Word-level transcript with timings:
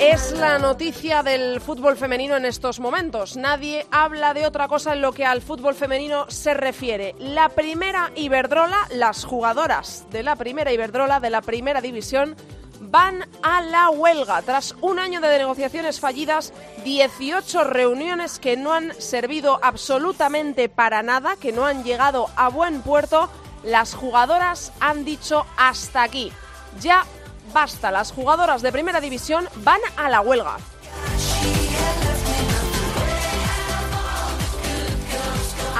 Es 0.00 0.32
la 0.32 0.58
noticia 0.58 1.22
del 1.22 1.60
fútbol 1.60 1.94
femenino 1.94 2.34
en 2.34 2.46
estos 2.46 2.80
momentos. 2.80 3.36
Nadie 3.36 3.86
habla 3.90 4.32
de 4.32 4.46
otra 4.46 4.66
cosa 4.66 4.94
en 4.94 5.02
lo 5.02 5.12
que 5.12 5.26
al 5.26 5.42
fútbol 5.42 5.74
femenino 5.74 6.24
se 6.30 6.54
refiere. 6.54 7.14
La 7.18 7.50
primera 7.50 8.10
Iberdrola, 8.16 8.78
las 8.94 9.26
jugadoras 9.26 10.06
de 10.10 10.22
la 10.22 10.36
primera 10.36 10.72
Iberdrola, 10.72 11.20
de 11.20 11.28
la 11.28 11.42
primera 11.42 11.82
división, 11.82 12.34
van 12.80 13.28
a 13.42 13.60
la 13.60 13.90
huelga. 13.90 14.40
Tras 14.40 14.74
un 14.80 14.98
año 14.98 15.20
de 15.20 15.36
negociaciones 15.36 16.00
fallidas, 16.00 16.54
18 16.82 17.64
reuniones 17.64 18.38
que 18.38 18.56
no 18.56 18.72
han 18.72 18.94
servido 18.98 19.60
absolutamente 19.62 20.70
para 20.70 21.02
nada, 21.02 21.36
que 21.36 21.52
no 21.52 21.66
han 21.66 21.84
llegado 21.84 22.28
a 22.36 22.48
buen 22.48 22.80
puerto, 22.80 23.28
las 23.64 23.92
jugadoras 23.92 24.72
han 24.80 25.04
dicho 25.04 25.44
hasta 25.58 26.02
aquí. 26.02 26.32
Ya 26.80 27.04
basta, 27.52 27.90
las 27.90 28.12
jugadoras 28.12 28.62
de 28.62 28.72
primera 28.72 29.00
división 29.00 29.48
van 29.56 29.80
a 29.96 30.08
la 30.08 30.20
huelga. 30.20 30.56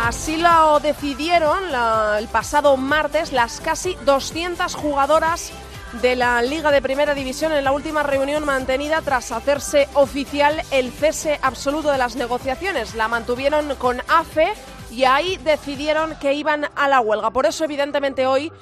Así 0.04 0.38
lo 0.38 0.80
decidieron 0.80 1.58
el 2.18 2.28
pasado 2.28 2.76
martes 2.76 3.32
las 3.32 3.60
casi 3.60 3.96
200 4.06 4.74
jugadoras 4.74 5.52
de 6.02 6.16
la 6.16 6.40
Liga 6.42 6.70
de 6.70 6.80
Primera 6.80 7.14
División 7.14 7.52
en 7.52 7.64
la 7.64 7.72
última 7.72 8.02
reunión 8.02 8.44
mantenida 8.44 9.02
tras 9.02 9.32
hacerse 9.32 9.88
oficial 9.94 10.62
el 10.70 10.90
cese 10.90 11.38
absoluto 11.42 11.90
de 11.90 11.98
las 11.98 12.16
negociaciones. 12.16 12.94
La 12.94 13.08
mantuvieron 13.08 13.74
con 13.76 14.00
AFE 14.08 14.52
y 14.90 15.04
ahí 15.04 15.36
decidieron 15.38 16.16
que 16.20 16.34
iban 16.34 16.66
a 16.76 16.88
la 16.88 17.00
huelga. 17.00 17.30
Por 17.30 17.46
eso, 17.46 17.64
evidentemente, 17.64 18.26
hoy 18.26 18.52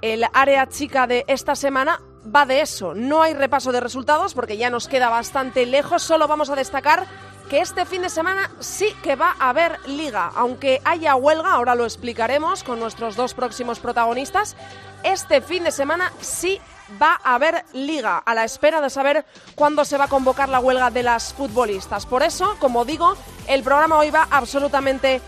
el 0.00 0.24
área 0.32 0.68
chica 0.68 1.06
de 1.06 1.24
esta 1.26 1.54
semana 1.56 2.00
va 2.34 2.46
de 2.46 2.60
eso. 2.60 2.94
No 2.94 3.22
hay 3.22 3.34
repaso 3.34 3.72
de 3.72 3.80
resultados 3.80 4.34
porque 4.34 4.56
ya 4.56 4.70
nos 4.70 4.88
queda 4.88 5.08
bastante 5.08 5.66
lejos. 5.66 6.02
Solo 6.02 6.28
vamos 6.28 6.50
a 6.50 6.56
destacar 6.56 7.06
que 7.48 7.60
este 7.60 7.86
fin 7.86 8.02
de 8.02 8.10
semana 8.10 8.50
sí 8.60 8.94
que 9.02 9.16
va 9.16 9.34
a 9.38 9.50
haber 9.50 9.78
liga. 9.86 10.30
Aunque 10.34 10.80
haya 10.84 11.16
huelga, 11.16 11.52
ahora 11.52 11.74
lo 11.74 11.84
explicaremos 11.84 12.62
con 12.62 12.78
nuestros 12.78 13.16
dos 13.16 13.34
próximos 13.34 13.80
protagonistas. 13.80 14.56
Este 15.02 15.40
fin 15.40 15.64
de 15.64 15.70
semana 15.70 16.12
sí 16.20 16.60
va 17.00 17.20
a 17.22 17.34
haber 17.34 17.64
liga, 17.72 18.18
a 18.18 18.34
la 18.34 18.44
espera 18.44 18.80
de 18.80 18.90
saber 18.90 19.24
cuándo 19.54 19.84
se 19.84 19.98
va 19.98 20.04
a 20.04 20.08
convocar 20.08 20.48
la 20.48 20.60
huelga 20.60 20.90
de 20.90 21.02
las 21.02 21.34
futbolistas. 21.34 22.06
Por 22.06 22.22
eso, 22.22 22.56
como 22.58 22.84
digo, 22.84 23.16
el 23.46 23.62
programa 23.62 23.98
hoy 23.98 24.10
va 24.10 24.26
absolutamente 24.30 25.20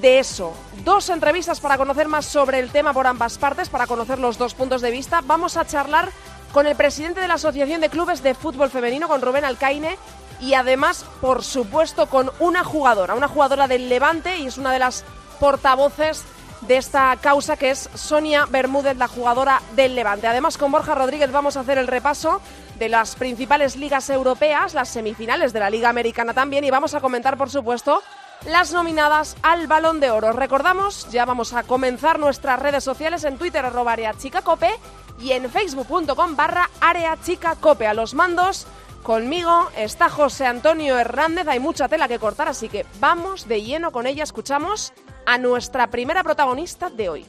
de 0.00 0.18
eso. 0.18 0.54
Dos 0.84 1.08
entrevistas 1.08 1.60
para 1.60 1.78
conocer 1.78 2.08
más 2.08 2.26
sobre 2.26 2.58
el 2.58 2.70
tema 2.70 2.92
por 2.92 3.06
ambas 3.06 3.38
partes, 3.38 3.68
para 3.68 3.86
conocer 3.86 4.18
los 4.18 4.38
dos 4.38 4.54
puntos 4.54 4.82
de 4.82 4.90
vista. 4.90 5.22
Vamos 5.24 5.56
a 5.56 5.66
charlar 5.66 6.10
con 6.52 6.66
el 6.66 6.76
presidente 6.76 7.20
de 7.20 7.28
la 7.28 7.34
Asociación 7.34 7.80
de 7.80 7.90
Clubes 7.90 8.22
de 8.22 8.34
Fútbol 8.34 8.70
Femenino, 8.70 9.08
con 9.08 9.20
Rubén 9.20 9.44
Alcaine, 9.44 9.98
y 10.40 10.54
además, 10.54 11.04
por 11.20 11.42
supuesto, 11.42 12.06
con 12.06 12.30
una 12.38 12.64
jugadora, 12.64 13.14
una 13.14 13.28
jugadora 13.28 13.68
del 13.68 13.88
Levante 13.88 14.36
y 14.38 14.46
es 14.46 14.58
una 14.58 14.72
de 14.72 14.78
las 14.78 15.04
portavoces 15.40 16.24
de 16.62 16.76
esta 16.76 17.16
causa 17.20 17.56
que 17.56 17.70
es 17.70 17.90
Sonia 17.94 18.46
Bermúdez, 18.46 18.96
la 18.96 19.08
jugadora 19.08 19.60
del 19.74 19.94
Levante. 19.94 20.26
Además, 20.26 20.56
con 20.56 20.72
Borja 20.72 20.94
Rodríguez 20.94 21.30
vamos 21.30 21.56
a 21.56 21.60
hacer 21.60 21.78
el 21.78 21.86
repaso 21.86 22.40
de 22.78 22.88
las 22.88 23.16
principales 23.16 23.76
ligas 23.76 24.08
europeas, 24.10 24.74
las 24.74 24.88
semifinales 24.88 25.52
de 25.52 25.60
la 25.60 25.70
Liga 25.70 25.88
Americana 25.88 26.34
también 26.34 26.64
y 26.64 26.70
vamos 26.70 26.94
a 26.94 27.00
comentar, 27.00 27.36
por 27.36 27.50
supuesto, 27.50 28.02
las 28.46 28.72
nominadas 28.72 29.36
al 29.42 29.66
Balón 29.66 30.00
de 30.00 30.10
Oro. 30.10 30.32
Recordamos, 30.32 31.08
ya 31.10 31.24
vamos 31.24 31.52
a 31.52 31.62
comenzar 31.62 32.18
nuestras 32.18 32.58
redes 32.58 32.84
sociales 32.84 33.24
en 33.24 33.38
Twitter 33.38 33.64
arroba 33.64 33.96
Cope 34.42 34.70
y 35.18 35.32
en 35.32 35.50
facebook.com 35.50 36.36
barra 36.36 36.68
Cope. 37.60 37.86
A 37.86 37.94
los 37.94 38.14
mandos, 38.14 38.66
conmigo 39.02 39.68
está 39.76 40.08
José 40.08 40.46
Antonio 40.46 40.98
Hernández, 40.98 41.48
hay 41.48 41.60
mucha 41.60 41.88
tela 41.88 42.08
que 42.08 42.18
cortar, 42.18 42.48
así 42.48 42.68
que 42.68 42.86
vamos 43.00 43.48
de 43.48 43.62
lleno 43.62 43.92
con 43.92 44.06
ella, 44.06 44.24
escuchamos 44.24 44.92
a 45.26 45.38
nuestra 45.38 45.88
primera 45.88 46.22
protagonista 46.22 46.90
de 46.90 47.08
hoy. 47.08 47.26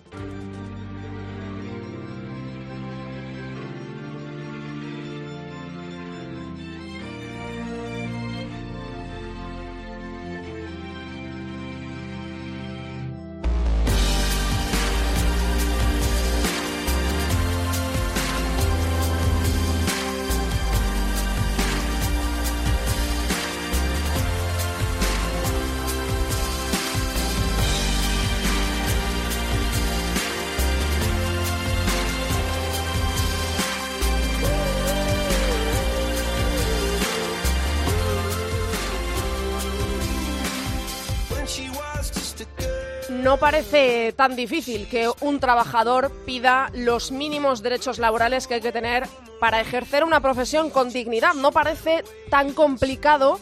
No 43.35 43.39
parece 43.41 44.13
tan 44.13 44.37
difícil 44.37 44.87
que 44.87 45.11
un 45.19 45.41
trabajador 45.41 46.09
pida 46.25 46.71
los 46.73 47.11
mínimos 47.11 47.61
derechos 47.61 47.99
laborales 47.99 48.47
que 48.47 48.53
hay 48.53 48.61
que 48.61 48.71
tener 48.71 49.09
para 49.41 49.59
ejercer 49.59 50.05
una 50.05 50.21
profesión 50.21 50.69
con 50.69 50.89
dignidad. 50.89 51.33
No 51.33 51.51
parece 51.51 52.05
tan 52.29 52.53
complicado 52.53 53.41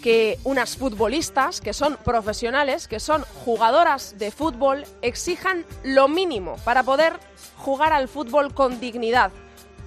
que 0.00 0.38
unas 0.44 0.76
futbolistas, 0.76 1.60
que 1.60 1.72
son 1.72 1.98
profesionales, 2.04 2.86
que 2.86 3.00
son 3.00 3.24
jugadoras 3.44 4.16
de 4.16 4.30
fútbol, 4.30 4.84
exijan 5.02 5.64
lo 5.82 6.06
mínimo 6.06 6.54
para 6.64 6.84
poder 6.84 7.14
jugar 7.56 7.92
al 7.92 8.06
fútbol 8.06 8.54
con 8.54 8.78
dignidad, 8.78 9.32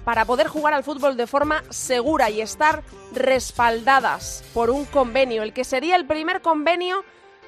para 0.04 0.26
poder 0.26 0.48
jugar 0.48 0.74
al 0.74 0.84
fútbol 0.84 1.16
de 1.16 1.26
forma 1.26 1.64
segura 1.70 2.28
y 2.28 2.42
estar 2.42 2.82
respaldadas 3.14 4.44
por 4.52 4.68
un 4.68 4.84
convenio, 4.84 5.42
el 5.42 5.54
que 5.54 5.64
sería 5.64 5.96
el 5.96 6.04
primer 6.04 6.42
convenio 6.42 7.02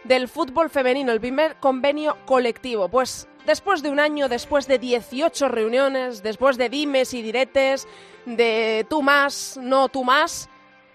del 0.04 0.28
fútbol 0.28 0.70
femenino, 0.70 1.12
el 1.12 1.20
primer 1.20 1.56
convenio 1.56 2.16
colectivo. 2.26 2.88
Pues 2.88 3.28
después 3.46 3.82
de 3.82 3.90
un 3.90 4.00
año, 4.00 4.28
después 4.28 4.66
de 4.66 4.78
18 4.78 5.48
reuniones, 5.48 6.22
después 6.22 6.56
de 6.58 6.68
dimes 6.68 7.14
y 7.14 7.22
diretes, 7.22 7.86
de 8.26 8.86
tú 8.88 9.02
más, 9.02 9.58
no 9.60 9.88
tú 9.88 10.04
más, 10.04 10.48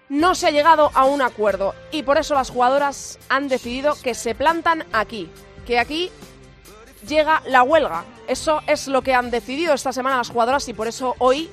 no 0.08 0.34
se 0.34 0.46
ha 0.46 0.50
llegado 0.50 0.90
a 0.94 1.04
un 1.04 1.22
acuerdo. 1.22 1.74
Y 1.90 2.02
por 2.02 2.18
eso 2.18 2.34
las 2.34 2.50
jugadoras 2.50 3.18
han 3.28 3.48
decidido 3.48 3.94
que 4.02 4.14
se 4.14 4.34
plantan 4.34 4.84
aquí, 4.92 5.28
que 5.66 5.78
aquí 5.78 6.10
llega 7.06 7.42
la 7.46 7.62
huelga. 7.62 8.04
Eso 8.26 8.60
es 8.66 8.88
lo 8.88 9.02
que 9.02 9.14
han 9.14 9.30
decidido 9.30 9.74
esta 9.74 9.92
semana 9.92 10.18
las 10.18 10.30
jugadoras 10.30 10.68
y 10.68 10.74
por 10.74 10.88
eso 10.88 11.14
hoy 11.18 11.50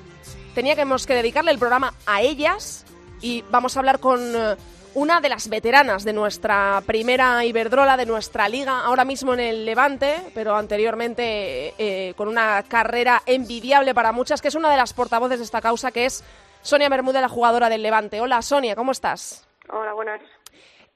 teníamos 0.53 1.05
que 1.05 1.15
dedicarle 1.15 1.51
el 1.51 1.59
programa 1.59 1.93
a 2.05 2.21
ellas 2.21 2.85
y 3.21 3.43
vamos 3.49 3.75
a 3.75 3.79
hablar 3.79 3.99
con 3.99 4.19
eh, 4.35 4.55
una 4.95 5.19
de 5.19 5.29
las 5.29 5.49
veteranas 5.49 6.03
de 6.03 6.13
nuestra 6.13 6.81
primera 6.85 7.43
Iberdrola, 7.43 7.97
de 7.97 8.05
nuestra 8.05 8.47
liga, 8.47 8.79
ahora 8.79 9.03
mismo 9.03 9.33
en 9.33 9.41
el 9.41 9.65
Levante, 9.65 10.15
pero 10.33 10.55
anteriormente 10.55 11.73
eh, 11.77 12.13
con 12.15 12.29
una 12.29 12.63
carrera 12.63 13.21
envidiable 13.25 13.93
para 13.93 14.13
muchas, 14.13 14.41
que 14.41 14.47
es 14.47 14.55
una 14.55 14.71
de 14.71 14.77
las 14.77 14.93
portavoces 14.93 15.39
de 15.39 15.45
esta 15.45 15.61
causa, 15.61 15.91
que 15.91 16.05
es 16.05 16.23
Sonia 16.61 16.89
Bermúdez, 16.89 17.21
la 17.21 17.29
jugadora 17.29 17.69
del 17.69 17.83
Levante. 17.83 18.21
Hola 18.21 18.41
Sonia, 18.41 18.75
¿cómo 18.75 18.93
estás? 18.93 19.45
Hola, 19.69 19.93
buenas. 19.93 20.21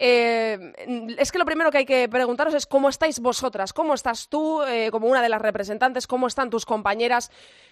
Eh, 0.02 0.58
es 1.18 1.30
que 1.30 1.38
lo 1.38 1.46
primero 1.46 1.72
que 1.72 1.80
hay 1.80 1.86
que 1.86 2.08
preguntaros 2.08 2.54
es 2.54 2.66
cómo 2.66 2.88
estáis 2.88 3.20
vosotras, 3.20 3.74
cómo 3.74 3.94
estás 3.94 4.30
tú 4.30 4.64
eh, 4.64 4.90
como 4.92 5.08
una 5.08 5.22
de 5.22 5.28
las 5.28 5.42
representantes, 5.42 6.08
cómo 6.08 6.28
están 6.28 6.50
tus 6.50 6.66
compañeras, 6.66 7.30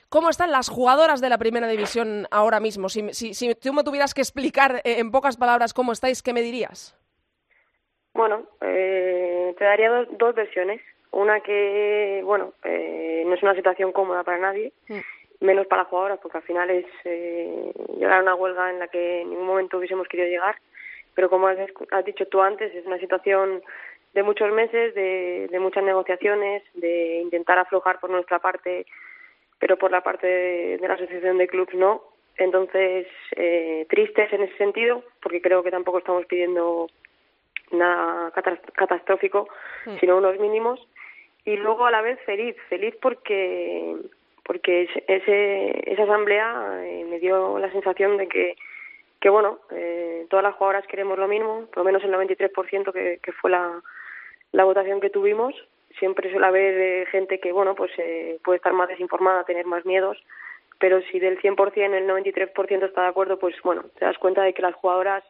cómo 0.10 0.30
están 0.30 0.52
las 0.52 0.68
jugadoras 0.68 1.22
de 1.22 1.30
la 1.30 1.38
primera 1.38 1.70
división 1.70 2.28
ahora 2.30 2.60
mismo. 2.60 2.90
Si, 2.90 3.14
si, 3.14 3.56
tú 3.56 3.72
me 3.72 3.86
tuvieras 3.86 4.14
que 4.14 4.20
explicar 4.20 4.82
eh, 4.84 5.00
en 5.00 5.10
pocas 5.10 5.38
palabras 5.38 5.74
cómo 5.74 5.94
estáis, 5.94 6.22
¿qué 6.22 6.34
me 6.34 6.42
dirías? 6.42 7.00
Bueno, 8.14 8.44
te 8.60 9.64
daría 9.64 10.06
dos, 10.20 10.36
versiones. 10.36 10.82
Una 11.12 11.40
que, 11.40 12.22
bueno, 12.26 12.54
no 12.64 13.34
es 13.34 13.42
una 13.42 13.56
situación 13.56 13.94
cómoda 13.94 14.24
para 14.24 14.38
nadie, 14.40 14.74
mm. 14.90 15.46
menos 15.46 15.66
para 15.68 15.84
las 15.84 15.90
jugadoras, 15.90 16.20
porque 16.20 16.40
al 16.40 16.44
final 16.44 16.70
es 16.72 16.86
llegar 17.96 18.20
a 18.20 18.24
una 18.24 18.36
huelga 18.36 18.70
en 18.72 18.80
la 18.80 18.88
que 18.88 19.22
en 19.22 19.30
ningún 19.30 19.48
momento 19.48 19.78
hubiésemos 19.78 20.08
querido 20.08 20.28
llegar 20.28 20.58
pero 21.18 21.32
como 21.32 21.48
has, 21.48 21.58
dicho 22.06 22.28
tú 22.28 22.44
antes, 22.44 22.72
es 22.76 22.86
una 22.86 23.00
situación 23.00 23.64
de 24.14 24.22
muchos 24.22 24.52
meses, 24.54 24.94
de, 24.94 25.48
de 25.50 25.60
muchas 25.60 25.84
negociaciones, 25.84 26.62
de 26.76 27.22
intentar 27.24 27.58
aflojar 27.58 28.00
por 28.00 28.12
nuestra 28.12 28.38
parte, 28.38 28.86
pero 29.58 29.78
por 29.78 29.90
la 29.90 30.02
parte 30.02 30.28
de, 30.28 30.88
la 30.88 30.94
Asociación 30.94 31.40
de 31.40 31.48
Clubs 31.48 31.74
no. 31.74 32.04
Entonces, 32.38 33.08
eh, 33.36 33.88
tristes 33.90 34.32
en 34.32 34.44
ese 34.44 34.56
sentido, 34.58 35.04
porque 35.20 35.42
creo 35.42 35.64
que 35.64 35.72
tampoco 35.72 35.98
estamos 35.98 36.28
pidiendo 36.28 36.88
nada 37.72 38.32
catastrófico, 38.76 39.50
mm. 39.88 39.98
sino 40.00 40.18
unos 40.18 40.38
mínimos. 40.40 40.88
Y 41.46 41.56
luego 41.56 41.88
a 41.88 41.92
la 41.92 42.04
vez 42.04 42.20
feliz, 42.28 42.56
feliz 42.70 42.94
porque 43.02 43.96
porque 44.44 44.88
ese, 45.08 45.92
esa 45.92 46.04
asamblea 46.04 46.80
eh, 46.84 47.06
me 47.10 47.20
dio 47.20 47.58
la 47.58 47.72
sensación 47.72 48.18
de 48.18 48.28
que 48.28 48.56
que 49.20 49.30
bueno, 49.30 49.60
eh, 49.72 50.26
todas 50.30 50.44
las 50.44 50.56
jugadoras 50.56 50.88
queremos 50.88 51.18
lo 51.18 51.28
mismo, 51.28 51.66
por 51.68 51.78
lo 51.80 51.84
menos 51.86 52.04
el 52.04 52.14
93% 52.14 52.92
que, 52.92 53.20
que 53.22 53.32
fue 53.32 53.50
la, 53.50 53.82
la 54.52 54.64
votación 54.64 55.00
que 55.00 55.10
tuvimos. 55.10 55.56
Siempre 56.00 56.30
suele 56.30 56.46
haber 56.46 56.80
eh, 56.80 57.06
gente 57.08 57.40
que, 57.40 57.52
bueno, 57.52 57.76
pues 57.76 57.92
eh, 57.98 58.40
puede 58.44 58.58
estar 58.58 58.74
más 58.74 58.90
desinformada, 58.90 59.46
tener 59.46 59.66
más 59.66 59.86
miedos, 59.86 60.18
pero 60.80 61.02
si 61.04 61.20
del 61.20 61.40
100% 61.42 61.94
el 61.94 62.08
93% 62.08 62.86
está 62.86 63.02
de 63.04 63.08
acuerdo, 63.08 63.40
pues 63.40 63.56
bueno, 63.64 63.86
te 63.98 64.06
das 64.06 64.18
cuenta 64.18 64.44
de 64.44 64.54
que 64.54 64.62
las 64.62 64.76
jugadoras 64.76 65.24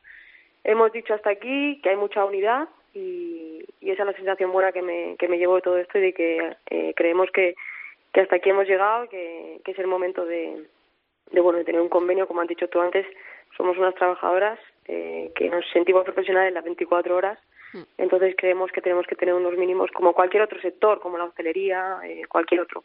hemos 0.63 0.91
dicho 0.91 1.13
hasta 1.13 1.29
aquí, 1.29 1.79
que 1.81 1.89
hay 1.89 1.95
mucha 1.95 2.25
unidad 2.25 2.67
y, 2.93 3.63
y 3.79 3.91
esa 3.91 4.03
es 4.03 4.07
la 4.07 4.13
sensación 4.13 4.51
buena 4.51 4.73
que 4.73 4.81
me, 4.81 5.15
que 5.17 5.29
me 5.29 5.37
llevo 5.37 5.55
de 5.55 5.61
todo 5.61 5.77
esto 5.77 5.97
y 5.97 6.01
de 6.01 6.13
que 6.13 6.55
eh, 6.69 6.93
creemos 6.95 7.31
que, 7.31 7.55
que 8.11 8.21
hasta 8.21 8.35
aquí 8.35 8.49
hemos 8.49 8.67
llegado, 8.67 9.07
que, 9.07 9.61
que 9.63 9.71
es 9.71 9.79
el 9.79 9.87
momento 9.87 10.25
de, 10.25 10.65
de, 11.31 11.39
bueno, 11.39 11.59
de 11.59 11.65
tener 11.65 11.79
un 11.79 11.89
convenio, 11.89 12.27
como 12.27 12.41
han 12.41 12.47
dicho 12.47 12.67
tú 12.67 12.81
antes, 12.81 13.05
somos 13.55 13.77
unas 13.77 13.95
trabajadoras 13.95 14.59
eh, 14.87 15.31
que 15.35 15.49
nos 15.49 15.65
sentimos 15.71 16.03
profesionales 16.03 16.53
las 16.53 16.63
24 16.63 17.15
horas, 17.15 17.39
mm. 17.73 17.81
entonces 17.97 18.35
creemos 18.37 18.71
que 18.71 18.81
tenemos 18.81 19.05
que 19.07 19.15
tener 19.15 19.33
unos 19.33 19.57
mínimos 19.57 19.91
como 19.91 20.13
cualquier 20.13 20.43
otro 20.43 20.59
sector, 20.61 20.99
como 20.99 21.17
la 21.17 21.25
hostelería, 21.25 21.99
eh, 22.03 22.23
cualquier 22.27 22.61
otro. 22.61 22.83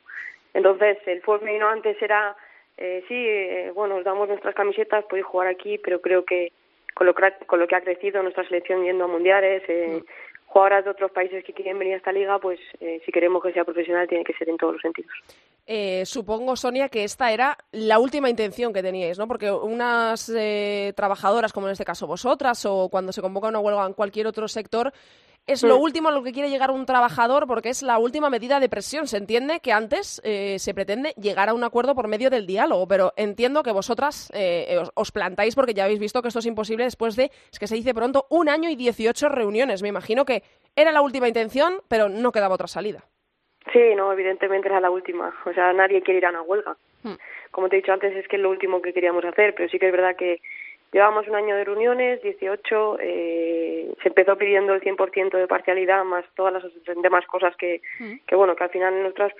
Entonces, 0.54 0.98
el 1.06 1.22
fútbol 1.22 1.40
femenino 1.40 1.68
antes 1.68 2.00
era, 2.02 2.36
eh, 2.76 3.04
sí, 3.08 3.14
eh, 3.14 3.72
bueno, 3.74 3.96
os 3.96 4.04
damos 4.04 4.28
nuestras 4.28 4.54
camisetas, 4.54 5.04
podéis 5.06 5.26
jugar 5.26 5.48
aquí, 5.48 5.78
pero 5.78 6.00
creo 6.00 6.24
que 6.24 6.52
con 6.94 7.06
lo, 7.06 7.14
con 7.46 7.58
lo 7.58 7.66
que 7.66 7.76
ha 7.76 7.80
crecido 7.80 8.22
nuestra 8.22 8.44
selección 8.44 8.84
yendo 8.84 9.04
a 9.04 9.08
mundiales, 9.08 9.62
eh, 9.68 10.00
mm. 10.00 10.06
jugadoras 10.46 10.84
de 10.84 10.90
otros 10.90 11.10
países 11.10 11.44
que 11.44 11.52
quieren 11.52 11.78
venir 11.78 11.94
a 11.94 11.98
esta 11.98 12.12
liga, 12.12 12.38
pues 12.38 12.60
eh, 12.80 13.00
si 13.04 13.12
queremos 13.12 13.42
que 13.42 13.52
sea 13.52 13.64
profesional 13.64 14.08
tiene 14.08 14.24
que 14.24 14.34
ser 14.34 14.48
en 14.48 14.58
todos 14.58 14.74
los 14.74 14.82
sentidos. 14.82 15.12
Eh, 15.64 16.02
supongo, 16.06 16.56
Sonia, 16.56 16.88
que 16.88 17.04
esta 17.04 17.30
era 17.30 17.56
la 17.70 18.00
última 18.00 18.28
intención 18.28 18.72
que 18.72 18.82
teníais, 18.82 19.18
¿no? 19.18 19.28
Porque 19.28 19.50
unas 19.50 20.28
eh, 20.34 20.92
trabajadoras, 20.96 21.52
como 21.52 21.68
en 21.68 21.72
este 21.72 21.84
caso 21.84 22.06
vosotras, 22.06 22.66
o 22.66 22.88
cuando 22.88 23.12
se 23.12 23.22
convoca 23.22 23.48
una 23.48 23.60
huelga 23.60 23.86
en 23.86 23.92
cualquier 23.92 24.26
otro 24.26 24.48
sector, 24.48 24.92
es 25.46 25.62
lo 25.62 25.78
mm. 25.78 25.82
último 25.82 26.08
a 26.08 26.12
lo 26.12 26.22
que 26.22 26.32
quiere 26.32 26.50
llegar 26.50 26.70
un 26.70 26.86
trabajador 26.86 27.48
porque 27.48 27.68
es 27.68 27.82
la 27.82 27.98
última 27.98 28.28
medida 28.28 28.60
de 28.60 28.68
presión. 28.68 29.06
Se 29.06 29.16
entiende 29.16 29.60
que 29.60 29.72
antes 29.72 30.20
eh, 30.24 30.56
se 30.58 30.74
pretende 30.74 31.14
llegar 31.20 31.48
a 31.48 31.54
un 31.54 31.64
acuerdo 31.64 31.94
por 31.94 32.06
medio 32.06 32.30
del 32.30 32.46
diálogo, 32.46 32.86
pero 32.86 33.12
entiendo 33.16 33.62
que 33.62 33.72
vosotras 33.72 34.30
os, 34.80 34.90
os, 34.94 35.10
plantáis 35.10 35.54
porque 35.54 35.74
ya 35.74 35.84
habéis 35.84 35.98
visto 35.98 36.22
que 36.22 36.28
esto 36.28 36.40
es 36.40 36.46
imposible 36.46 36.84
después 36.84 37.16
de, 37.16 37.30
es 37.52 37.58
que 37.58 37.66
se 37.66 37.74
dice 37.74 37.94
pronto, 37.94 38.26
un 38.30 38.48
año 38.48 38.68
y 38.68 38.76
18 38.76 39.28
reuniones. 39.28 39.82
Me 39.82 39.88
imagino 39.88 40.24
que 40.24 40.44
era 40.76 40.92
la 40.92 41.02
última 41.02 41.26
intención, 41.26 41.74
pero 41.88 42.08
no 42.08 42.30
quedaba 42.30 42.54
otra 42.54 42.68
salida. 42.68 43.04
Sí, 43.72 43.94
no, 43.94 44.12
evidentemente 44.12 44.68
era 44.68 44.80
la 44.80 44.90
última. 44.90 45.32
O 45.44 45.52
sea, 45.52 45.72
nadie 45.72 46.02
quiere 46.02 46.18
ir 46.18 46.26
a 46.26 46.30
una 46.30 46.42
huelga. 46.42 46.76
Hmm. 47.02 47.14
Como 47.50 47.68
te 47.68 47.76
he 47.76 47.80
dicho 47.80 47.92
antes, 47.92 48.14
es 48.16 48.26
que 48.26 48.36
es 48.36 48.42
lo 48.42 48.50
último 48.50 48.82
que 48.82 48.92
queríamos 48.92 49.24
hacer, 49.24 49.54
pero 49.54 49.68
sí 49.68 49.78
que 49.78 49.86
es 49.86 49.92
verdad 49.92 50.16
que 50.16 50.40
llevábamos 50.92 51.26
un 51.28 51.36
año 51.36 51.56
de 51.56 51.64
reuniones, 51.64 52.22
18, 52.22 52.98
eh, 53.00 53.94
se 54.02 54.08
empezó 54.08 54.36
pidiendo 54.36 54.74
el 54.74 54.82
100% 54.82 55.38
de 55.38 55.46
parcialidad, 55.46 56.04
más 56.04 56.24
todas 56.34 56.52
las 56.52 56.64
demás 57.02 57.24
cosas 57.26 57.56
que, 57.56 57.80
hmm. 57.98 58.14
que 58.26 58.34
bueno, 58.34 58.56
que 58.56 58.64
al 58.64 58.70
final 58.70 59.02
nosotras, 59.02 59.32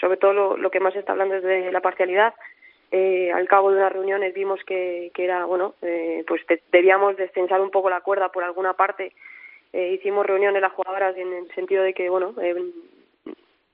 sobre 0.00 0.16
todo 0.16 0.32
lo, 0.32 0.56
lo, 0.56 0.70
que 0.70 0.80
más 0.80 0.92
se 0.92 1.00
está 1.00 1.12
hablando 1.12 1.36
es 1.36 1.42
de 1.42 1.72
la 1.72 1.80
parcialidad. 1.80 2.34
Eh, 2.94 3.32
al 3.32 3.48
cabo 3.48 3.70
de 3.70 3.78
unas 3.78 3.92
reuniones 3.92 4.34
vimos 4.34 4.60
que, 4.64 5.10
que 5.14 5.24
era, 5.24 5.46
bueno, 5.46 5.74
eh, 5.80 6.24
pues 6.28 6.42
debíamos 6.70 7.16
descensar 7.16 7.60
un 7.62 7.70
poco 7.70 7.88
la 7.88 8.02
cuerda 8.02 8.30
por 8.30 8.44
alguna 8.44 8.74
parte. 8.74 9.12
Eh, 9.72 9.94
hicimos 9.94 10.26
reuniones 10.26 10.60
las 10.60 10.72
jugadoras 10.72 11.16
en 11.16 11.32
el 11.32 11.50
sentido 11.54 11.82
de 11.82 11.94
que, 11.94 12.10
bueno, 12.10 12.34
eh, 12.42 12.54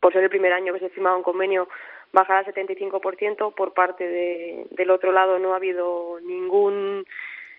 por 0.01 0.13
ser 0.13 0.23
el 0.23 0.31
primer 0.31 0.53
año 0.53 0.73
que 0.73 0.81
se 0.81 0.91
firmaba 0.91 1.17
un 1.17 1.23
convenio, 1.23 1.69
bajar 2.13 2.39
al 2.39 2.55
75%. 2.55 3.55
Por 3.55 3.75
parte 3.75 4.07
de, 4.07 4.67
del 4.71 4.91
otro 4.91 5.13
lado 5.13 5.39
no 5.39 5.53
ha 5.53 5.57
habido 5.57 6.19
ningún 6.23 7.05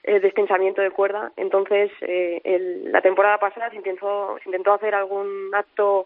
eh, 0.04 0.20
de 0.20 0.92
cuerda. 0.92 1.32
Entonces, 1.36 1.92
eh, 2.02 2.42
el, 2.44 2.92
la 2.92 3.02
temporada 3.02 3.38
pasada 3.38 3.70
se 3.70 3.76
intentó, 3.76 4.38
se 4.44 4.50
intentó 4.50 4.74
hacer 4.74 4.96
algún 4.96 5.50
acto 5.54 6.06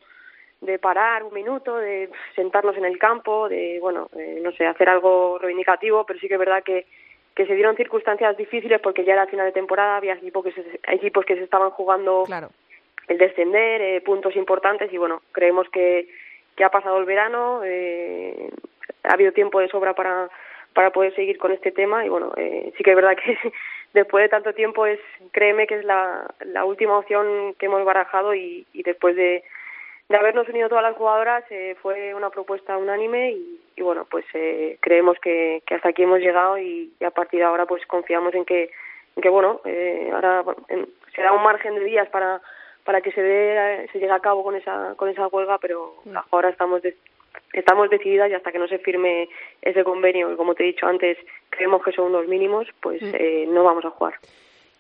de 0.62 0.80
parar 0.80 1.24
un 1.24 1.34
minuto, 1.34 1.78
de 1.78 2.10
sentarnos 2.36 2.76
en 2.78 2.86
el 2.86 2.98
campo, 2.98 3.50
de, 3.50 3.80
bueno, 3.82 4.10
eh, 4.18 4.40
no 4.42 4.52
sé, 4.54 4.66
hacer 4.66 4.90
algo 4.90 5.38
reivindicativo, 5.38 6.06
pero 6.06 6.20
sí 6.20 6.28
que 6.28 6.36
es 6.36 6.40
verdad 6.40 6.64
que, 6.64 6.86
que 7.36 7.46
se 7.46 7.54
dieron 7.54 7.76
circunstancias 7.76 8.38
difíciles 8.38 8.80
porque 8.80 9.04
ya 9.04 9.14
era 9.14 9.28
final 9.28 9.46
de 9.46 9.52
temporada, 9.52 9.98
había 9.98 10.14
equipos 10.14 10.46
que 10.46 10.54
se, 10.54 10.80
equipos 10.88 11.26
que 11.26 11.36
se 11.36 11.44
estaban 11.44 11.72
jugando 11.72 12.24
claro. 12.26 12.50
El 13.08 13.18
descender, 13.18 13.82
eh, 13.82 14.02
puntos 14.02 14.36
importantes 14.36 14.92
y 14.92 14.98
bueno, 14.98 15.22
creemos 15.32 15.68
que, 15.70 16.08
que 16.56 16.64
ha 16.64 16.70
pasado 16.70 16.98
el 17.00 17.06
verano, 17.06 17.62
eh, 17.64 18.50
ha 19.04 19.14
habido 19.14 19.32
tiempo 19.32 19.60
de 19.60 19.68
sobra 19.68 19.94
para, 19.94 20.30
para 20.74 20.92
poder 20.92 21.14
seguir 21.16 21.38
con 21.38 21.52
este 21.52 21.72
tema 21.72 22.06
y 22.06 22.10
bueno, 22.10 22.34
eh, 22.38 22.72
sí 22.78 22.84
que 22.84 22.92
es 22.92 22.96
verdad 22.96 23.18
que 23.18 23.38
después 23.94 24.24
de 24.24 24.30
tanto 24.30 24.54
tiempo 24.54 24.86
es, 24.86 25.00
créeme 25.32 25.68
que 25.68 25.76
es 25.76 25.86
la, 25.86 26.34
la 26.46 26.66
última 26.66 26.98
opción 26.98 27.54
que 27.60 27.66
hemos 27.68 27.84
barajado 27.86 28.34
y, 28.34 28.66
y 28.74 28.84
después 28.84 29.16
de, 29.16 29.44
de 30.10 30.18
habernos 30.18 30.48
unido 30.50 30.70
todas 30.70 30.84
las 30.84 30.96
jugadoras 30.96 31.44
eh, 31.50 31.76
fue 31.82 32.14
una 32.14 32.30
propuesta 32.30 32.78
unánime 32.78 33.32
y, 33.32 33.82
bueno, 33.82 34.06
pues 34.10 34.26
eh, 34.34 34.78
creemos 34.82 35.18
que, 35.20 35.64
que 35.66 35.76
hasta 35.76 35.90
aquí 35.90 36.04
hemos 36.04 36.20
llegado 36.20 36.58
y, 36.58 36.94
a 37.06 37.12
partir 37.12 37.40
de 37.40 37.46
ahora 37.46 37.66
pues 37.66 37.86
confiamos 37.88 38.34
en 38.34 38.46
que, 38.46 38.70
en 39.16 39.22
que 39.22 39.30
bueno, 39.30 39.62
eh, 39.66 40.12
ahora 40.14 40.44
en, 40.70 40.88
se 41.16 41.22
da 41.22 41.34
un 41.34 41.44
margen 41.44 41.76
de 41.76 41.84
días 41.86 42.08
para 42.10 42.42
para 42.84 43.02
que 43.02 43.12
se 43.12 43.22
dé, 43.22 43.88
se 43.92 44.00
llegue 44.00 44.12
a 44.12 44.20
cabo 44.20 44.44
con 44.44 44.56
esa 44.56 44.96
con 44.96 45.10
esa 45.10 45.28
huelga, 45.28 45.58
pero 45.60 45.96
mm. 46.06 46.18
ahora 46.32 46.50
estamos 46.50 46.82
de, 46.82 46.96
estamos 47.54 47.90
decididas 47.90 48.30
y 48.30 48.34
hasta 48.34 48.52
que 48.52 48.60
no 48.60 48.68
se 48.68 48.80
firme 48.80 49.30
ese 49.62 49.84
convenio, 49.84 50.32
y 50.32 50.36
como 50.36 50.56
te 50.56 50.64
he 50.64 50.68
dicho 50.68 50.86
antes, 50.86 51.18
creemos 51.50 51.84
que 51.84 51.92
son 51.92 52.06
unos 52.06 52.28
mínimos, 52.28 52.68
pues 52.82 53.02
mm. 53.02 53.12
eh, 53.14 53.46
no 53.48 53.64
vamos 53.64 53.86
a 53.86 53.92
jugar. 53.92 54.16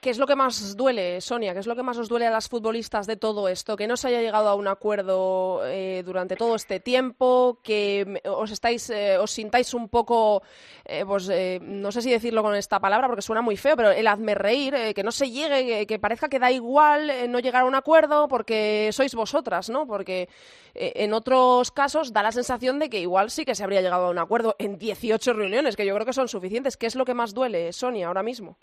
¿Qué 0.03 0.09
es 0.09 0.17
lo 0.17 0.27
que 0.27 0.35
más 0.35 0.75
duele, 0.75 1.21
Sonia? 1.21 1.53
¿Qué 1.53 1.59
es 1.61 1.65
lo 1.65 1.77
que 1.77 1.81
más 1.81 1.97
os 1.97 2.09
duele 2.09 2.27
a 2.27 2.29
las 2.29 2.49
futbolistas 2.49 3.07
de 3.07 3.15
todo 3.15 3.47
esto? 3.47 3.77
Que 3.77 3.87
no 3.87 3.95
se 3.95 4.09
haya 4.09 4.19
llegado 4.19 4.49
a 4.49 4.55
un 4.55 4.67
acuerdo 4.67 5.61
eh, 5.63 6.03
durante 6.05 6.35
todo 6.35 6.55
este 6.55 6.81
tiempo, 6.81 7.59
que 7.63 8.19
os 8.25 8.51
estáis, 8.51 8.89
eh, 8.89 9.17
os 9.17 9.31
sintáis 9.31 9.73
un 9.73 9.87
poco, 9.87 10.43
eh, 10.83 11.05
pues 11.07 11.29
eh, 11.29 11.59
no 11.61 11.89
sé 11.93 12.01
si 12.01 12.11
decirlo 12.11 12.43
con 12.43 12.53
esta 12.53 12.81
palabra 12.81 13.07
porque 13.07 13.21
suena 13.21 13.41
muy 13.41 13.55
feo, 13.55 13.77
pero 13.77 13.91
el 13.91 14.05
hazme 14.05 14.35
reír, 14.35 14.75
eh, 14.75 14.93
que 14.93 15.03
no 15.03 15.11
se 15.13 15.31
llegue, 15.31 15.65
que, 15.65 15.87
que 15.87 15.99
parezca 15.99 16.27
que 16.27 16.37
da 16.37 16.51
igual 16.51 17.09
eh, 17.09 17.29
no 17.29 17.39
llegar 17.39 17.61
a 17.61 17.65
un 17.65 17.75
acuerdo 17.75 18.27
porque 18.27 18.89
sois 18.91 19.15
vosotras, 19.15 19.69
¿no? 19.69 19.87
Porque 19.87 20.27
en 20.75 21.13
otros 21.13 21.71
casos 21.71 22.11
da 22.11 22.23
la 22.23 22.33
sensación 22.33 22.77
de 22.79 22.89
que 22.89 22.99
igual 22.99 23.31
sí 23.31 23.45
que 23.45 23.55
se 23.55 23.63
habría 23.63 23.81
llegado 23.81 24.07
a 24.07 24.09
un 24.09 24.17
acuerdo 24.17 24.57
en 24.59 24.77
18 24.77 25.31
reuniones, 25.31 25.77
que 25.77 25.85
yo 25.85 25.93
creo 25.93 26.05
que 26.05 26.11
son 26.11 26.27
suficientes. 26.27 26.75
¿Qué 26.75 26.87
es 26.87 26.95
lo 26.95 27.05
que 27.05 27.13
más 27.13 27.33
duele, 27.33 27.71
Sonia, 27.71 28.07
ahora 28.07 28.23
mismo? 28.23 28.57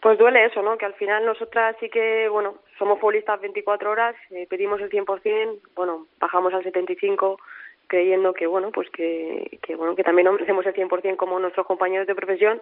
Pues 0.00 0.18
duele 0.18 0.44
eso, 0.44 0.62
¿no? 0.62 0.76
Que 0.78 0.86
al 0.86 0.94
final 0.94 1.24
nosotras 1.24 1.74
sí 1.80 1.88
que, 1.88 2.28
bueno, 2.28 2.56
somos 2.78 2.98
futbolistas 3.00 3.40
24 3.40 3.90
horas, 3.90 4.14
eh, 4.30 4.46
pedimos 4.48 4.80
el 4.80 4.90
100%, 4.90 5.60
bueno, 5.74 6.06
bajamos 6.20 6.52
al 6.54 6.62
75 6.62 7.38
creyendo 7.86 8.34
que, 8.34 8.46
bueno, 8.46 8.70
pues 8.72 8.90
que, 8.90 9.58
que 9.62 9.76
bueno, 9.76 9.94
que 9.94 10.04
también 10.04 10.28
ofrecemos 10.28 10.66
el 10.66 10.74
100% 10.74 11.16
como 11.16 11.38
nuestros 11.38 11.66
compañeros 11.66 12.06
de 12.06 12.14
profesión. 12.14 12.60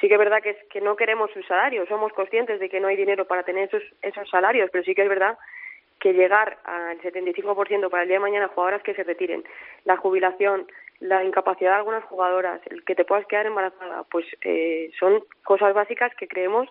Sí 0.00 0.08
que 0.08 0.14
es 0.14 0.18
verdad 0.18 0.42
que 0.42 0.50
es 0.50 0.56
que 0.70 0.80
no 0.80 0.96
queremos 0.96 1.30
sus 1.30 1.46
salarios, 1.46 1.88
somos 1.88 2.12
conscientes 2.12 2.58
de 2.58 2.68
que 2.68 2.80
no 2.80 2.88
hay 2.88 2.96
dinero 2.96 3.26
para 3.26 3.44
tener 3.44 3.68
esos 3.68 3.82
esos 4.02 4.28
salarios, 4.28 4.68
pero 4.72 4.82
sí 4.82 4.94
que 4.94 5.02
es 5.02 5.08
verdad 5.08 5.38
que 6.00 6.12
llegar 6.12 6.58
al 6.64 7.00
75% 7.00 7.90
para 7.90 8.02
el 8.02 8.08
día 8.08 8.16
de 8.16 8.22
mañana 8.22 8.48
jugadoras 8.48 8.82
que 8.82 8.94
se 8.94 9.04
retiren, 9.04 9.44
la 9.84 9.96
jubilación, 9.96 10.66
la 11.00 11.24
incapacidad 11.24 11.72
de 11.72 11.76
algunas 11.76 12.04
jugadoras, 12.04 12.60
el 12.66 12.84
que 12.84 12.94
te 12.94 13.04
puedas 13.04 13.26
quedar 13.26 13.46
embarazada, 13.46 14.04
pues 14.10 14.26
eh, 14.42 14.90
son 14.98 15.24
cosas 15.42 15.74
básicas 15.74 16.14
que 16.16 16.28
creemos 16.28 16.68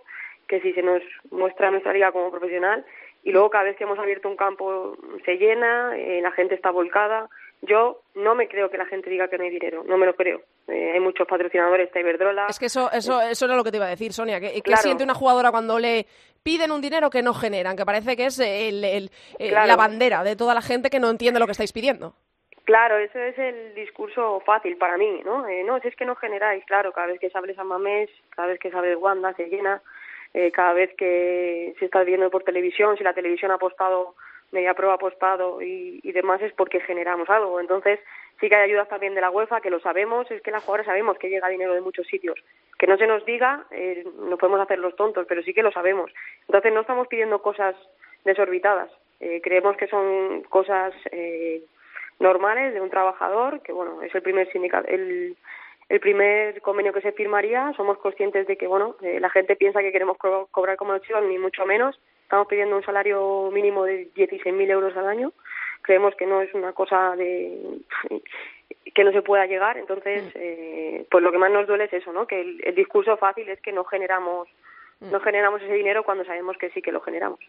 que 0.47 0.61
si 0.61 0.73
se 0.73 0.83
nos 0.83 1.01
muestra 1.31 1.71
nuestra 1.71 1.93
liga 1.93 2.11
como 2.11 2.31
profesional 2.31 2.85
y 3.23 3.31
luego 3.31 3.49
cada 3.49 3.65
vez 3.65 3.77
que 3.77 3.85
hemos 3.85 3.99
abierto 3.99 4.27
un 4.27 4.35
campo 4.35 4.97
se 5.25 5.37
llena, 5.37 5.97
eh, 5.97 6.21
la 6.21 6.31
gente 6.31 6.55
está 6.55 6.71
volcada. 6.71 7.29
Yo 7.65 8.01
no 8.15 8.35
me 8.35 8.49
creo 8.49 8.69
que 8.69 8.77
la 8.77 8.85
gente 8.85 9.09
diga 9.09 9.29
que 9.29 9.37
no 9.37 9.45
hay 9.45 9.49
dinero, 9.49 9.83
no 9.87 9.97
me 9.97 10.05
lo 10.05 10.15
creo. 10.15 10.41
Eh, 10.67 10.91
hay 10.93 10.99
muchos 10.99 11.25
patrocinadores, 11.25 11.87
está 11.87 12.01
Iberdrola. 12.01 12.47
Es 12.49 12.59
que 12.59 12.65
eso, 12.65 12.91
eso, 12.91 13.21
eso 13.21 13.45
era 13.45 13.55
lo 13.55 13.63
que 13.63 13.71
te 13.71 13.77
iba 13.77 13.85
a 13.85 13.89
decir, 13.89 14.11
Sonia. 14.11 14.39
¿Qué, 14.41 14.61
claro. 14.61 14.81
siente 14.81 15.03
una 15.03 15.13
jugadora 15.13 15.49
cuando 15.49 15.79
le 15.79 16.05
piden 16.43 16.71
un 16.71 16.81
dinero 16.81 17.09
que 17.09 17.21
no 17.21 17.33
generan? 17.33 17.77
Que 17.77 17.85
parece 17.85 18.17
que 18.17 18.25
es 18.25 18.39
el, 18.39 18.83
el, 18.83 19.11
el, 19.39 19.49
claro. 19.49 19.67
la 19.67 19.75
bandera 19.77 20.23
de 20.23 20.35
toda 20.35 20.53
la 20.53 20.61
gente 20.61 20.89
que 20.89 20.99
no 20.99 21.09
entiende 21.09 21.39
lo 21.39 21.45
que 21.45 21.53
estáis 21.53 21.71
pidiendo. 21.71 22.15
Claro, 22.65 22.97
eso 22.97 23.19
es 23.19 23.37
el 23.37 23.73
discurso 23.75 24.41
fácil 24.45 24.77
para 24.77 24.97
mí, 24.97 25.21
¿no? 25.23 25.47
Eh, 25.47 25.63
no, 25.63 25.79
si 25.79 25.87
es 25.87 25.95
que 25.95 26.05
no 26.05 26.15
generáis, 26.15 26.65
claro, 26.65 26.91
cada 26.91 27.07
vez 27.07 27.19
que 27.19 27.29
se 27.29 27.37
abre 27.37 27.55
San 27.55 27.67
Mamés, 27.67 28.09
cada 28.29 28.49
vez 28.49 28.59
que 28.59 28.71
se 28.71 28.77
abre 28.77 28.95
Wanda 28.95 29.33
se 29.35 29.47
llena, 29.47 29.81
eh, 30.33 30.51
cada 30.51 30.73
vez 30.73 30.93
que 30.97 31.75
se 31.79 31.85
está 31.85 32.03
viendo 32.03 32.29
por 32.29 32.43
televisión, 32.43 32.97
si 32.97 33.03
la 33.03 33.13
televisión 33.13 33.51
ha 33.51 33.55
apostado 33.55 34.15
media 34.53 34.73
prueba 34.73 34.97
postado 34.97 35.61
y, 35.61 35.99
y 36.03 36.11
demás 36.13 36.41
es 36.41 36.53
porque 36.53 36.79
generamos 36.79 37.29
algo. 37.29 37.59
Entonces, 37.59 37.99
sí 38.39 38.47
que 38.47 38.55
hay 38.55 38.69
ayudas 38.69 38.87
también 38.87 39.15
de 39.15 39.21
la 39.21 39.31
UEFA, 39.31 39.61
que 39.61 39.69
lo 39.69 39.79
sabemos, 39.79 40.29
es 40.31 40.41
que 40.41 40.51
las 40.51 40.63
jugadoras 40.63 40.85
sabemos 40.85 41.17
que 41.17 41.29
llega 41.29 41.49
dinero 41.49 41.73
de 41.73 41.81
muchos 41.81 42.07
sitios. 42.07 42.39
Que 42.79 42.87
no 42.87 42.97
se 42.97 43.07
nos 43.07 43.25
diga, 43.25 43.65
eh, 43.71 44.05
no 44.29 44.37
podemos 44.37 44.61
hacer 44.61 44.79
los 44.79 44.95
tontos, 44.95 45.25
pero 45.27 45.43
sí 45.43 45.53
que 45.53 45.63
lo 45.63 45.71
sabemos. 45.71 46.11
Entonces, 46.47 46.73
no 46.73 46.81
estamos 46.81 47.07
pidiendo 47.07 47.41
cosas 47.41 47.75
desorbitadas. 48.23 48.89
Eh, 49.19 49.41
creemos 49.41 49.77
que 49.77 49.87
son 49.87 50.43
cosas 50.43 50.93
eh, 51.11 51.63
normales 52.19 52.73
de 52.73 52.81
un 52.81 52.89
trabajador, 52.89 53.61
que 53.61 53.71
bueno, 53.71 54.01
es 54.01 54.13
el 54.13 54.21
primer 54.21 54.51
sindicato, 54.51 54.87
el, 54.89 55.37
el 55.89 55.99
primer 55.99 56.61
convenio 56.61 56.93
que 56.93 57.01
se 57.01 57.13
firmaría. 57.13 57.73
Somos 57.77 57.97
conscientes 57.99 58.47
de 58.47 58.57
que, 58.57 58.67
bueno, 58.67 58.95
eh, 59.01 59.19
la 59.19 59.29
gente 59.29 59.55
piensa 59.55 59.81
que 59.81 59.91
queremos 59.91 60.17
cobrar 60.17 60.75
como 60.77 60.97
chicos, 60.99 61.23
ni 61.23 61.37
mucho 61.37 61.65
menos. 61.65 61.99
Estamos 62.33 62.47
pidiendo 62.47 62.75
un 62.75 62.83
salario 62.83 63.51
mínimo 63.53 63.83
de 63.83 64.11
16.000 64.15 64.71
euros 64.71 64.97
al 64.97 65.05
año. 65.05 65.33
Creemos 65.83 66.15
que 66.15 66.25
no 66.25 66.41
es 66.41 66.51
una 66.55 66.73
cosa 66.73 67.15
de 67.15 67.77
que 68.95 69.03
no 69.03 69.11
se 69.11 69.21
pueda 69.21 69.45
llegar. 69.45 69.77
Entonces, 69.77 70.23
mm. 70.33 70.37
eh, 70.39 71.05
pues 71.11 71.23
lo 71.23 71.31
que 71.31 71.37
más 71.37 71.51
nos 71.51 71.67
duele 71.67 71.83
es 71.83 71.93
eso, 71.93 72.11
¿no? 72.11 72.25
Que 72.25 72.41
el, 72.41 72.59
el 72.63 72.73
discurso 72.73 73.17
fácil 73.17 73.47
es 73.49 73.61
que 73.61 73.71
no 73.71 73.83
generamos 73.83 74.47
mm. 74.99 75.11
no 75.11 75.19
generamos 75.19 75.61
ese 75.61 75.75
dinero 75.75 76.01
cuando 76.03 76.25
sabemos 76.25 76.57
que 76.57 76.71
sí 76.71 76.81
que 76.81 76.91
lo 76.91 77.01
generamos. 77.01 77.39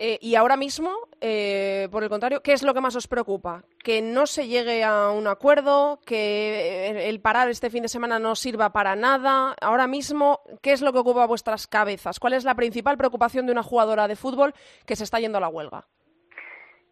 Eh, 0.00 0.16
y 0.20 0.36
ahora 0.36 0.56
mismo, 0.56 1.08
eh, 1.20 1.88
por 1.90 2.04
el 2.04 2.08
contrario, 2.08 2.40
¿qué 2.40 2.52
es 2.52 2.62
lo 2.62 2.72
que 2.72 2.80
más 2.80 2.94
os 2.94 3.08
preocupa? 3.08 3.64
¿Que 3.82 4.00
no 4.00 4.26
se 4.26 4.46
llegue 4.46 4.84
a 4.84 5.10
un 5.10 5.26
acuerdo? 5.26 5.98
¿Que 6.06 7.08
el 7.08 7.20
parar 7.20 7.48
este 7.48 7.68
fin 7.68 7.82
de 7.82 7.88
semana 7.88 8.20
no 8.20 8.36
sirva 8.36 8.70
para 8.70 8.94
nada? 8.94 9.56
Ahora 9.60 9.88
mismo, 9.88 10.38
¿qué 10.62 10.70
es 10.70 10.82
lo 10.82 10.92
que 10.92 11.00
ocupa 11.00 11.26
vuestras 11.26 11.66
cabezas? 11.66 12.20
¿Cuál 12.20 12.34
es 12.34 12.44
la 12.44 12.54
principal 12.54 12.96
preocupación 12.96 13.46
de 13.46 13.52
una 13.52 13.64
jugadora 13.64 14.06
de 14.06 14.14
fútbol 14.14 14.54
que 14.86 14.94
se 14.94 15.02
está 15.02 15.18
yendo 15.18 15.38
a 15.38 15.40
la 15.40 15.48
huelga? 15.48 15.84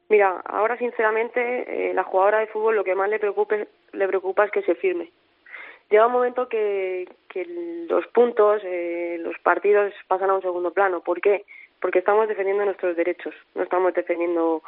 Mira, 0.08 0.42
ahora 0.44 0.76
sinceramente, 0.76 1.90
eh, 1.90 1.94
la 1.94 2.02
jugadora 2.02 2.40
de 2.40 2.48
fútbol 2.48 2.74
lo 2.74 2.82
que 2.82 2.96
más 2.96 3.08
le, 3.08 3.20
preocupe, 3.20 3.68
le 3.92 4.08
preocupa 4.08 4.46
es 4.46 4.50
que 4.50 4.62
se 4.62 4.74
firme. 4.74 5.12
Llega 5.90 6.08
un 6.08 6.12
momento 6.12 6.48
que, 6.48 7.08
que 7.28 7.44
los 7.88 8.04
puntos, 8.08 8.62
los 8.64 9.38
partidos 9.44 9.92
pasan 10.08 10.30
a 10.30 10.34
un 10.34 10.42
segundo 10.42 10.72
plano. 10.72 11.02
¿Por 11.02 11.20
qué? 11.20 11.44
Estamos 11.94 12.28
defendiendo 12.28 12.64
nuestros 12.64 12.96
derechos, 12.96 13.34
no 13.54 13.62
estamos 13.62 13.94
defendiendo 13.94 14.62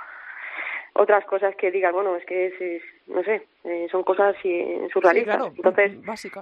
otras 0.95 1.25
cosas 1.27 1.55
que 1.57 1.71
digan, 1.71 1.93
bueno, 1.93 2.17
es 2.17 2.25
que 2.25 2.47
es, 2.47 2.83
no 3.07 3.23
sé, 3.23 3.47
eh, 3.65 3.88
son 3.91 4.03
cosas 4.03 4.37
surrealistas. 4.93 5.53
Entonces, 5.57 5.93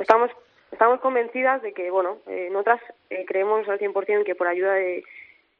estamos 0.01 0.31
estamos 0.73 1.01
convencidas 1.01 1.63
de 1.63 1.73
que, 1.73 1.91
bueno, 1.91 2.19
eh, 2.27 2.49
nosotras 2.51 2.81
eh, 3.11 3.25
creemos 3.27 3.69
al 3.69 3.79
100% 3.79 4.25
que 4.25 4.35
por 4.35 4.47
ayuda 4.47 4.75
de, 4.75 5.05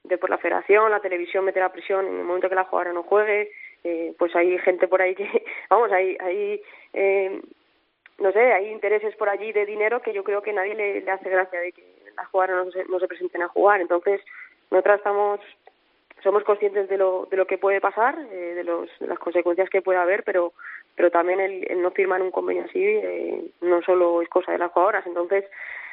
de 0.05 0.19
por 0.19 0.31
la 0.31 0.39
federación, 0.39 0.91
la 0.91 1.01
televisión 1.01 1.45
meter 1.45 1.63
a 1.63 1.73
presión 1.73 2.07
en 2.07 2.19
el 2.19 2.25
momento 2.25 2.49
que 2.49 2.55
la 2.55 2.65
jugadora 2.65 2.93
no 2.93 3.03
juegue, 3.03 3.51
eh, 3.85 4.15
pues 4.19 4.35
hay 4.35 4.59
gente 4.59 4.89
por 4.89 5.03
ahí 5.03 5.15
que, 5.15 5.29
vamos, 5.71 5.91
hay, 5.93 6.17
hay 6.21 6.61
eh, 6.93 7.41
no 8.19 8.33
sé, 8.33 8.53
hay 8.53 8.71
intereses 8.71 9.15
por 9.17 9.29
allí 9.29 9.53
de 9.53 9.67
dinero 9.67 10.01
que 10.01 10.13
yo 10.13 10.25
creo 10.25 10.43
que 10.43 10.53
nadie 10.53 10.75
le, 10.75 11.01
le 11.03 11.11
hace 11.11 11.29
gracia 11.29 11.61
de 11.61 11.73
que 11.73 11.85
las 12.17 12.27
jugadoras 12.29 12.67
no 12.67 12.73
se, 12.73 12.85
no 12.87 12.99
se 12.99 13.09
presenten 13.09 13.43
a 13.43 13.49
jugar. 13.49 13.81
Entonces, 13.81 14.23
nosotras 14.71 14.99
estamos 14.99 15.41
somos 16.23 16.43
conscientes 16.45 16.89
de 16.89 16.97
lo, 16.97 17.29
de 17.31 17.37
lo 17.37 17.47
que 17.47 17.59
puede 17.59 17.81
pasar, 17.81 18.19
eh, 18.33 18.55
de, 18.55 18.65
los, 18.65 18.89
de 18.99 19.07
las 19.07 19.19
consecuencias 19.19 19.71
que 19.71 19.83
puede 19.83 19.99
haber, 19.99 20.25
pero 20.25 20.53
pero 20.97 21.11
también 21.11 21.41
el, 21.41 21.83
no 21.83 21.91
firmar 21.91 22.23
un 22.23 22.31
convenio 22.31 22.65
así 22.65 22.83
eh, 22.83 23.51
no 23.61 23.83
solo 23.83 24.23
es 24.23 24.29
cosa 24.29 24.53
de 24.53 24.59
las 24.59 24.73
jugadoras. 24.73 25.07
Entonces, 25.07 25.45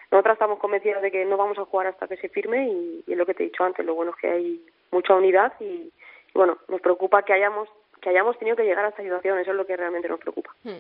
nosotras 0.10 0.36
estamos 0.36 0.60
convencidas 0.60 1.02
de 1.02 1.12
que 1.12 1.26
no 1.26 1.36
vamos 1.36 1.58
a 1.58 1.66
jugar 1.66 1.88
hasta 1.88 2.08
que 2.08 2.18
se 2.18 2.30
firme 2.30 2.70
y, 2.70 3.04
y 3.06 3.12
es 3.12 3.18
lo 3.18 3.26
que 3.26 3.34
te 3.34 3.44
he 3.44 3.48
dicho 3.48 3.66
antes, 3.66 3.86
lo 3.86 3.96
bueno 3.96 4.12
es 4.12 4.18
que 4.18 4.30
hay 4.30 4.66
mucha 4.92 5.14
unidad 5.14 5.54
y, 5.60 5.66
y 5.66 5.92
bueno, 6.34 6.58
nos 6.70 6.80
preocupa 6.82 7.24
que 7.24 7.34
hayamos 7.34 7.68
que 8.04 8.10
hayamos 8.10 8.38
tenido 8.38 8.58
que 8.58 8.64
llegar 8.64 8.86
a 8.86 8.90
esta 8.90 9.02
situación, 9.02 9.40
eso 9.40 9.52
es 9.52 9.58
lo 9.58 9.66
que 9.66 9.78
realmente 9.78 10.10
nos 10.10 10.20
preocupa. 10.20 10.54
Hmm. 10.64 10.78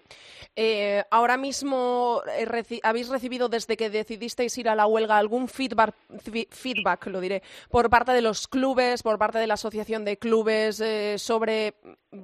Eh, 0.55 1.03
ahora 1.09 1.37
mismo 1.37 2.21
eh, 2.37 2.81
habéis 2.83 3.09
recibido 3.09 3.49
desde 3.49 3.77
que 3.77 3.89
decidisteis 3.89 4.57
ir 4.57 4.69
a 4.69 4.75
la 4.75 4.85
huelga 4.85 5.17
algún 5.17 5.47
feedback, 5.47 5.95
feedback 6.51 7.07
lo 7.07 7.21
diré, 7.21 7.41
por 7.69 7.89
parte 7.89 8.11
de 8.11 8.21
los 8.21 8.47
clubes, 8.47 9.01
por 9.01 9.17
parte 9.17 9.39
de 9.39 9.47
la 9.47 9.53
asociación 9.55 10.03
de 10.05 10.17
clubes 10.17 10.81
eh, 10.81 11.17
sobre 11.17 11.75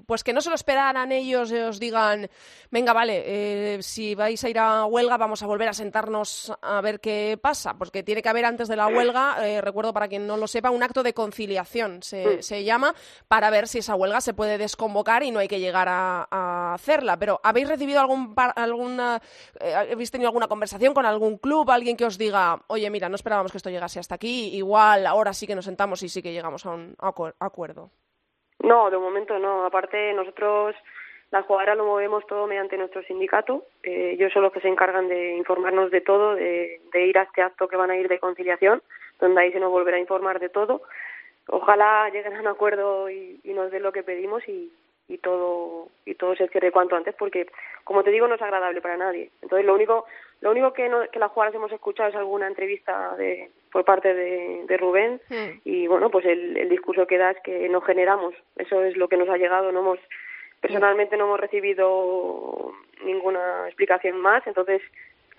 pues 0.06 0.24
que 0.24 0.34
no 0.34 0.42
se 0.42 0.50
lo 0.50 0.56
esperaran 0.56 1.12
ellos 1.12 1.52
y 1.52 1.56
os 1.56 1.80
digan, 1.80 2.30
venga, 2.70 2.94
vale, 2.94 3.82
si 3.82 4.14
vais 4.14 4.44
a 4.44 4.50
ir 4.50 4.60
a 4.60 4.86
huelga 4.86 5.18
vamos 5.18 5.42
a 5.42 5.48
volver 5.48 5.68
a 5.68 5.74
sentarnos 5.74 6.54
a 6.62 6.80
ver 6.82 7.00
qué 7.00 7.40
pasa, 7.42 7.74
porque 7.74 8.04
tiene 8.04 8.22
que 8.22 8.30
haber 8.30 8.46
antes 8.46 8.68
de 8.68 8.76
la 8.76 8.86
huelga, 8.86 9.38
recuerdo 9.62 9.92
para 9.92 10.08
quien 10.08 10.28
no 10.28 10.38
lo 10.38 10.46
sepa, 10.46 10.70
un 10.70 10.84
acto 10.84 11.02
de 11.02 11.16
conciliación, 11.16 12.04
se, 12.04 12.44
se, 12.44 12.64
llama, 12.64 12.94
para 13.28 13.50
ver 13.50 13.68
si 13.68 13.80
esa 13.80 13.96
huelga 13.96 14.22
se 14.22 14.36
puede 14.36 14.60
desconvocar 14.90 15.24
y 15.24 15.32
no 15.32 15.40
hay 15.40 15.48
que 15.48 15.60
llegar 15.60 15.88
a, 15.90 16.74
hacerla. 16.74 17.18
Pero 17.18 17.40
¿habéis 17.44 17.70
recibido 17.70 18.00
algún 18.00 18.34
alguna, 18.56 19.20
eh, 19.60 19.74
habéis 19.74 20.12
tenido 20.12 20.30
alguna 20.30 20.48
conversación 20.48 20.94
con 20.94 21.06
algún 21.06 21.38
club, 21.38 21.70
alguien 21.70 21.98
que 21.98 22.06
os 22.06 22.18
diga, 22.18 22.58
oye, 22.68 22.90
mira, 22.90 23.10
no 23.10 23.16
esperábamos 23.16 23.52
que 23.52 23.58
esto 23.58 23.70
llegase 23.70 24.00
hasta 24.00 24.16
aquí, 24.16 24.56
igual 24.56 25.06
ahora 25.06 25.34
sí 25.34 25.48
que 25.48 25.56
nos 25.56 25.66
sentamos 25.66 26.02
y 26.04 26.10
sí 26.10 26.22
que 26.22 26.32
llegamos 26.32 26.66
a 26.66 26.72
un 26.72 26.96
acuerdo? 27.00 27.90
No, 28.62 28.90
de 28.90 28.98
momento 28.98 29.38
no. 29.40 29.66
Aparte, 29.66 30.14
nosotros, 30.14 30.76
las 31.32 31.46
jugadoras, 31.46 31.78
lo 31.78 31.86
movemos 31.86 32.26
todo 32.28 32.48
mediante 32.48 32.78
nuestro 32.78 33.04
sindicato. 33.04 33.66
Eh, 33.84 34.12
ellos 34.14 34.32
son 34.34 34.44
los 34.44 34.52
que 34.52 34.62
se 34.62 34.68
encargan 34.68 35.08
de 35.08 35.36
informarnos 35.38 35.92
de 35.92 36.02
todo, 36.02 36.36
de, 36.36 36.82
de 36.92 37.06
ir 37.08 37.18
a 37.18 37.24
este 37.24 37.42
acto 37.42 37.68
que 37.68 37.78
van 37.78 37.92
a 37.92 37.98
ir 37.98 38.08
de 38.08 38.20
conciliación, 38.20 38.82
donde 39.20 39.42
ahí 39.42 39.52
se 39.52 39.60
nos 39.60 39.72
volverá 39.72 39.98
a 39.98 40.02
informar 40.02 40.40
de 40.40 40.50
todo. 40.50 40.82
Ojalá 41.52 42.10
lleguen 42.10 42.36
a 42.36 42.40
un 42.40 42.48
acuerdo 42.48 43.10
y, 43.10 43.40
y 43.44 43.54
nos 43.54 43.72
den 43.72 43.84
lo 43.84 43.92
que 43.92 44.04
pedimos 44.04 44.48
y, 44.48 44.72
y 45.10 45.18
todo 45.18 45.90
y 46.06 46.14
todo 46.16 46.36
se 46.36 46.48
cierre 46.48 46.72
cuanto 46.72 46.96
antes 46.96 47.16
porque 47.16 47.48
como 47.84 48.04
te 48.04 48.12
digo 48.12 48.28
no 48.28 48.36
es 48.36 48.42
agradable 48.42 48.80
para 48.80 48.96
nadie. 48.96 49.32
Entonces 49.42 49.66
lo 49.66 49.74
único 49.74 50.06
lo 50.42 50.52
único 50.52 50.72
que, 50.72 50.88
no, 50.88 51.02
que 51.12 51.20
las 51.20 51.32
jugadoras 51.32 51.56
hemos 51.56 51.72
escuchado 51.72 52.10
es 52.10 52.16
alguna 52.16 52.48
entrevista 52.48 53.16
de 53.18 53.50
por 53.72 53.84
parte 53.84 54.14
de, 54.14 54.64
de 54.68 54.78
Rubén 54.78 55.20
hmm. 55.30 55.62
y 55.66 55.88
bueno 55.88 56.10
pues 56.12 56.26
el, 56.26 56.56
el 56.56 56.70
discurso 56.70 57.08
que 57.08 57.18
da 57.18 57.32
es 57.32 57.40
que 57.42 57.68
no 57.70 57.82
generamos. 57.82 58.36
Eso 58.56 58.84
es 58.84 58.96
lo 58.96 59.08
que 59.10 59.18
nos 59.18 59.30
ha 59.30 59.38
llegado. 59.38 59.72
No 59.72 59.80
hemos 59.80 60.00
personalmente 60.62 61.18
no 61.18 61.26
hemos 61.26 61.40
recibido 61.40 62.74
ninguna 63.04 63.66
explicación 63.66 64.20
más. 64.22 64.46
Entonces 64.46 64.82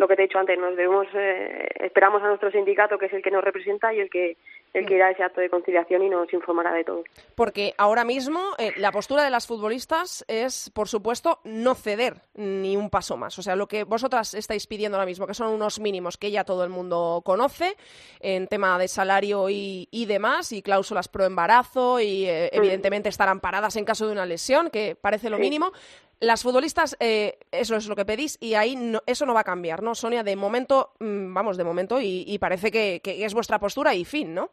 lo 0.01 0.09
que 0.09 0.17
te 0.17 0.23
he 0.23 0.27
dicho 0.27 0.39
antes, 0.39 0.59
nos 0.59 0.77
debemos, 0.77 1.07
eh, 1.13 1.69
esperamos 1.81 2.23
a 2.23 2.29
nuestro 2.29 2.51
sindicato, 2.51 2.97
que 2.97 3.07
es 3.07 3.13
el 3.13 3.23
que 3.23 3.31
nos 3.31 3.45
representa 3.45 3.93
y 3.93 4.01
el 4.01 4.09
que, 4.09 4.39
el 4.73 4.87
que 4.87 4.95
irá 4.95 5.09
a 5.09 5.11
ese 5.11 5.23
acto 5.23 5.41
de 5.41 5.51
conciliación 5.51 6.03
y 6.03 6.11
nos 6.11 6.33
informará 6.33 6.73
de 6.73 6.85
todo. 6.85 7.05
Porque 7.35 7.75
ahora 7.77 8.05
mismo 8.05 8.41
eh, 8.59 8.73
la 8.77 8.93
postura 8.93 9.25
de 9.25 9.31
las 9.31 9.47
futbolistas 9.47 10.25
es, 10.29 10.71
por 10.71 10.89
supuesto, 10.89 11.41
no 11.45 11.75
ceder 11.75 12.23
ni 12.35 12.77
un 12.77 12.91
paso 12.91 13.17
más. 13.17 13.39
O 13.39 13.43
sea, 13.43 13.57
lo 13.57 13.67
que 13.67 13.85
vosotras 13.85 14.35
estáis 14.35 14.67
pidiendo 14.67 14.97
ahora 14.97 15.07
mismo, 15.07 15.27
que 15.27 15.35
son 15.35 15.53
unos 15.53 15.81
mínimos 15.81 16.17
que 16.17 16.31
ya 16.31 16.45
todo 16.45 16.65
el 16.65 16.71
mundo 16.71 17.23
conoce 17.25 17.77
en 18.21 18.47
tema 18.47 18.79
de 18.79 18.89
salario 18.89 19.51
y, 19.51 19.89
y 19.91 20.07
demás, 20.07 20.53
y 20.53 20.63
cláusulas 20.63 21.09
pro 21.09 21.25
embarazo, 21.25 22.01
y 22.01 22.27
eh, 22.27 22.51
mm. 22.53 22.57
evidentemente 22.57 23.09
estarán 23.09 23.41
paradas 23.41 23.77
en 23.77 23.85
caso 23.85 24.07
de 24.07 24.13
una 24.13 24.27
lesión, 24.27 24.71
que 24.71 24.95
parece 24.95 25.31
lo 25.31 25.39
mínimo 25.39 25.73
las 26.21 26.43
futbolistas, 26.43 26.97
eh, 27.01 27.39
eso 27.51 27.77
es 27.77 27.89
lo 27.89 27.97
que 27.97 28.05
pedís 28.05 28.37
y 28.41 28.55
ahí 28.55 28.77
no, 28.77 29.01
eso 29.07 29.25
no 29.25 29.35
va 29.35 29.41
a 29.41 29.45
cambiar, 29.45 29.83
¿no? 29.83 29.95
Sonia, 29.95 30.23
de 30.23 30.37
momento, 30.37 30.91
mm, 31.01 31.33
vamos, 31.33 31.57
de 31.57 31.65
momento 31.65 32.01
y, 32.01 32.25
y 32.27 32.39
parece 32.39 32.71
que, 32.71 33.01
que, 33.03 33.25
es 33.25 33.33
vuestra 33.33 33.59
postura 33.59 33.95
y 33.95 34.05
fin, 34.05 34.35
¿no? 34.35 34.51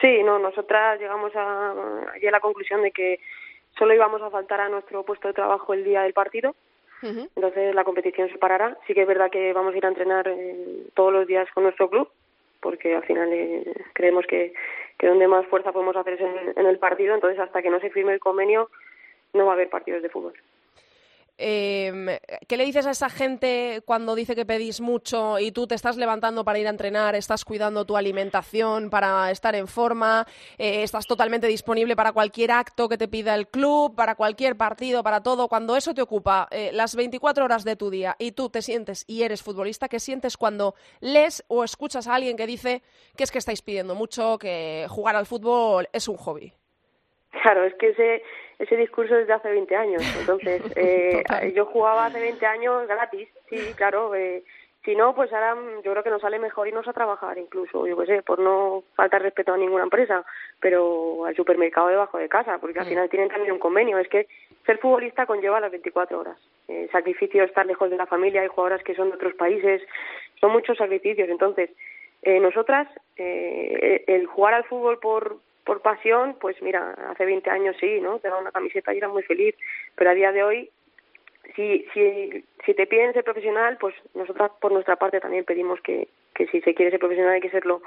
Sí, 0.00 0.22
no, 0.22 0.38
nosotras 0.38 0.98
llegamos 0.98 1.34
a, 1.36 1.72
a 1.72 2.30
la 2.30 2.40
conclusión 2.40 2.82
de 2.82 2.90
que 2.90 3.20
solo 3.76 3.94
íbamos 3.94 4.22
a 4.22 4.30
faltar 4.30 4.60
a 4.60 4.68
nuestro 4.68 5.02
puesto 5.02 5.28
de 5.28 5.34
trabajo 5.34 5.74
el 5.74 5.84
día 5.84 6.02
del 6.02 6.14
partido. 6.14 6.54
Uh 7.02 7.06
-huh. 7.06 7.28
Entonces 7.36 7.74
la 7.74 7.84
competición 7.84 8.28
se 8.30 8.38
parará. 8.38 8.76
Sí 8.86 8.94
que 8.94 9.02
es 9.02 9.08
verdad 9.08 9.30
que 9.30 9.52
vamos 9.52 9.74
a 9.74 9.76
ir 9.76 9.84
a 9.84 9.88
entrenar 9.88 10.26
eh, 10.26 10.86
todos 10.94 11.12
los 11.12 11.26
días 11.26 11.48
con 11.52 11.64
nuestro 11.64 11.88
club, 11.90 12.08
porque 12.60 12.96
al 12.96 13.04
final 13.04 13.30
eh, 13.32 13.64
creemos 13.92 14.26
que, 14.26 14.52
que 14.98 15.06
donde 15.06 15.28
más 15.28 15.46
fuerza 15.46 15.72
podemos 15.72 15.96
hacer 15.96 16.14
es 16.14 16.20
en, 16.20 16.52
en 16.56 16.66
el 16.66 16.78
partido. 16.78 17.14
Entonces 17.14 17.38
hasta 17.38 17.60
que 17.62 17.70
no 17.70 17.78
se 17.78 17.90
firme 17.90 18.14
el 18.14 18.20
convenio 18.20 18.70
no 19.34 19.44
va 19.44 19.52
a 19.52 19.54
haber 19.54 19.68
partidos 19.68 20.02
de 20.02 20.08
fútbol. 20.08 20.34
Eh, 21.40 22.18
¿Qué 22.48 22.56
le 22.56 22.64
dices 22.64 22.84
a 22.86 22.90
esa 22.90 23.08
gente 23.08 23.80
cuando 23.86 24.16
dice 24.16 24.34
que 24.34 24.44
pedís 24.44 24.80
mucho 24.80 25.38
y 25.38 25.52
tú 25.52 25.68
te 25.68 25.76
estás 25.76 25.96
levantando 25.96 26.44
para 26.44 26.58
ir 26.58 26.66
a 26.66 26.70
entrenar, 26.70 27.14
estás 27.14 27.44
cuidando 27.44 27.84
tu 27.84 27.96
alimentación 27.96 28.90
para 28.90 29.30
estar 29.30 29.54
en 29.54 29.68
forma, 29.68 30.26
eh, 30.58 30.82
estás 30.82 31.06
totalmente 31.06 31.46
disponible 31.46 31.94
para 31.94 32.12
cualquier 32.12 32.50
acto 32.50 32.88
que 32.88 32.98
te 32.98 33.06
pida 33.06 33.36
el 33.36 33.46
club, 33.46 33.94
para 33.94 34.16
cualquier 34.16 34.56
partido, 34.56 35.04
para 35.04 35.22
todo? 35.22 35.46
Cuando 35.46 35.76
eso 35.76 35.94
te 35.94 36.02
ocupa 36.02 36.48
eh, 36.50 36.70
las 36.72 36.96
24 36.96 37.44
horas 37.44 37.62
de 37.62 37.76
tu 37.76 37.88
día 37.88 38.16
y 38.18 38.32
tú 38.32 38.50
te 38.50 38.60
sientes 38.60 39.04
y 39.06 39.22
eres 39.22 39.42
futbolista, 39.42 39.88
¿qué 39.88 40.00
sientes 40.00 40.36
cuando 40.36 40.74
lees 41.00 41.44
o 41.46 41.62
escuchas 41.62 42.08
a 42.08 42.16
alguien 42.16 42.36
que 42.36 42.48
dice 42.48 42.82
que 43.16 43.22
es 43.22 43.30
que 43.30 43.38
estáis 43.38 43.62
pidiendo 43.62 43.94
mucho, 43.94 44.38
que 44.38 44.86
jugar 44.88 45.14
al 45.14 45.26
fútbol 45.26 45.88
es 45.92 46.08
un 46.08 46.16
hobby? 46.16 46.52
Claro, 47.30 47.64
es 47.64 47.74
que 47.74 47.90
ese, 47.90 48.22
ese 48.58 48.76
discurso 48.76 49.16
es 49.16 49.26
de 49.26 49.32
hace 49.32 49.50
20 49.50 49.76
años. 49.76 50.02
Entonces, 50.18 50.62
eh, 50.76 51.22
yo 51.54 51.66
jugaba 51.66 52.06
hace 52.06 52.20
20 52.20 52.46
años 52.46 52.86
gratis, 52.86 53.28
sí, 53.48 53.72
claro. 53.76 54.14
Eh, 54.14 54.42
si 54.84 54.94
no, 54.96 55.14
pues 55.14 55.30
ahora 55.32 55.54
mm, 55.54 55.82
yo 55.82 55.92
creo 55.92 56.02
que 56.02 56.10
nos 56.10 56.22
sale 56.22 56.38
mejor 56.38 56.66
irnos 56.66 56.88
a 56.88 56.92
trabajar 56.92 57.36
incluso, 57.36 57.86
yo 57.86 57.96
qué 57.98 58.06
sé, 58.06 58.22
por 58.22 58.38
no 58.38 58.84
faltar 58.94 59.22
respeto 59.22 59.52
a 59.52 59.58
ninguna 59.58 59.84
empresa, 59.84 60.24
pero 60.60 61.26
al 61.26 61.36
supermercado 61.36 61.88
debajo 61.88 62.16
de 62.16 62.28
casa, 62.28 62.58
porque 62.58 62.78
al 62.78 62.86
final 62.86 63.10
tienen 63.10 63.28
también 63.28 63.52
un 63.52 63.58
convenio. 63.58 63.98
Es 63.98 64.08
que 64.08 64.28
ser 64.64 64.78
futbolista 64.78 65.26
conlleva 65.26 65.60
las 65.60 65.72
24 65.72 66.18
horas. 66.18 66.38
Eh, 66.68 66.88
sacrificio 66.90 67.44
estar 67.44 67.66
lejos 67.66 67.90
de 67.90 67.96
la 67.96 68.06
familia, 68.06 68.40
hay 68.40 68.48
jugadoras 68.48 68.82
que 68.82 68.94
son 68.94 69.10
de 69.10 69.16
otros 69.16 69.34
países, 69.34 69.82
son 70.40 70.52
muchos 70.52 70.78
sacrificios. 70.78 71.28
Entonces, 71.28 71.70
eh, 72.22 72.40
nosotras, 72.40 72.88
eh, 73.16 74.04
el 74.06 74.26
jugar 74.26 74.54
al 74.54 74.64
fútbol 74.64 74.98
por, 75.00 75.38
por 75.68 75.82
pasión, 75.82 76.34
pues 76.40 76.56
mira, 76.62 76.94
hace 77.10 77.26
20 77.26 77.50
años 77.50 77.76
sí, 77.78 78.00
¿no? 78.00 78.20
Te 78.20 78.28
daba 78.28 78.40
una 78.40 78.52
camiseta 78.52 78.94
y 78.94 78.96
era 78.96 79.08
muy 79.08 79.22
feliz, 79.22 79.54
pero 79.96 80.08
a 80.08 80.14
día 80.14 80.32
de 80.32 80.42
hoy 80.42 80.70
si, 81.54 81.84
si, 81.92 82.42
si 82.64 82.72
te 82.72 82.86
piden 82.86 83.12
ser 83.12 83.22
profesional, 83.22 83.76
pues 83.78 83.94
nosotras 84.14 84.50
por 84.62 84.72
nuestra 84.72 84.96
parte 84.96 85.20
también 85.20 85.44
pedimos 85.44 85.78
que, 85.82 86.08
que 86.34 86.46
si 86.46 86.62
se 86.62 86.72
quiere 86.74 86.90
ser 86.90 86.98
profesional 86.98 87.34
hay 87.34 87.42
que 87.42 87.50
serlo 87.50 87.82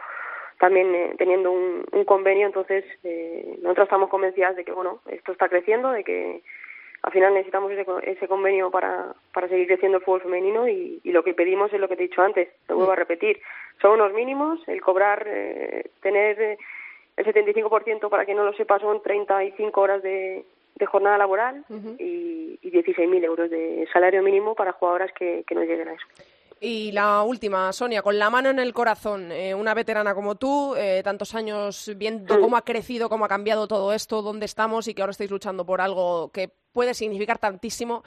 también 0.59 0.93
eh, 0.93 1.15
teniendo 1.17 1.51
un, 1.51 1.83
un, 1.91 2.05
convenio. 2.05 2.45
Entonces, 2.45 2.85
eh, 3.03 3.57
nosotros 3.63 3.85
estamos 3.85 4.11
convencidas 4.11 4.55
de 4.55 4.63
que, 4.63 4.73
bueno, 4.73 5.01
esto 5.09 5.31
está 5.31 5.49
creciendo, 5.49 5.89
de 5.89 6.03
que 6.03 6.43
al 7.01 7.11
final 7.11 7.33
necesitamos 7.33 7.71
ese, 7.71 7.83
ese 8.03 8.27
convenio 8.27 8.69
para, 8.69 9.15
para 9.33 9.47
seguir 9.47 9.65
creciendo 9.65 9.97
el 9.97 10.03
fútbol 10.03 10.21
femenino 10.21 10.67
y, 10.67 11.01
y 11.03 11.11
lo 11.11 11.23
que 11.23 11.33
pedimos 11.33 11.73
es 11.73 11.79
lo 11.79 11.87
que 11.87 11.95
te 11.95 12.03
he 12.03 12.09
dicho 12.09 12.21
antes, 12.21 12.47
lo 12.69 12.75
vuelvo 12.75 12.91
a 12.91 12.95
repetir, 12.95 13.41
son 13.81 13.93
unos 13.93 14.13
mínimos, 14.13 14.59
el 14.67 14.81
cobrar, 14.81 15.25
eh, 15.27 15.89
tener 16.01 16.39
eh, 16.39 16.57
el 17.21 17.33
75% 17.33 18.09
para 18.09 18.25
que 18.25 18.33
no 18.33 18.43
lo 18.43 18.53
sepa 18.53 18.79
son 18.79 19.01
35 19.01 19.81
horas 19.81 20.03
de, 20.03 20.45
de 20.75 20.85
jornada 20.85 21.17
laboral 21.17 21.65
y, 21.99 22.59
y 22.61 22.71
16.000 22.71 23.23
euros 23.23 23.49
de 23.49 23.87
salario 23.93 24.23
mínimo 24.23 24.55
para 24.55 24.73
jugadoras 24.73 25.11
que, 25.13 25.43
que 25.47 25.55
no 25.55 25.61
lleguen 25.61 25.89
a 25.89 25.93
eso. 25.93 26.05
Y 26.63 26.91
la 26.91 27.23
última, 27.23 27.73
Sonia, 27.73 28.03
con 28.03 28.19
la 28.19 28.29
mano 28.29 28.51
en 28.51 28.59
el 28.59 28.71
corazón, 28.71 29.31
eh, 29.31 29.55
una 29.55 29.73
veterana 29.73 30.13
como 30.13 30.35
tú, 30.35 30.75
eh, 30.75 31.01
tantos 31.03 31.33
años 31.33 31.91
viendo 31.95 32.39
cómo 32.39 32.55
ha 32.55 32.61
crecido, 32.61 33.09
cómo 33.09 33.25
ha 33.25 33.27
cambiado 33.27 33.67
todo 33.67 33.93
esto, 33.93 34.21
dónde 34.21 34.45
estamos 34.45 34.87
y 34.87 34.93
que 34.93 35.01
ahora 35.01 35.09
estáis 35.09 35.31
luchando 35.31 35.65
por 35.65 35.81
algo 35.81 36.29
que 36.31 36.51
puede 36.71 36.93
significar 36.93 37.39
tantísimo. 37.39 38.03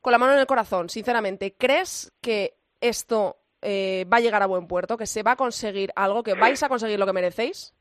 Con 0.00 0.12
la 0.12 0.18
mano 0.18 0.34
en 0.34 0.38
el 0.38 0.46
corazón, 0.46 0.88
sinceramente, 0.88 1.56
¿crees 1.58 2.12
que 2.20 2.54
esto 2.80 3.38
eh, 3.60 4.06
va 4.10 4.18
a 4.18 4.20
llegar 4.20 4.40
a 4.40 4.46
buen 4.46 4.68
puerto, 4.68 4.96
que 4.96 5.06
se 5.06 5.24
va 5.24 5.32
a 5.32 5.36
conseguir 5.36 5.90
algo, 5.96 6.22
que 6.22 6.34
vais 6.34 6.62
a 6.62 6.68
conseguir 6.68 7.00
lo 7.00 7.06
que 7.06 7.12
merecéis? 7.12 7.74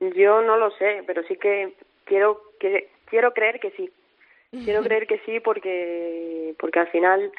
Yo 0.00 0.42
no 0.42 0.56
lo 0.56 0.70
sé, 0.72 1.02
pero 1.06 1.22
sí 1.24 1.36
que 1.36 1.74
quiero 2.04 2.42
que 2.58 2.88
quiero 3.06 3.32
creer 3.32 3.60
que 3.60 3.70
sí. 3.72 3.90
Quiero 4.64 4.82
creer 4.82 5.06
que 5.06 5.18
sí 5.20 5.38
porque 5.40 6.54
porque 6.58 6.80
al 6.80 6.88
final 6.88 7.30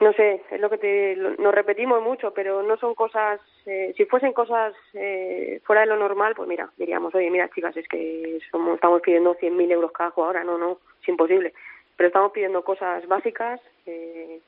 no 0.00 0.12
sé, 0.12 0.42
es 0.50 0.60
lo 0.60 0.70
que 0.70 0.78
te 0.78 1.16
nos 1.16 1.54
repetimos 1.54 2.02
mucho, 2.02 2.32
pero 2.32 2.62
no 2.62 2.76
son 2.76 2.94
cosas 2.94 3.40
eh, 3.66 3.92
si 3.96 4.04
fuesen 4.04 4.32
cosas 4.32 4.74
eh, 4.94 5.60
fuera 5.64 5.80
de 5.82 5.88
lo 5.88 5.96
normal, 5.96 6.34
pues 6.36 6.48
mira, 6.48 6.70
diríamos, 6.76 7.14
"Oye, 7.14 7.30
mira, 7.30 7.48
chicas, 7.50 7.76
es 7.76 7.88
que 7.88 8.38
somos 8.50 8.74
estamos 8.76 9.00
pidiendo 9.00 9.34
100.000 9.34 9.70
euros 9.72 9.92
cada 9.92 10.10
jugadora, 10.10 10.44
no, 10.44 10.56
no, 10.58 10.78
es 11.02 11.08
imposible." 11.08 11.52
Pero 11.96 12.08
estamos 12.08 12.32
pidiendo 12.32 12.62
cosas 12.62 13.06
básicas 13.08 13.60
eh, 13.86 14.40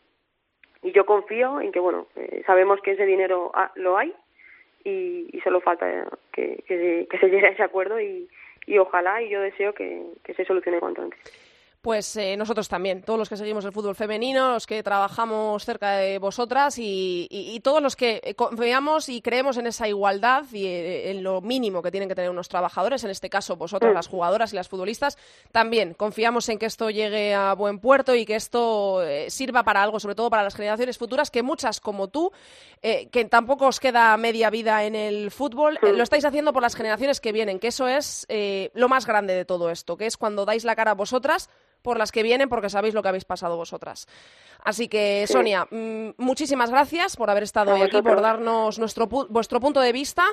y 0.82 0.92
yo 0.92 1.04
confío 1.04 1.60
en 1.60 1.72
que 1.72 1.80
bueno, 1.80 2.06
eh, 2.16 2.42
sabemos 2.46 2.80
que 2.80 2.92
ese 2.92 3.06
dinero 3.06 3.50
lo 3.74 3.98
hay 3.98 4.14
y, 4.84 5.28
y 5.32 5.40
solo 5.42 5.60
falta 5.60 5.86
que, 6.32 6.62
que, 6.66 7.06
que 7.10 7.18
se 7.18 7.28
llegue 7.28 7.46
a 7.46 7.50
ese 7.50 7.62
acuerdo 7.62 8.00
y 8.00 8.28
y 8.66 8.78
ojalá 8.78 9.22
y 9.22 9.30
yo 9.30 9.40
deseo 9.40 9.74
que, 9.74 10.02
que 10.24 10.34
se 10.34 10.44
solucione 10.44 10.80
cuanto 10.80 11.02
antes 11.02 11.18
pues 11.82 12.14
eh, 12.16 12.36
nosotros 12.36 12.68
también, 12.68 13.02
todos 13.02 13.18
los 13.18 13.28
que 13.28 13.38
seguimos 13.38 13.64
el 13.64 13.72
fútbol 13.72 13.94
femenino, 13.94 14.52
los 14.52 14.66
que 14.66 14.82
trabajamos 14.82 15.64
cerca 15.64 15.92
de 15.92 16.18
vosotras 16.18 16.78
y, 16.78 17.26
y, 17.30 17.54
y 17.54 17.60
todos 17.60 17.82
los 17.82 17.96
que 17.96 18.20
eh, 18.22 18.34
confiamos 18.34 19.08
y 19.08 19.22
creemos 19.22 19.56
en 19.56 19.66
esa 19.66 19.88
igualdad 19.88 20.44
y 20.52 20.66
eh, 20.66 21.10
en 21.10 21.22
lo 21.22 21.40
mínimo 21.40 21.80
que 21.82 21.90
tienen 21.90 22.08
que 22.08 22.14
tener 22.14 22.30
unos 22.30 22.48
trabajadores, 22.48 23.02
en 23.04 23.10
este 23.10 23.30
caso 23.30 23.56
vosotras, 23.56 23.92
mm. 23.92 23.94
las 23.94 24.08
jugadoras 24.08 24.52
y 24.52 24.56
las 24.56 24.68
futbolistas, 24.68 25.16
también 25.52 25.94
confiamos 25.94 26.50
en 26.50 26.58
que 26.58 26.66
esto 26.66 26.90
llegue 26.90 27.34
a 27.34 27.54
buen 27.54 27.78
puerto 27.78 28.14
y 28.14 28.26
que 28.26 28.36
esto 28.36 29.02
eh, 29.02 29.30
sirva 29.30 29.62
para 29.62 29.82
algo, 29.82 30.00
sobre 30.00 30.14
todo 30.14 30.28
para 30.28 30.42
las 30.42 30.54
generaciones 30.54 30.98
futuras, 30.98 31.30
que 31.30 31.42
muchas 31.42 31.80
como 31.80 32.08
tú, 32.08 32.30
que 32.82 33.24
tampoco 33.26 33.66
os 33.66 33.78
queda 33.78 34.16
media 34.16 34.48
vida 34.48 34.84
en 34.84 34.94
el 34.94 35.30
fútbol, 35.30 35.78
mm. 35.80 35.96
lo 35.96 36.02
estáis 36.02 36.24
haciendo 36.24 36.52
por 36.52 36.62
las 36.62 36.74
generaciones 36.74 37.20
que 37.20 37.32
vienen, 37.32 37.58
que 37.58 37.68
eso 37.68 37.88
es 37.88 38.26
lo 38.74 38.88
más 38.88 39.06
grande 39.06 39.34
de 39.34 39.44
todo 39.44 39.70
esto, 39.70 39.96
que 39.96 40.06
es 40.06 40.16
cuando 40.16 40.44
dais 40.44 40.64
la 40.64 40.76
cara 40.76 40.92
a 40.92 40.94
vosotras 40.94 41.48
por 41.82 41.98
las 41.98 42.12
que 42.12 42.22
vienen 42.22 42.48
porque 42.48 42.70
sabéis 42.70 42.94
lo 42.94 43.02
que 43.02 43.08
habéis 43.08 43.24
pasado 43.24 43.56
vosotras. 43.56 44.06
Así 44.62 44.88
que, 44.88 45.24
sí. 45.26 45.32
Sonia, 45.32 45.66
mmm, 45.70 46.10
muchísimas 46.18 46.70
gracias 46.70 47.16
por 47.16 47.30
haber 47.30 47.42
estado 47.42 47.74
hoy 47.74 47.82
aquí, 47.82 48.02
por 48.02 48.20
darnos 48.20 48.78
nuestro 48.78 49.06
vuestro 49.06 49.60
punto 49.60 49.80
de 49.80 49.92
vista. 49.92 50.24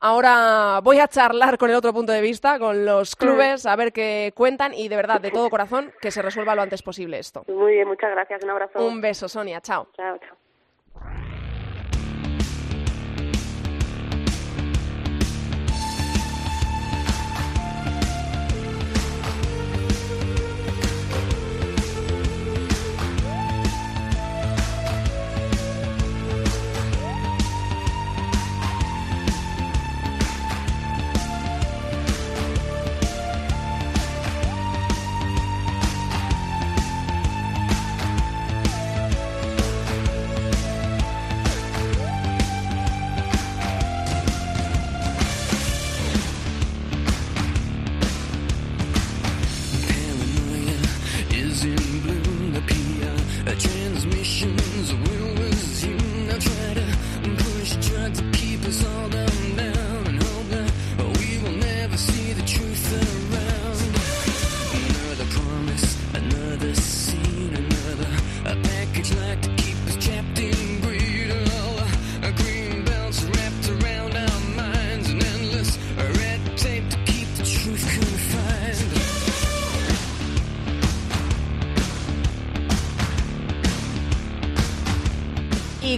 Ahora 0.00 0.80
voy 0.82 1.00
a 1.00 1.08
charlar 1.08 1.58
con 1.58 1.70
el 1.70 1.76
otro 1.76 1.92
punto 1.92 2.12
de 2.12 2.20
vista, 2.20 2.58
con 2.58 2.84
los 2.84 3.16
clubes, 3.16 3.66
a 3.66 3.74
ver 3.76 3.92
qué 3.92 4.32
cuentan 4.36 4.74
y 4.74 4.88
de 4.88 4.96
verdad, 4.96 5.20
de 5.20 5.30
todo 5.30 5.50
corazón, 5.50 5.92
que 6.00 6.10
se 6.10 6.22
resuelva 6.22 6.54
lo 6.54 6.62
antes 6.62 6.82
posible 6.82 7.18
esto. 7.18 7.44
Muy 7.48 7.72
bien, 7.72 7.88
muchas 7.88 8.10
gracias. 8.10 8.42
Un 8.44 8.50
abrazo. 8.50 8.86
Un 8.86 9.00
beso, 9.00 9.28
Sonia. 9.28 9.60
Chao. 9.60 9.88
Chao, 9.96 10.18
chao. 10.18 10.36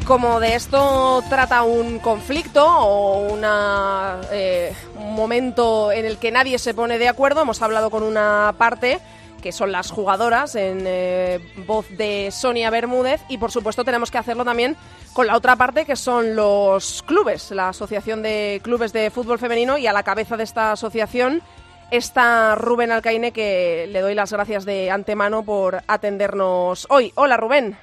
Como 0.05 0.39
de 0.39 0.55
esto 0.55 1.23
trata 1.31 1.63
un 1.63 1.99
conflicto 1.99 2.67
o 2.67 3.33
una, 3.33 4.21
eh, 4.31 4.75
un 4.97 5.15
momento 5.15 5.93
en 5.93 6.05
el 6.05 6.19
que 6.19 6.31
nadie 6.31 6.59
se 6.59 6.75
pone 6.75 6.99
de 6.99 7.09
acuerdo, 7.09 7.43
hemos 7.43 7.63
hablado 7.63 7.91
con 7.91 8.03
una 8.03 8.55
parte 8.59 9.01
que 9.43 9.53
son 9.53 9.73
las 9.73 9.91
jugadoras 9.91 10.57
en 10.57 10.85
eh, 10.87 11.41
voz 11.67 11.89
de 11.91 12.31
Sonia 12.31 12.71
Bermúdez 12.71 13.23
y 13.29 13.39
por 13.39 13.51
supuesto 13.51 13.85
tenemos 13.85 14.11
que 14.11 14.19
hacerlo 14.19 14.45
también 14.45 14.77
con 15.13 15.27
la 15.27 15.37
otra 15.37 15.57
parte 15.57 15.85
que 15.85 15.97
son 15.97 16.37
los 16.37 17.03
clubes, 17.03 17.51
la 17.51 17.71
Asociación 17.71 18.23
de 18.23 18.61
Clubes 18.63 18.93
de 18.93 19.11
Fútbol 19.11 19.39
Femenino 19.39 19.79
y 19.79 19.87
a 19.87 19.93
la 19.93 20.03
cabeza 20.03 20.37
de 20.37 20.45
esta 20.45 20.73
asociación 20.73 21.43
está 21.91 22.55
Rubén 22.57 22.93
Alcaine 22.93 23.33
que 23.33 23.89
le 23.91 24.01
doy 24.01 24.15
las 24.15 24.33
gracias 24.33 24.65
de 24.65 24.91
antemano 24.91 25.45
por 25.45 25.83
atendernos 25.87 26.87
hoy. 26.91 27.13
Hola 27.15 27.37
Rubén. 27.37 27.77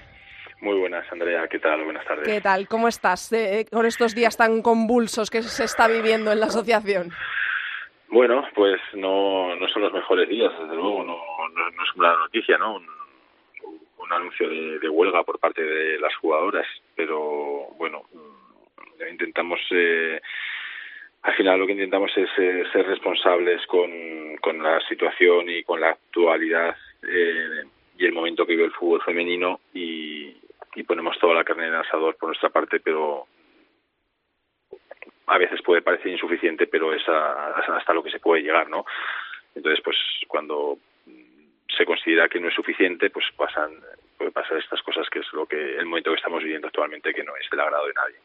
Muy 0.61 0.77
buenas, 0.79 1.11
Andrea. 1.11 1.47
¿Qué 1.47 1.59
tal? 1.59 1.83
Buenas 1.83 2.05
tardes. 2.05 2.27
¿Qué 2.27 2.39
tal? 2.39 2.67
¿Cómo 2.67 2.87
estás 2.87 3.33
eh, 3.33 3.65
con 3.71 3.85
estos 3.85 4.13
días 4.13 4.37
tan 4.37 4.61
convulsos 4.61 5.29
que 5.29 5.41
se 5.41 5.63
está 5.63 5.87
viviendo 5.87 6.31
en 6.31 6.39
la 6.39 6.45
asociación? 6.45 7.09
Bueno, 8.09 8.45
pues 8.53 8.79
no, 8.93 9.55
no 9.55 9.67
son 9.69 9.81
los 9.81 9.93
mejores 9.93 10.29
días, 10.29 10.51
desde 10.59 10.75
luego. 10.75 11.03
No, 11.03 11.15
no, 11.15 11.71
no 11.71 11.83
es 11.83 11.95
una 11.95 12.15
noticia, 12.15 12.57
¿no? 12.57 12.75
Un, 12.75 12.85
un 13.97 14.13
anuncio 14.13 14.47
de, 14.47 14.79
de, 14.79 14.89
huelga 14.89 15.23
por 15.23 15.39
parte 15.39 15.63
de 15.63 15.99
las 15.99 16.13
jugadoras, 16.17 16.67
pero 16.95 17.67
bueno, 17.77 18.03
intentamos. 19.09 19.59
Eh, 19.71 20.19
al 21.23 21.33
final 21.35 21.59
lo 21.59 21.67
que 21.67 21.73
intentamos 21.73 22.11
es 22.17 22.29
eh, 22.37 22.63
ser 22.73 22.85
responsables 22.87 23.65
con, 23.67 24.37
con 24.41 24.61
la 24.61 24.79
situación 24.87 25.49
y 25.49 25.63
con 25.63 25.79
la 25.79 25.89
actualidad 25.91 26.75
eh, 27.03 27.63
y 27.97 28.05
el 28.05 28.13
momento 28.13 28.45
que 28.45 28.53
vive 28.53 28.65
el 28.65 28.71
fútbol 28.71 29.01
femenino 29.03 29.59
y, 29.73 30.35
y 30.75 30.83
ponemos 30.83 31.17
toda 31.19 31.35
la 31.35 31.43
carne 31.43 31.67
en 31.67 31.73
el 31.73 31.79
asador 31.79 32.15
por 32.15 32.29
nuestra 32.29 32.49
parte, 32.49 32.79
pero 32.79 33.27
a 35.27 35.37
veces 35.37 35.61
puede 35.61 35.81
parecer 35.81 36.11
insuficiente, 36.11 36.67
pero 36.67 36.93
es 36.93 37.03
hasta 37.07 37.93
lo 37.93 38.03
que 38.03 38.11
se 38.11 38.19
puede 38.19 38.43
llegar, 38.43 38.69
¿no? 38.69 38.85
Entonces, 39.55 39.83
pues 39.83 39.97
cuando 40.27 40.77
se 41.75 41.85
considera 41.85 42.29
que 42.29 42.39
no 42.39 42.47
es 42.47 42.53
suficiente, 42.53 43.09
pues 43.09 43.25
pasan 43.35 43.71
puede 44.21 44.31
pasar 44.31 44.57
estas 44.57 44.81
cosas 44.83 45.07
que 45.09 45.19
es 45.19 45.25
lo 45.33 45.47
que 45.47 45.77
el 45.77 45.85
momento 45.85 46.11
que 46.11 46.17
estamos 46.17 46.43
viviendo 46.43 46.67
actualmente 46.67 47.11
que 47.11 47.23
no 47.23 47.35
es 47.35 47.49
del 47.49 47.59
agrado 47.59 47.87
de 47.87 47.93
nadie. 47.93 48.15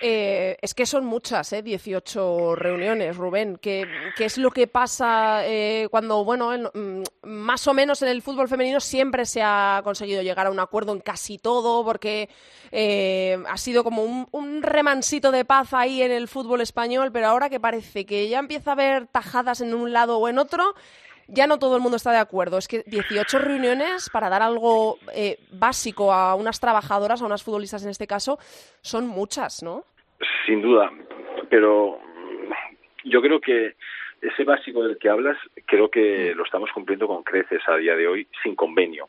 Eh, 0.00 0.58
es 0.60 0.74
que 0.74 0.84
son 0.84 1.06
muchas, 1.06 1.52
¿eh? 1.52 1.62
18 1.62 2.56
reuniones, 2.56 3.16
Rubén. 3.16 3.56
¿Qué, 3.56 3.86
qué 4.16 4.24
es 4.24 4.36
lo 4.36 4.50
que 4.50 4.66
pasa 4.66 5.46
eh, 5.46 5.86
cuando, 5.90 6.24
bueno, 6.24 6.50
mm, 6.74 7.02
más 7.22 7.66
o 7.68 7.74
menos 7.74 8.02
en 8.02 8.08
el 8.08 8.22
fútbol 8.22 8.48
femenino 8.48 8.80
siempre 8.80 9.24
se 9.24 9.40
ha 9.42 9.80
conseguido 9.84 10.22
llegar 10.22 10.48
a 10.48 10.50
un 10.50 10.58
acuerdo 10.58 10.92
en 10.92 11.00
casi 11.00 11.38
todo, 11.38 11.84
porque 11.84 12.28
eh, 12.72 13.38
ha 13.48 13.56
sido 13.56 13.84
como 13.84 14.02
un, 14.02 14.26
un, 14.32 14.62
remansito 14.62 15.30
de 15.30 15.44
paz 15.44 15.72
ahí 15.72 16.02
en 16.02 16.10
el 16.10 16.28
fútbol 16.28 16.60
español, 16.60 17.10
pero 17.12 17.28
ahora 17.28 17.48
que 17.48 17.60
parece 17.60 18.04
que 18.04 18.28
ya 18.28 18.40
empieza 18.40 18.70
a 18.70 18.74
haber 18.74 19.06
tajadas 19.06 19.60
en 19.60 19.72
un 19.72 19.92
lado 19.92 20.18
o 20.18 20.28
en 20.28 20.38
otro, 20.38 20.74
ya 21.28 21.46
no 21.46 21.58
todo 21.58 21.76
el 21.76 21.82
mundo 21.82 21.96
está 21.96 22.12
de 22.12 22.18
acuerdo. 22.18 22.58
Es 22.58 22.68
que 22.68 22.82
18 22.86 23.38
reuniones 23.38 24.10
para 24.10 24.28
dar 24.28 24.42
algo 24.42 24.98
eh, 25.14 25.38
básico 25.52 26.12
a 26.12 26.34
unas 26.34 26.60
trabajadoras, 26.60 27.22
a 27.22 27.26
unas 27.26 27.42
futbolistas 27.42 27.84
en 27.84 27.90
este 27.90 28.06
caso, 28.06 28.38
son 28.80 29.06
muchas, 29.06 29.62
¿no? 29.62 29.84
Sin 30.46 30.62
duda, 30.62 30.90
pero 31.50 31.98
yo 33.04 33.20
creo 33.20 33.40
que 33.40 33.74
ese 34.22 34.44
básico 34.44 34.82
del 34.82 34.98
que 34.98 35.08
hablas, 35.08 35.36
creo 35.66 35.90
que 35.90 36.34
lo 36.34 36.44
estamos 36.44 36.70
cumpliendo 36.72 37.06
con 37.06 37.22
creces 37.22 37.62
a 37.68 37.76
día 37.76 37.94
de 37.96 38.08
hoy 38.08 38.26
sin 38.42 38.54
convenio. 38.54 39.08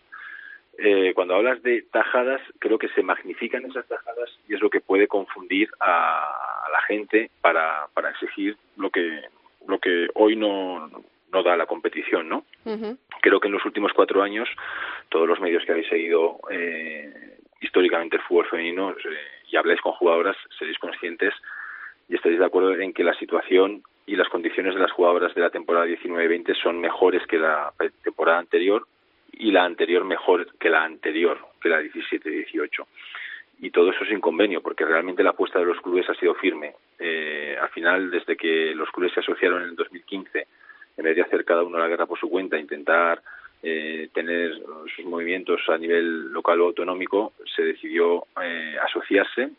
Eh, 0.77 1.13
cuando 1.15 1.35
hablas 1.35 1.63
de 1.63 1.83
tajadas, 1.91 2.41
creo 2.59 2.77
que 2.77 2.89
se 2.89 3.01
magnifican 3.01 3.65
esas 3.65 3.87
tajadas 3.87 4.29
y 4.47 4.53
es 4.53 4.61
lo 4.61 4.69
que 4.69 4.81
puede 4.81 5.07
confundir 5.07 5.69
a, 5.79 6.67
la 6.71 6.81
gente 6.81 7.31
para, 7.41 7.87
exigir 8.11 8.57
lo 8.75 8.89
que 8.91 10.07
hoy 10.13 10.35
no, 10.35 10.89
no 11.31 11.43
da 11.43 11.55
la 11.57 11.65
competición, 11.65 12.29
¿no? 12.29 12.45
Creo 13.21 13.39
que 13.39 13.47
en 13.47 13.53
los 13.53 13.65
últimos 13.65 13.93
cuatro 13.93 14.21
años 14.21 14.47
todos 15.09 15.27
los 15.27 15.39
medios 15.39 15.63
que 15.65 15.71
habéis 15.71 15.87
seguido 15.87 16.39
eh, 16.49 17.37
históricamente 17.61 18.17
el 18.17 18.21
fútbol 18.23 18.47
femenino 18.47 18.91
eh, 18.91 18.95
y 19.49 19.55
habláis 19.55 19.81
con 19.81 19.93
jugadoras 19.93 20.37
seréis 20.57 20.77
conscientes 20.79 21.33
y 22.09 22.15
estaréis 22.15 22.39
de 22.39 22.45
acuerdo 22.45 22.73
en 22.75 22.93
que 22.93 23.03
la 23.03 23.13
situación 23.15 23.83
y 24.05 24.15
las 24.15 24.29
condiciones 24.29 24.73
de 24.73 24.81
las 24.81 24.91
jugadoras 24.91 25.33
de 25.35 25.41
la 25.41 25.49
temporada 25.49 25.85
19-20 25.85 26.55
son 26.61 26.79
mejores 26.79 27.25
que 27.27 27.37
la 27.37 27.73
temporada 28.03 28.39
anterior 28.39 28.87
y 29.33 29.51
la 29.51 29.65
anterior 29.65 30.05
mejor 30.05 30.47
que 30.57 30.69
la 30.69 30.83
anterior, 30.83 31.39
que 31.61 31.69
la 31.69 31.81
17-18 31.81 32.85
y 33.59 33.71
todo 33.71 33.89
eso 33.89 34.05
sin 34.05 34.21
convenio, 34.21 34.61
porque 34.61 34.85
realmente 34.85 35.23
la 35.23 35.31
apuesta 35.31 35.59
de 35.59 35.65
los 35.65 35.81
clubes 35.81 36.07
ha 36.09 36.13
sido 36.15 36.35
firme. 36.35 36.75
Eh, 36.99 37.57
al 37.59 37.69
final, 37.69 38.11
desde 38.11 38.37
que 38.37 38.73
los 38.75 38.89
clubes 38.91 39.13
se 39.13 39.19
asociaron 39.21 39.63
en 39.63 39.69
el 39.69 39.75
2015 39.75 40.47
en 40.97 41.03
vez 41.03 41.15
de 41.15 41.21
hacer 41.21 41.45
cada 41.45 41.63
uno 41.63 41.77
la 41.77 41.87
guerra 41.87 42.05
por 42.05 42.19
su 42.19 42.29
cuenta, 42.29 42.57
intentar 42.57 43.21
eh, 43.63 44.09
tener 44.13 44.51
sus 44.95 45.05
movimientos 45.05 45.61
a 45.67 45.77
nivel 45.77 46.31
local 46.31 46.61
o 46.61 46.65
autonómico, 46.65 47.33
se 47.55 47.63
decidió 47.63 48.25
eh, 48.41 48.75
asociarse, 48.83 49.49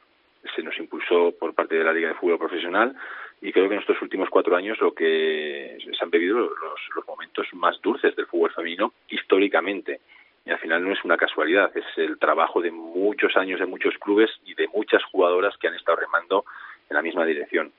se 0.55 0.62
nos 0.62 0.77
impulsó 0.79 1.33
por 1.38 1.55
parte 1.55 1.77
de 1.77 1.85
la 1.85 1.92
Liga 1.92 2.09
de 2.09 2.14
Fútbol 2.14 2.38
Profesional 2.38 2.94
y 3.40 3.53
creo 3.53 3.68
que 3.68 3.74
en 3.74 3.81
estos 3.81 4.01
últimos 4.03 4.29
cuatro 4.31 4.57
años 4.57 4.81
lo 4.81 4.92
que 4.92 5.79
se 5.81 6.05
han 6.05 6.11
vivido 6.11 6.38
los, 6.38 6.81
los 6.94 7.07
momentos 7.07 7.46
más 7.53 7.81
dulces 7.81 8.14
del 8.16 8.27
fútbol 8.27 8.53
femenino 8.53 8.92
históricamente. 9.09 10.01
Y 10.44 10.51
al 10.51 10.59
final 10.59 10.83
no 10.83 10.92
es 10.92 11.05
una 11.05 11.16
casualidad, 11.16 11.70
es 11.77 11.85
el 11.96 12.18
trabajo 12.18 12.61
de 12.61 12.70
muchos 12.70 13.37
años 13.37 13.61
de 13.61 13.66
muchos 13.66 13.94
clubes 13.98 14.31
y 14.46 14.55
de 14.55 14.66
muchas 14.68 15.05
jugadoras 15.05 15.57
que 15.59 15.68
han 15.68 15.74
estado 15.74 15.98
remando 15.98 16.44
en 16.88 16.96
la 16.96 17.03
misma 17.03 17.24
dirección. 17.27 17.70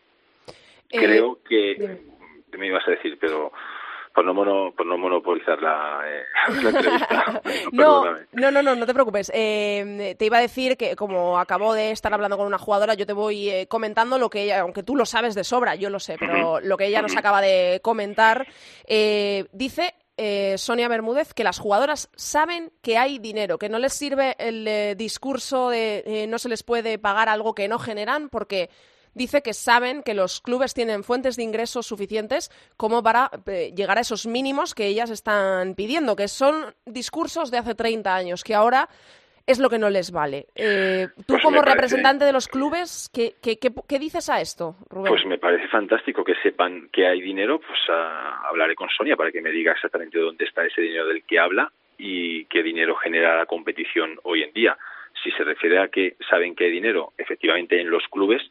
Eh, 0.92 0.98
creo 0.98 1.40
que 1.48 2.00
me 2.58 2.68
ibas 2.68 2.88
a 2.88 2.92
decir, 2.92 3.18
pero 3.20 3.52
por 4.14 4.26
no, 4.26 4.34
mono, 4.34 4.74
por 4.76 4.86
no 4.86 4.98
monopolizar 4.98 5.62
la, 5.62 6.02
eh, 6.06 6.24
entrevista. 6.68 7.42
no, 7.72 8.04
no, 8.34 8.52
no, 8.52 8.62
no, 8.62 8.76
no 8.76 8.86
te 8.86 8.94
preocupes. 8.94 9.32
Eh, 9.34 10.16
te 10.18 10.26
iba 10.26 10.38
a 10.38 10.42
decir 10.42 10.78
que 10.78 10.96
como 10.96 11.40
acabo 11.40 11.74
de 11.74 11.92
estar 11.92 12.14
hablando 12.14 12.38
con 12.38 12.48
una 12.48 12.58
jugadora, 12.58 12.96
yo 12.96 13.06
te 13.06 13.14
voy 13.14 13.50
eh, 13.50 13.68
comentando 13.68 14.18
lo 14.18 14.30
que 14.30 14.44
ella, 14.44 14.62
aunque 14.62 14.84
tú 14.84 14.96
lo 14.96 15.06
sabes 15.06 15.36
de 15.36 15.44
sobra, 15.44 15.76
yo 15.76 15.90
lo 15.90 16.00
sé, 16.00 16.18
pero 16.20 16.60
lo 16.60 16.78
que 16.78 16.88
ella 16.88 17.02
nos 17.02 17.16
acaba 17.16 17.42
de 17.42 17.80
comentar, 17.82 18.48
dice 18.88 19.96
Sonia 20.58 20.90
Bermúdez 20.90 21.34
que 21.34 21.44
las 21.44 21.60
jugadoras 21.60 22.10
saben 22.16 22.72
que 22.82 22.98
hay 22.98 23.20
dinero, 23.20 23.58
que 23.58 23.70
no 23.70 23.80
les 23.80 23.94
sirve 23.94 24.36
el 24.38 24.98
discurso 24.98 25.70
de 25.70 26.26
no 26.28 26.40
se 26.40 26.50
les 26.50 26.64
puede 26.64 27.00
pagar 27.00 27.30
algo 27.30 27.56
que 27.56 27.68
no 27.68 27.80
generan, 27.80 28.30
porque 28.30 28.70
dice 29.14 29.42
que 29.42 29.54
saben 29.54 30.04
que 30.04 30.14
los 30.14 30.42
clubes 30.42 30.74
tienen 30.74 31.04
fuentes 31.04 31.36
de 31.36 31.44
ingresos 31.44 31.88
suficientes 31.88 32.50
como 32.78 33.04
para 33.04 33.30
eh, 33.48 33.74
llegar 33.76 33.98
a 33.98 34.02
esos 34.02 34.26
mínimos 34.26 34.76
que 34.76 34.88
ellas 34.88 35.10
están 35.10 35.76
pidiendo, 35.76 36.16
que 36.16 36.28
son 36.28 36.74
discursos 36.86 37.52
de 37.52 37.58
hace 37.58 37.76
30 37.76 38.16
años, 38.16 38.44
que 38.44 38.56
ahora 38.56 38.90
es 39.50 39.58
lo 39.58 39.70
que 39.70 39.80
no 39.80 39.90
les 39.90 40.12
vale. 40.12 40.46
Eh, 40.56 41.08
tú 41.26 41.34
pues 41.34 41.44
como 41.44 41.64
representante 41.64 42.24
de 42.24 42.32
los 42.32 42.48
clubes, 42.48 43.10
¿qué, 43.12 43.34
qué, 43.42 44.00
dices 44.00 44.30
a 44.30 44.42
esto, 44.42 44.76
Rubén? 44.90 45.12
Pues 45.12 45.26
me 45.26 45.40
parece 45.40 45.68
fantástico 45.70 46.24
que 46.24 46.36
sepan 46.44 46.90
que 46.94 47.08
hay 47.08 47.20
dinero, 47.20 47.60
pues 47.60 47.80
hablaré 47.90 48.76
con 48.76 48.90
Sonia 48.90 49.16
para 49.16 49.32
que 49.32 49.42
me 49.42 49.50
diga 49.50 49.72
exactamente 49.72 50.20
dónde 50.20 50.46
está 50.46 50.64
ese 50.66 50.82
dinero 50.82 51.08
del 51.08 51.24
que 51.24 51.40
habla 51.40 51.72
y 51.98 52.46
qué 52.46 52.62
dinero 52.62 52.96
genera 52.96 53.38
la 53.38 53.48
competición 53.48 54.20
hoy 54.22 54.44
en 54.44 54.54
día. 54.54 54.78
Si 55.24 55.32
se 55.32 55.44
refiere 55.44 55.80
a 55.80 55.88
que 55.88 56.16
saben 56.30 56.56
que 56.56 56.66
hay 56.66 56.72
dinero 56.72 57.14
efectivamente 57.18 57.82
en 57.82 57.90
los 57.90 58.08
clubes, 58.08 58.44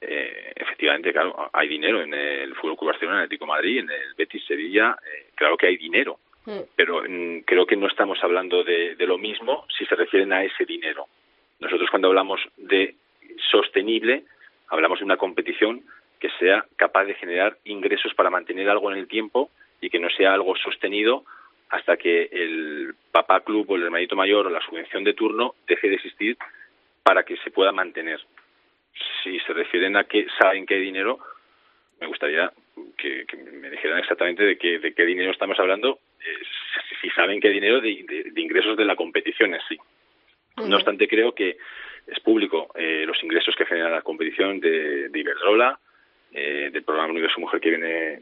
eh, 0.00 0.52
efectivamente, 0.56 1.12
claro, 1.12 1.50
hay 1.52 1.68
dinero 1.68 2.00
en 2.02 2.14
el 2.14 2.54
Fútbol 2.54 2.76
Club 2.76 2.90
Barcelona, 2.90 3.16
en 3.16 3.20
el 3.20 3.24
Atlético 3.26 3.46
Madrid, 3.46 3.78
en 3.80 3.90
el 3.90 4.14
Betis 4.16 4.44
Sevilla, 4.46 4.96
eh, 5.04 5.26
claro 5.34 5.56
que 5.56 5.66
hay 5.66 5.76
dinero, 5.76 6.18
mm. 6.46 6.60
pero 6.74 7.02
mm, 7.06 7.40
creo 7.40 7.66
que 7.66 7.76
no 7.76 7.86
estamos 7.86 8.18
hablando 8.22 8.64
de, 8.64 8.96
lo 9.00 9.18
mismo 9.18 9.66
si 9.76 9.84
se 9.84 9.94
refieren 9.94 10.32
a 10.32 10.42
ese 10.42 10.64
dinero. 10.64 11.06
Nosotros 11.58 11.90
cuando 11.90 12.08
hablamos 12.08 12.40
de 12.56 12.94
sostenible, 13.50 14.24
hablamos 14.68 15.00
de 15.00 15.04
una 15.04 15.18
competición 15.18 15.82
que 16.18 16.30
sea 16.38 16.64
capaz 16.76 17.04
de 17.04 17.14
generar 17.14 17.58
ingresos 17.64 18.14
para 18.14 18.30
mantener 18.30 18.70
algo 18.70 18.90
en 18.90 18.98
el 18.98 19.08
tiempo 19.08 19.50
y 19.80 19.90
que 19.90 19.98
no 19.98 20.08
sea 20.10 20.32
algo 20.32 20.56
sostenido 20.56 21.24
hasta 21.68 21.96
que 21.96 22.28
el 22.32 22.94
papá 23.12 23.40
club 23.40 23.70
o 23.70 23.76
el 23.76 23.84
hermanito 23.84 24.16
mayor 24.16 24.46
o 24.46 24.50
la 24.50 24.60
subvención 24.60 25.04
de 25.04 25.14
turno 25.14 25.54
deje 25.66 25.88
de 25.88 25.96
existir 25.96 26.36
para 27.02 27.22
que 27.22 27.36
se 27.38 27.50
pueda 27.50 27.72
mantener 27.72 28.20
si 29.22 29.38
se 29.40 29.52
refieren 29.52 29.96
a 29.96 30.04
que 30.04 30.26
saben 30.38 30.66
que 30.66 30.74
hay 30.74 30.80
dinero, 30.80 31.18
me 32.00 32.06
gustaría 32.06 32.50
que, 32.96 33.26
me 33.52 33.70
dijeran 33.70 33.98
exactamente 33.98 34.42
de 34.42 34.56
qué, 34.56 34.78
de 34.78 34.94
qué 34.94 35.04
dinero 35.04 35.30
estamos 35.30 35.58
hablando, 35.58 35.98
eh, 36.20 36.38
si 37.00 37.10
saben 37.10 37.40
hay 37.42 37.52
dinero 37.52 37.80
de, 37.80 37.90
ingresos 38.36 38.76
de 38.76 38.84
la 38.84 38.96
competición 38.96 39.54
en 39.54 39.60
sí. 39.68 39.78
No 40.56 40.76
obstante, 40.76 41.08
creo 41.08 41.34
que 41.34 41.56
es 42.06 42.20
público 42.20 42.68
eh, 42.74 43.04
los 43.06 43.22
ingresos 43.22 43.54
que 43.56 43.64
genera 43.64 43.88
la 43.88 44.02
competición 44.02 44.60
de, 44.60 45.08
de 45.08 45.18
Iberdrola, 45.18 45.78
eh, 46.32 46.70
del 46.72 46.84
programa 46.84 47.10
Universo 47.10 47.40
Mujer 47.40 47.60
que 47.60 47.70
viene 47.70 48.20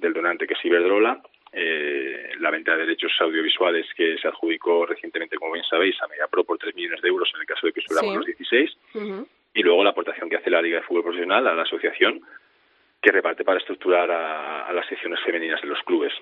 del 0.00 0.12
donante 0.12 0.46
que 0.46 0.54
es 0.54 0.64
Iberdrola, 0.64 1.22
la 1.52 2.50
venta 2.50 2.72
de 2.72 2.86
derechos 2.86 3.12
audiovisuales 3.20 3.86
que 3.96 4.16
se 4.18 4.28
adjudicó 4.28 4.86
recientemente, 4.86 5.36
como 5.36 5.52
bien 5.52 5.64
sabéis, 5.64 6.00
a 6.00 6.06
MediaPro 6.06 6.44
por 6.44 6.58
3 6.58 6.74
millones 6.74 7.02
de 7.02 7.08
euros 7.08 7.30
en 7.34 7.40
el 7.40 7.46
caso 7.46 7.66
de 7.66 7.72
que 7.72 7.80
superamos 7.80 8.16
los 8.16 8.26
16, 8.26 8.76
y 9.54 9.62
luego 9.62 9.84
la 9.84 9.90
aportación 9.90 10.28
que 10.28 10.36
hace 10.36 10.50
la 10.50 10.62
Liga 10.62 10.78
de 10.78 10.86
Fútbol 10.86 11.04
Profesional 11.04 11.46
a 11.46 11.54
la 11.54 11.62
asociación 11.62 12.20
que 13.00 13.10
reparte 13.10 13.44
para 13.44 13.58
estructurar 13.58 14.10
a, 14.10 14.72
las 14.72 14.86
secciones 14.86 15.20
femeninas 15.20 15.60
de 15.62 15.68
los 15.68 15.82
clubes. 15.82 16.12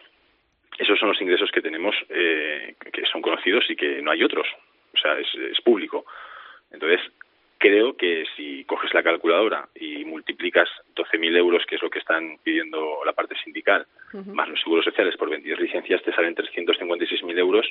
Esos 0.78 0.98
son 0.98 1.08
los 1.08 1.20
ingresos 1.20 1.50
que 1.50 1.60
tenemos, 1.60 1.94
eh, 2.08 2.76
que 2.92 3.04
son 3.06 3.20
conocidos 3.20 3.64
y 3.68 3.76
que 3.76 4.00
no 4.00 4.12
hay 4.12 4.22
otros. 4.22 4.46
O 4.94 4.96
sea, 4.96 5.18
es, 5.18 5.60
público. 5.62 6.06
Entonces, 6.70 7.00
creo 7.58 7.96
que 7.96 8.24
si 8.36 8.64
coges 8.64 8.94
la 8.94 9.02
calculadora 9.02 9.68
y 9.74 10.04
multiplicas 10.04 10.68
12.000 10.94 11.36
euros, 11.36 11.66
que 11.66 11.74
es 11.74 11.82
lo 11.82 11.90
que 11.90 11.98
están 11.98 12.38
pidiendo 12.44 13.00
la 13.04 13.12
parte 13.12 13.34
sindical, 13.42 13.86
más 14.26 14.48
los 14.48 14.60
seguros 14.60 14.84
sociales 14.84 15.16
por 15.16 15.28
22 15.28 15.60
licencias, 15.60 16.02
te 16.02 16.14
salen 16.14 16.36
356.000 16.36 17.38
euros 17.38 17.66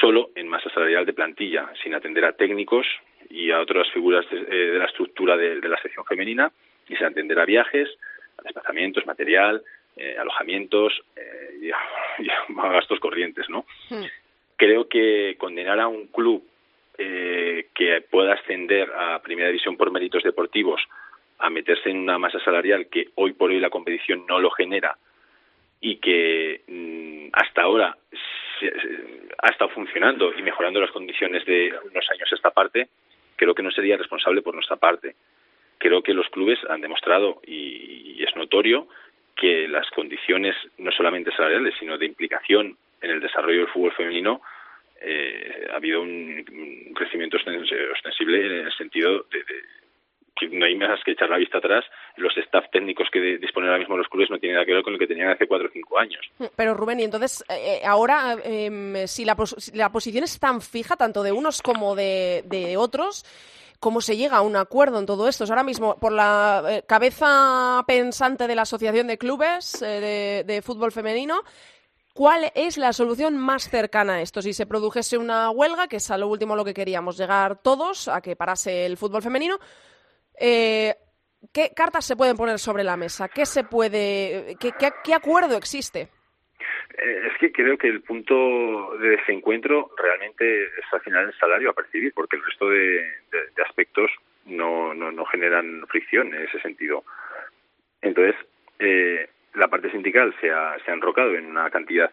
solo 0.00 0.30
en 0.36 0.46
masa 0.46 0.70
salarial 0.70 1.04
de 1.04 1.12
plantilla, 1.12 1.68
sin 1.82 1.94
atender 1.94 2.24
a 2.24 2.32
técnicos 2.32 2.86
y 3.30 3.50
a 3.52 3.60
otras 3.60 3.88
figuras 3.92 4.28
de, 4.30 4.38
eh, 4.38 4.78
la 4.78 4.86
estructura 4.86 5.36
de, 5.36 5.60
la 5.68 5.80
sección 5.80 6.04
femenina, 6.04 6.50
y 6.88 6.96
sin 6.96 7.06
atender 7.06 7.38
a 7.38 7.44
viajes, 7.44 7.88
a 8.36 8.42
desplazamientos, 8.42 9.06
material, 9.06 9.62
eh, 9.96 10.16
alojamientos 10.18 10.92
eh, 11.16 11.60
y, 12.18 12.28
a, 12.28 12.72
gastos 12.72 12.98
corrientes, 12.98 13.48
¿no? 13.48 13.64
Hmm. 13.88 14.04
Creo 14.56 14.88
que 14.88 15.36
condenar 15.38 15.80
a 15.80 15.88
un 15.88 16.08
club 16.08 16.44
que 17.02 18.04
pueda 18.10 18.34
ascender 18.34 18.92
a 18.92 19.22
primera 19.22 19.48
división 19.48 19.78
por 19.78 19.90
méritos 19.90 20.22
deportivos 20.22 20.82
a 21.38 21.48
meterse 21.48 21.88
en 21.88 21.96
una 21.96 22.18
masa 22.18 22.38
salarial 22.40 22.88
que 22.88 23.08
hoy 23.14 23.32
por 23.32 23.48
hoy 23.48 23.58
la 23.58 23.70
competición 23.70 24.26
no 24.28 24.38
lo 24.38 24.50
genera 24.50 24.98
y 25.80 25.96
que 25.96 26.60
mm, 26.68 27.28
hasta 27.32 27.62
ahora 27.62 27.96
ha 29.38 29.48
estado 29.48 29.70
funcionando 29.70 30.30
y 30.36 30.42
mejorando 30.42 30.78
las 30.78 30.90
condiciones 30.90 31.42
de 31.46 31.72
unos 31.90 32.10
años 32.10 32.28
a 32.30 32.34
esta 32.34 32.50
parte, 32.50 32.88
creo 33.40 33.54
que 33.54 33.62
no 33.62 33.70
sería 33.70 33.96
responsable 33.96 34.42
por 34.42 34.54
nuestra 34.54 34.76
parte. 34.76 35.16
Creo 35.78 36.02
que 36.02 36.12
los 36.12 36.28
clubes 36.28 36.58
han 36.68 36.82
demostrado 36.82 37.40
y 37.46 38.22
es 38.22 38.36
notorio 38.36 38.86
que 39.34 39.66
las 39.66 39.88
condiciones 39.90 40.54
no 40.76 40.92
solamente 40.92 41.32
salariales, 41.32 41.74
sino 41.80 41.96
de 41.96 42.04
implicación 42.04 42.76
en 43.00 43.10
el 43.10 43.20
desarrollo 43.20 43.60
del 43.60 43.68
fútbol 43.68 43.92
femenino 43.92 44.42
eh, 45.00 45.68
ha 45.72 45.76
habido 45.76 46.02
un, 46.02 46.44
crecimiento 46.94 47.38
ostensible 47.38 48.46
en 48.46 48.66
el 48.66 48.72
sentido 48.72 49.24
de, 49.32 49.42
que 49.44 49.54
no 50.48 50.66
hay 50.66 50.76
más 50.76 51.02
que 51.04 51.12
echar 51.12 51.28
la 51.28 51.36
vista 51.36 51.58
atrás. 51.58 51.84
Los 52.16 52.36
staff 52.36 52.64
técnicos 52.70 53.08
que 53.12 53.20
disponen 53.38 53.70
ahora 53.70 53.80
mismo 53.80 53.96
los 53.96 54.08
clubes 54.08 54.30
no 54.30 54.38
tienen 54.38 54.56
nada 54.56 54.66
que 54.66 54.74
ver 54.74 54.82
con 54.82 54.92
lo 54.92 54.98
que 54.98 55.06
tenían 55.06 55.30
hace 55.30 55.46
cuatro 55.46 55.68
o 55.68 55.70
cinco 55.72 55.98
años. 55.98 56.20
Pero 56.56 56.74
Rubén, 56.74 57.00
y 57.00 57.04
entonces 57.04 57.44
eh, 57.48 57.82
ahora, 57.84 58.36
em, 58.44 59.06
si, 59.06 59.24
la, 59.24 59.36
la 59.74 59.90
posición 59.90 60.24
es 60.24 60.38
tan 60.38 60.60
fija, 60.60 60.96
tanto 60.96 61.22
de 61.22 61.32
unos 61.32 61.62
como 61.62 61.94
de, 61.94 62.42
de 62.46 62.76
otros, 62.76 63.24
cómo 63.78 64.00
se 64.00 64.16
llega 64.16 64.36
a 64.36 64.42
un 64.42 64.56
acuerdo 64.56 64.98
en 64.98 65.06
todo 65.06 65.28
esto. 65.28 65.44
Ahora 65.44 65.64
mismo, 65.64 65.96
por 65.96 66.12
la 66.12 66.62
eh, 66.68 66.82
cabeza 66.86 67.82
pensante 67.86 68.46
de 68.46 68.54
la 68.54 68.62
Asociación 68.62 69.06
de 69.06 69.18
Clubes 69.18 69.80
de, 69.80 70.44
de, 70.46 70.62
Fútbol 70.62 70.92
Femenino, 70.92 71.42
¿Cuál 72.12 72.50
es 72.56 72.76
la 72.76 72.92
solución 72.92 73.38
más 73.38 73.70
cercana 73.70 74.14
a 74.14 74.20
esto? 74.20 74.42
Si 74.42 74.52
se 74.52 74.66
produjese 74.66 75.16
una 75.16 75.50
huelga, 75.50 75.86
que 75.86 75.96
es 75.96 76.10
a 76.10 76.18
lo 76.18 76.26
último 76.26 76.56
lo 76.56 76.64
que 76.64 76.74
queríamos, 76.74 77.16
llegar 77.16 77.62
todos 77.62 78.08
a 78.08 78.20
que 78.20 78.34
parase 78.34 78.84
el 78.84 78.96
fútbol 78.96 79.22
femenino, 79.22 79.58
eh, 80.40 80.94
¿qué 81.52 81.70
cartas 81.74 82.06
se 82.06 82.16
pueden 82.16 82.36
poner 82.36 82.58
sobre 82.58 82.84
la 82.84 82.96
mesa? 82.96 83.28
¿Qué 83.28 83.46
se 83.46 83.64
puede, 83.64 84.56
qué, 84.58 84.72
qué, 85.04 85.14
acuerdo 85.14 85.56
existe? 85.56 86.08
Eh, 86.98 87.28
es 87.30 87.38
que 87.38 87.52
creo 87.52 87.78
que 87.78 87.88
el 87.88 88.02
punto 88.02 88.96
de 88.98 89.10
desencuentro 89.10 89.90
realmente 89.96 90.64
es 90.64 90.92
al 90.92 91.00
final 91.00 91.26
el 91.26 91.38
salario 91.38 91.70
a 91.70 91.74
percibir, 91.74 92.12
porque 92.14 92.36
el 92.36 92.44
resto 92.44 92.68
de, 92.68 93.04
aspectos 93.66 94.10
no, 94.46 94.94
no, 94.94 95.12
no, 95.12 95.24
generan 95.26 95.86
fricción 95.88 96.34
en 96.34 96.42
ese 96.42 96.60
sentido. 96.60 97.04
Entonces, 98.02 98.34
eh, 98.78 99.28
la 99.54 99.68
parte 99.68 99.90
sindical 99.90 100.34
se 100.40 100.50
ha, 100.50 100.76
se 100.84 100.90
ha 100.90 100.94
enrocado 100.94 101.34
en 101.34 101.46
una 101.46 101.70
cantidad 101.70 102.10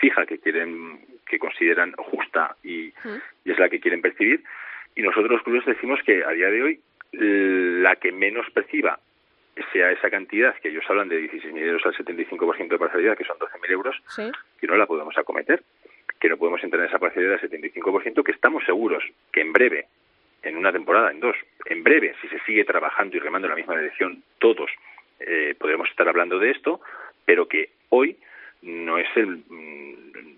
fija 0.00 0.26
que 0.26 0.38
quieren 0.38 1.00
que 1.26 1.38
consideran 1.38 1.92
justa 1.92 2.56
y, 2.62 2.92
es 3.44 3.58
la 3.58 3.68
que 3.68 3.80
quieren 3.80 4.02
percibir 4.02 4.42
y 4.94 5.02
nosotros 5.02 5.30
los 5.32 5.42
clubes 5.42 5.64
decimos 5.64 6.00
que 6.04 6.24
a 6.24 6.30
día 6.30 6.50
de 6.50 6.62
hoy 6.62 6.80
la 7.18 7.96
que 7.96 8.12
menos 8.12 8.50
perciba 8.50 8.98
sea 9.72 9.90
esa 9.92 10.10
cantidad 10.10 10.54
que 10.56 10.68
ellos 10.68 10.84
hablan 10.88 11.08
de 11.08 11.30
16.000 11.30 11.58
euros 11.58 11.86
al 11.86 11.94
75% 11.94 12.68
de 12.68 12.78
parcialidad, 12.78 13.16
que 13.16 13.24
son 13.24 13.38
12.000 13.38 13.70
euros, 13.70 13.96
que 14.60 14.66
no 14.66 14.76
la 14.76 14.86
podemos 14.86 15.16
acometer, 15.16 15.62
que 16.20 16.28
no 16.28 16.36
podemos 16.36 16.62
entrar 16.64 16.82
en 16.82 16.88
esa 16.88 16.98
parcialidad 16.98 17.40
del 17.40 17.50
75%, 17.50 18.22
que 18.24 18.32
estamos 18.32 18.64
seguros 18.64 19.04
que 19.32 19.40
en 19.40 19.52
breve, 19.52 19.86
en 20.42 20.56
una 20.56 20.72
temporada, 20.72 21.10
en 21.10 21.20
dos, 21.20 21.36
en 21.66 21.84
breve, 21.84 22.14
si 22.20 22.28
se 22.28 22.40
sigue 22.40 22.64
trabajando 22.64 23.16
y 23.16 23.20
remando 23.20 23.48
la 23.48 23.54
misma 23.54 23.76
dirección 23.76 24.22
todos, 24.38 24.70
eh, 25.20 25.54
podremos 25.58 25.88
estar 25.88 26.08
hablando 26.08 26.38
de 26.38 26.50
esto, 26.50 26.80
pero 27.24 27.46
que 27.46 27.70
hoy 27.90 28.16
no 28.62 28.98
es 28.98 29.08
el 29.16 29.44
mm, 29.48 29.84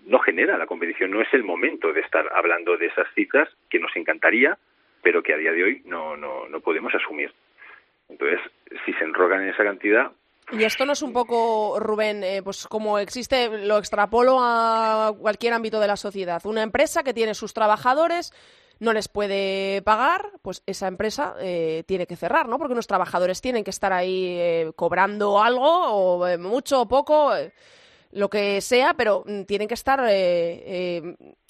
no 0.07 0.19
genera 0.19 0.57
la 0.57 0.65
competición, 0.65 1.11
no 1.11 1.21
es 1.21 1.33
el 1.33 1.43
momento 1.43 1.91
de 1.91 2.01
estar 2.01 2.29
hablando 2.33 2.77
de 2.77 2.87
esas 2.87 3.07
cifras 3.13 3.49
que 3.69 3.79
nos 3.79 3.95
encantaría, 3.95 4.57
pero 5.07 5.23
que 5.23 5.33
a 5.33 5.37
día 5.37 5.53
de 5.53 5.63
hoy 5.63 5.81
no, 5.85 6.17
no, 6.17 6.49
no 6.49 6.59
podemos 6.59 6.93
asumir. 6.93 7.33
Entonces, 8.09 8.41
si 8.85 8.91
se 8.91 9.05
enrogan 9.05 9.41
en 9.41 9.53
esa 9.53 9.63
cantidad, 9.63 10.11
y 10.51 10.65
esto 10.65 10.85
no 10.85 10.91
es 10.91 11.01
un 11.01 11.13
poco, 11.13 11.79
Rubén, 11.79 12.25
eh, 12.25 12.41
pues 12.43 12.67
como 12.67 12.99
existe, 12.99 13.47
lo 13.65 13.77
extrapolo 13.77 14.37
a 14.41 15.13
cualquier 15.17 15.53
ámbito 15.53 15.79
de 15.79 15.87
la 15.87 15.95
sociedad. 15.95 16.45
Una 16.45 16.61
empresa 16.61 17.03
que 17.03 17.13
tiene 17.13 17.35
sus 17.35 17.53
trabajadores, 17.53 18.33
no 18.79 18.91
les 18.91 19.07
puede 19.07 19.81
pagar, 19.83 20.29
pues 20.41 20.61
esa 20.65 20.89
empresa 20.89 21.35
eh, 21.39 21.85
tiene 21.87 22.05
que 22.05 22.17
cerrar, 22.17 22.49
¿no? 22.49 22.57
Porque 22.57 22.73
unos 22.73 22.87
trabajadores 22.87 23.39
tienen 23.39 23.63
que 23.63 23.71
estar 23.71 23.93
ahí 23.93 24.35
eh, 24.37 24.71
cobrando 24.75 25.41
algo, 25.41 25.63
o 25.63 26.27
eh, 26.27 26.37
mucho 26.37 26.81
o 26.81 26.87
poco, 26.89 27.31
lo 28.17 28.29
que 28.29 28.61
sea, 28.61 28.93
pero 28.95 29.23
mm, 29.25 29.43
tienen 29.43 29.67
que 29.67 29.73
estar 29.73 29.99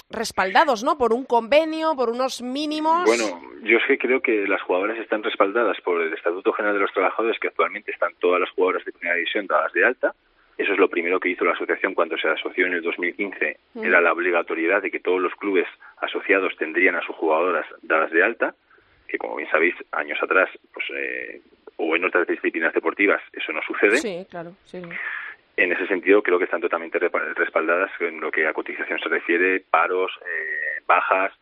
respaldados, 0.10 0.84
¿no? 0.84 0.97
Por 0.97 1.13
un 1.13 1.25
convenio, 1.25 1.95
por 1.95 2.10
unos 2.10 2.41
mínimos. 2.41 3.06
Bueno, 3.06 3.41
yo 3.63 3.77
es 3.77 3.84
que 3.88 3.97
creo 3.97 4.21
que 4.21 4.47
las 4.47 4.62
jugadoras 4.62 4.97
están 4.97 5.23
respaldadas 5.23 5.80
por 5.82 6.01
el 6.01 6.13
Estatuto 6.13 6.53
General 6.53 6.75
de 6.75 6.82
los 6.82 6.93
Trabajadores, 6.93 7.39
que 7.39 7.47
actualmente 7.47 7.91
están 7.91 8.13
todas 8.19 8.39
las 8.39 8.49
jugadoras 8.51 8.86
de 8.86 8.91
primera 8.91 9.15
división 9.15 9.47
dadas 9.47 9.73
de 9.73 9.86
alta, 9.86 10.13
eso 10.58 10.73
es 10.73 10.80
lo 10.80 10.89
primero 10.89 11.19
que 11.19 11.30
hizo 11.30 11.45
la 11.45 11.51
asociación 11.51 11.93
cuando 11.93 12.17
se 12.17 12.27
asoció 12.27 12.65
en 12.65 12.73
el 12.73 12.82
2015. 12.82 13.58
Mm. 13.75 13.84
Era 13.84 14.01
la 14.01 14.12
obligatoriedad 14.12 14.82
de 14.82 14.89
que 14.89 14.99
todos 14.99 15.21
los 15.21 15.34
clubes 15.36 15.67
asociados 15.97 16.56
tendrían 16.58 16.95
a 16.95 17.01
sus 17.01 17.15
jugadoras 17.15 17.65
dadas 17.84 18.12
de 18.12 18.23
alta, 18.23 18.56
que 19.08 19.17
como 19.19 19.36
bien 19.36 19.49
sabéis, 19.51 19.75
años 19.91 20.17
atrás, 20.21 20.49
pues, 20.73 20.86
eh, 20.95 21.41
o 21.77 21.95
en 21.95 22.06
otras 22.06 22.27
disciplinas 22.27 22.73
deportivas, 22.73 23.21
eso 23.34 23.51
no 23.53 23.62
sucede. 23.62 23.97
Sí, 23.97 24.25
claro, 24.30 24.53
sí. 24.65 24.82
En 25.58 25.72
ese 25.72 25.88
sentido, 25.88 26.22
creo 26.22 26.38
que 26.38 26.46
están 26.46 26.62
totalmente 26.62 27.00
respaldadas 27.00 27.91
en 28.00 28.22
lo 28.22 28.32
que 28.32 28.48
a 28.48 28.54
cotización 28.54 29.00
se 29.00 29.10
refiere, 29.10 29.60
paros, 29.60 30.12
eh, 30.24 30.82
bajas, 30.86 31.34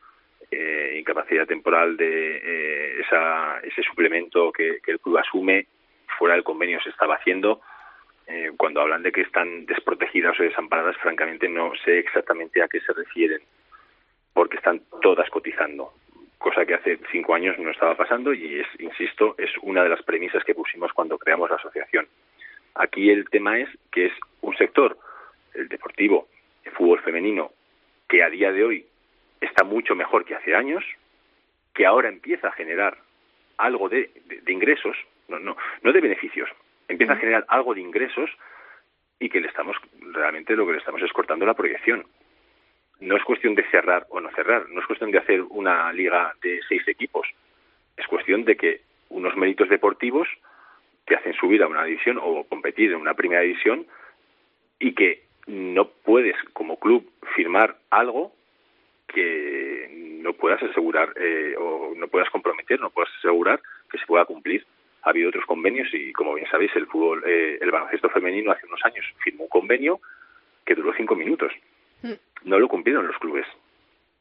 eh, 0.52 0.96
incapacidad 0.98 1.46
temporal 1.46 1.98
de 1.98 2.38
eh, 2.38 3.02
esa, 3.02 3.60
ese 3.60 3.82
suplemento 3.84 4.52
que, 4.52 4.80
el 4.86 5.00
club 5.00 5.18
asume 5.18 5.68
fuera 6.18 6.36
del 6.36 6.44
convenio 6.44 6.80
se 6.82 6.92
estaba 6.92 7.16
haciendo 7.16 7.62
eh, 8.28 8.52
cuando 8.56 8.80
hablan 8.80 9.04
de 9.04 9.12
que 9.12 9.22
están 9.22 9.66
desprotegidas 9.66 10.40
o 10.40 10.44
desamparadas, 10.44 10.96
francamente 10.98 11.50
no 11.50 11.74
sé 11.84 12.00
exactamente 12.00 12.62
a 12.62 12.68
qué 12.68 12.80
se 12.80 12.94
refieren, 12.94 13.42
porque 14.34 14.58
están 14.58 14.82
todas 15.02 15.30
cotizando, 15.30 15.94
cosa 16.38 16.66
que 16.66 16.76
hace 16.76 17.00
cinco 17.12 17.36
años 17.36 17.58
no 17.60 17.72
estaba 17.72 17.96
pasando 17.96 18.34
y 18.34 18.62
es, 18.62 18.68
insisto, 18.80 19.36
es 19.38 19.52
una 19.62 19.84
de 19.84 19.90
las 19.90 20.04
premisas 20.04 20.44
que 20.44 20.56
pusimos 20.56 20.94
cuando 20.94 21.18
creamos 21.18 21.50
la 21.50 21.58
asociación. 21.58 22.08
Aquí 22.76 23.10
el 23.10 23.30
tema 23.30 23.60
es 23.60 23.70
que 23.92 24.08
es 24.08 24.14
un 24.42 24.56
sector, 24.58 24.98
el 25.54 25.70
deportivo, 25.70 26.28
el 26.64 26.72
fútbol 26.74 27.02
femenino, 27.02 27.52
que 28.08 28.22
a 28.22 28.30
día 28.30 28.52
de 28.52 28.64
hoy 28.64 28.86
está 29.40 29.64
mucho 29.64 29.96
mejor 29.96 30.26
que 30.26 30.36
hace 30.36 30.56
años, 30.56 30.84
que 31.74 31.86
ahora 31.86 32.10
empieza 32.10 32.50
a 32.50 32.52
generar 32.52 32.98
algo 33.58 33.88
de, 33.88 34.12
de 34.44 34.52
ingresos, 34.52 34.98
no, 35.30 35.40
no, 35.40 35.56
no 35.82 35.94
de 35.94 36.02
beneficios, 36.02 36.50
empieza 36.88 37.14
a 37.14 37.18
generar 37.18 37.46
algo 37.48 37.74
de 37.74 37.82
ingresos 37.82 38.30
y 39.20 39.30
que 39.30 39.40
le 39.40 39.48
estamos 39.48 39.78
realmente 40.02 40.56
lo 40.56 40.66
que 40.66 40.74
le 40.74 40.80
estamos 40.80 41.02
es 41.02 41.14
cortando 41.14 41.46
la 41.46 41.54
proyección. 41.54 42.06
No 43.00 43.16
es 43.16 43.24
cuestión 43.24 43.56
de 43.56 43.64
cerrar 43.70 44.06
o 44.10 44.20
no 44.20 44.30
cerrar, 44.32 44.70
no 44.70 44.82
es 44.82 44.88
cuestión 44.88 45.12
de 45.12 45.20
hacer 45.20 45.42
una 45.50 45.92
liga 45.94 46.34
de 46.42 46.60
seis 46.68 46.86
equipos, 46.88 47.28
es 47.96 48.08
cuestión 48.08 48.44
de 48.44 48.58
que 48.58 48.82
unos 49.10 49.36
méritos 49.38 49.70
deportivos 49.70 50.28
te 51.06 51.16
hacen 51.16 51.34
subir 51.34 51.64
a 51.64 51.68
una 51.68 51.84
división 51.84 52.20
o 52.22 52.44
competir 52.46 52.92
en 52.92 52.98
una 52.98 53.14
primera 53.14 53.42
división 53.42 53.86
y 54.80 54.94
que 54.94 55.24
no 55.48 55.88
puedes 55.88 56.36
como 56.54 56.80
club 56.80 57.10
firmar 57.36 57.78
algo 57.90 58.34
que 59.08 60.18
no 60.22 60.34
puedas 60.34 60.62
asegurar 60.64 61.14
eh, 61.16 61.56
o 61.58 61.94
no 61.96 62.08
puedas 62.08 62.30
comprometer, 62.30 62.80
no 62.80 62.90
puedas 62.90 63.12
asegurar 63.20 63.62
que 63.92 64.00
se 64.00 64.06
pueda 64.06 64.26
cumplir 64.26 64.66
ha 65.06 65.12
habido 65.12 65.30
otros 65.30 65.46
convenios 65.46 65.88
y, 65.94 66.12
como 66.14 66.34
bien 66.34 66.50
sabéis, 66.50 66.76
el 66.76 66.88
fútbol, 66.88 67.24
eh, 67.28 67.60
el 67.62 67.70
baloncesto 67.70 68.10
femenino 68.10 68.52
hace 68.52 68.66
unos 68.66 68.84
años 68.84 69.06
firmó 69.20 69.44
un 69.44 69.50
convenio 69.50 70.02
que 70.66 70.74
duró 70.74 70.94
cinco 70.98 71.16
minutos. 71.16 71.54
Mm. 72.02 72.14
No 72.46 72.60
lo 72.60 72.68
cumplieron 72.68 73.06
los 73.06 73.18
clubes. 73.20 73.46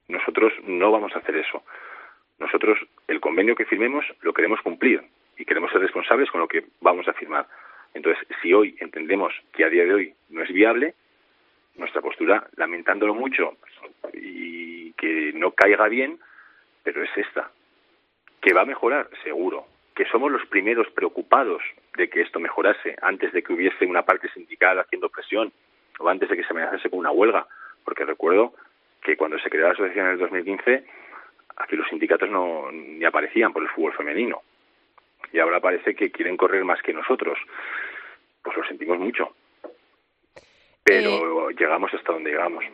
Nosotros 0.08 0.52
no 0.64 0.92
vamos 0.92 1.16
a 1.16 1.20
hacer 1.20 1.36
eso. 1.36 1.62
Nosotros 2.38 2.78
el 3.08 3.20
convenio 3.20 3.56
que 3.56 3.64
firmemos 3.64 4.04
lo 4.20 4.34
queremos 4.34 4.60
cumplir 4.60 5.02
y 5.36 5.44
queremos 5.44 5.70
ser 5.70 5.80
responsables 5.80 6.30
con 6.30 6.40
lo 6.40 6.48
que 6.48 6.64
vamos 6.80 7.06
a 7.08 7.12
firmar. 7.12 7.46
Entonces, 7.94 8.26
si 8.42 8.52
hoy 8.52 8.76
entendemos 8.80 9.32
que 9.52 9.64
a 9.64 9.68
día 9.68 9.84
de 9.84 9.94
hoy 9.94 10.14
no 10.30 10.42
es 10.42 10.52
viable, 10.52 10.94
nuestra 11.76 12.00
postura, 12.00 12.46
lamentándolo 12.56 13.14
mucho 13.14 13.56
y 14.12 14.92
que 14.92 15.32
no 15.34 15.52
caiga 15.52 15.88
bien, 15.88 16.18
pero 16.82 17.02
es 17.02 17.10
esta. 17.16 17.50
¿Que 18.40 18.52
va 18.52 18.62
a 18.62 18.66
mejorar? 18.66 19.08
Seguro 19.22 19.66
que 19.94 20.04
somos 20.06 20.30
los 20.30 20.44
primeros 20.46 20.90
preocupados 20.90 21.62
de 21.96 22.08
que 22.08 22.22
esto 22.22 22.40
mejorase 22.40 22.96
antes 23.00 23.32
de 23.32 23.42
que 23.42 23.52
hubiese 23.52 23.86
una 23.86 24.02
parte 24.02 24.28
sindical 24.30 24.78
haciendo 24.80 25.08
presión 25.08 25.52
o 26.00 26.08
antes 26.08 26.28
de 26.28 26.36
que 26.36 26.42
se 26.42 26.52
amenazase 26.52 26.90
con 26.90 26.98
una 26.98 27.12
huelga, 27.12 27.46
porque 27.84 28.04
recuerdo 28.04 28.54
que 29.02 29.16
cuando 29.16 29.38
se 29.38 29.48
creó 29.48 29.66
la 29.66 29.72
asociación 29.72 30.06
en 30.06 30.12
el 30.12 30.18
2015 30.18 30.84
aquí 31.56 31.76
los 31.76 31.88
sindicatos 31.88 32.28
no 32.28 32.70
ni 32.72 33.04
aparecían 33.04 33.52
por 33.52 33.62
el 33.62 33.68
fútbol 33.68 33.92
femenino 33.92 34.42
y 35.34 35.40
ahora 35.40 35.58
parece 35.60 35.96
que 35.96 36.12
quieren 36.12 36.36
correr 36.36 36.64
más 36.64 36.80
que 36.80 36.92
nosotros, 36.92 37.36
pues 38.40 38.56
lo 38.56 38.64
sentimos 38.64 38.98
mucho. 39.00 39.34
Pero 40.84 41.18
pero 41.20 41.50
llegamos 41.50 41.92
hasta 41.92 42.12
donde 42.12 42.30
llegamos. 42.30 42.64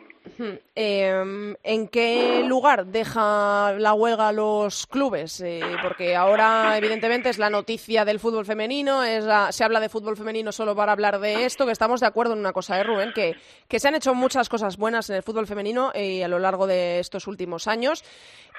Em, 0.75 1.55
¿En 1.63 1.87
qué 1.87 2.43
lugar 2.45 2.85
deja 2.85 3.73
la 3.77 3.93
huelga 3.93 4.31
los 4.31 4.87
clubes? 4.87 5.41
Eh, 5.41 5.61
porque 5.81 6.15
ahora, 6.15 6.77
evidentemente, 6.77 7.29
es 7.29 7.37
la 7.37 7.49
noticia 7.49 8.05
del 8.05 8.19
fútbol 8.19 8.45
femenino, 8.45 9.01
se 9.51 9.63
habla 9.63 9.79
de 9.79 9.89
fútbol 9.89 10.17
femenino 10.17 10.51
solo 10.51 10.75
para 10.75 10.91
hablar 10.91 11.19
de 11.19 11.45
esto, 11.45 11.65
que 11.65 11.71
estamos 11.71 11.99
de 11.99 12.07
acuerdo 12.07 12.33
en 12.33 12.39
una 12.39 12.53
cosa, 12.53 12.79
¿eh, 12.79 12.83
Rubén? 12.83 13.13
Que, 13.13 13.35
se 13.79 13.87
han 13.87 13.95
hecho 13.95 14.13
muchas 14.13 14.47
cosas 14.49 14.77
buenas 14.77 15.09
en 15.09 15.17
el 15.17 15.23
fútbol 15.23 15.47
femenino 15.47 15.91
eh, 15.93 16.23
a 16.23 16.27
lo 16.27 16.39
largo 16.39 16.67
de 16.67 16.99
estos 16.99 17.27
últimos 17.27 17.67
años 17.67 18.03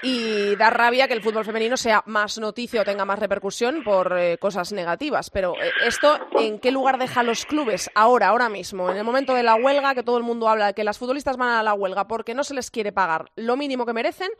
y 0.03 0.55
da 0.57 0.69
rabia 0.69 1.07
que 1.07 1.13
el 1.13 1.21
fútbol 1.21 1.45
femenino 1.45 1.77
sea 1.77 2.03
más 2.07 2.37
noticia 2.37 2.81
o 2.81 2.83
tenga 2.83 3.05
más 3.05 3.19
repercusión 3.19 3.83
por 3.83 4.17
eh, 4.17 4.37
cosas 4.37 4.73
negativas. 4.73 5.29
Pero 5.29 5.55
esto, 5.85 6.19
¿en 6.37 6.59
qué 6.59 6.71
lugar 6.71 6.97
deja 6.97 7.23
los 7.23 7.45
clubes 7.45 7.89
ahora, 7.95 8.27
ahora 8.27 8.49
mismo? 8.49 8.89
En 8.89 8.97
el 8.97 9.03
momento 9.05 9.33
de 9.33 9.43
la 9.43 9.55
huelga, 9.55 9.95
que 9.95 10.03
todo 10.03 10.17
el 10.17 10.23
mundo 10.23 10.49
habla 10.49 10.73
que 10.73 10.83
las 10.83 10.97
futbolistas 10.97 11.37
van 11.37 11.49
a 11.49 11.52
la 11.61 11.73
huelga 11.73 12.07
porque 12.07 12.33
no 12.33 12.43
se 12.43 12.55
les 12.55 12.71
quiere 12.71 12.91
pagar 12.91 13.25
lo 13.35 13.55
mínimo 13.57 13.85
que 13.85 13.93
merecen, 13.93 14.31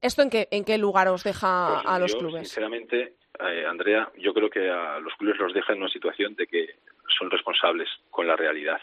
¿esto 0.00 0.22
en 0.22 0.30
qué, 0.30 0.48
en 0.50 0.64
qué 0.64 0.78
lugar 0.78 1.08
os 1.08 1.24
deja 1.24 1.82
pues 1.82 1.86
a 1.86 1.98
los 1.98 2.14
clubes? 2.14 2.48
Sinceramente, 2.48 3.16
eh, 3.40 3.66
Andrea, 3.68 4.10
yo 4.18 4.32
creo 4.32 4.48
que 4.48 4.70
a 4.70 4.98
los 5.00 5.14
clubes 5.16 5.38
los 5.38 5.52
deja 5.52 5.72
en 5.72 5.80
una 5.80 5.90
situación 5.90 6.34
de 6.34 6.46
que 6.46 6.76
son 7.18 7.30
responsables 7.30 7.88
con 8.10 8.26
la 8.26 8.36
realidad. 8.36 8.80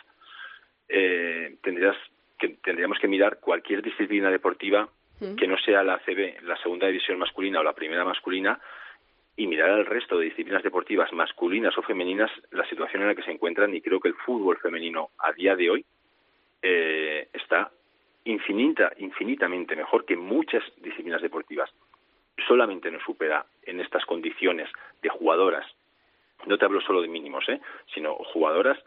Eh, 0.88 1.58
tendrías 1.64 1.96
que, 2.38 2.50
tendríamos 2.64 3.00
que 3.00 3.08
mirar 3.08 3.40
cualquier 3.40 3.82
disciplina 3.82 4.30
deportiva 4.30 4.90
que 5.38 5.48
no 5.48 5.58
sea 5.58 5.84
la 5.84 6.00
CB, 6.00 6.44
la 6.44 6.56
segunda 6.64 6.88
división 6.88 7.20
masculina 7.20 7.60
o 7.60 7.64
la 7.64 7.74
primera 7.74 8.06
masculina, 8.06 8.58
y 9.36 9.48
mirar 9.48 9.70
al 9.70 9.86
resto 9.86 10.18
de 10.18 10.26
disciplinas 10.26 10.64
deportivas 10.64 11.12
masculinas 11.14 11.78
o 11.78 11.82
femeninas 11.82 12.30
la 12.52 12.68
situación 12.68 13.02
en 13.02 13.10
la 13.10 13.16
que 13.16 13.24
se 13.24 13.32
encuentran 13.32 13.74
y 13.74 13.82
creo 13.82 14.00
que 14.00 14.10
el 14.10 14.16
fútbol 14.16 14.58
femenino 14.58 15.12
a 15.18 15.32
día 15.32 15.56
de 15.56 15.70
hoy 15.70 15.86
eh, 16.62 17.30
está 17.32 17.72
infinita, 18.26 18.92
infinitamente 18.98 19.76
mejor 19.76 20.06
que 20.06 20.16
muchas 20.16 20.64
disciplinas 20.78 21.22
deportivas. 21.22 21.70
Solamente 22.48 22.92
nos 22.92 23.04
supera 23.04 23.46
en 23.64 23.80
estas 23.80 24.06
condiciones 24.06 24.70
de 25.02 25.10
jugadoras, 25.10 25.66
no 26.46 26.58
te 26.58 26.66
hablo 26.66 26.82
solo 26.82 27.02
de 27.02 27.08
mínimos, 27.08 27.48
¿eh? 27.50 27.60
sino 27.94 28.16
jugadoras 28.16 28.78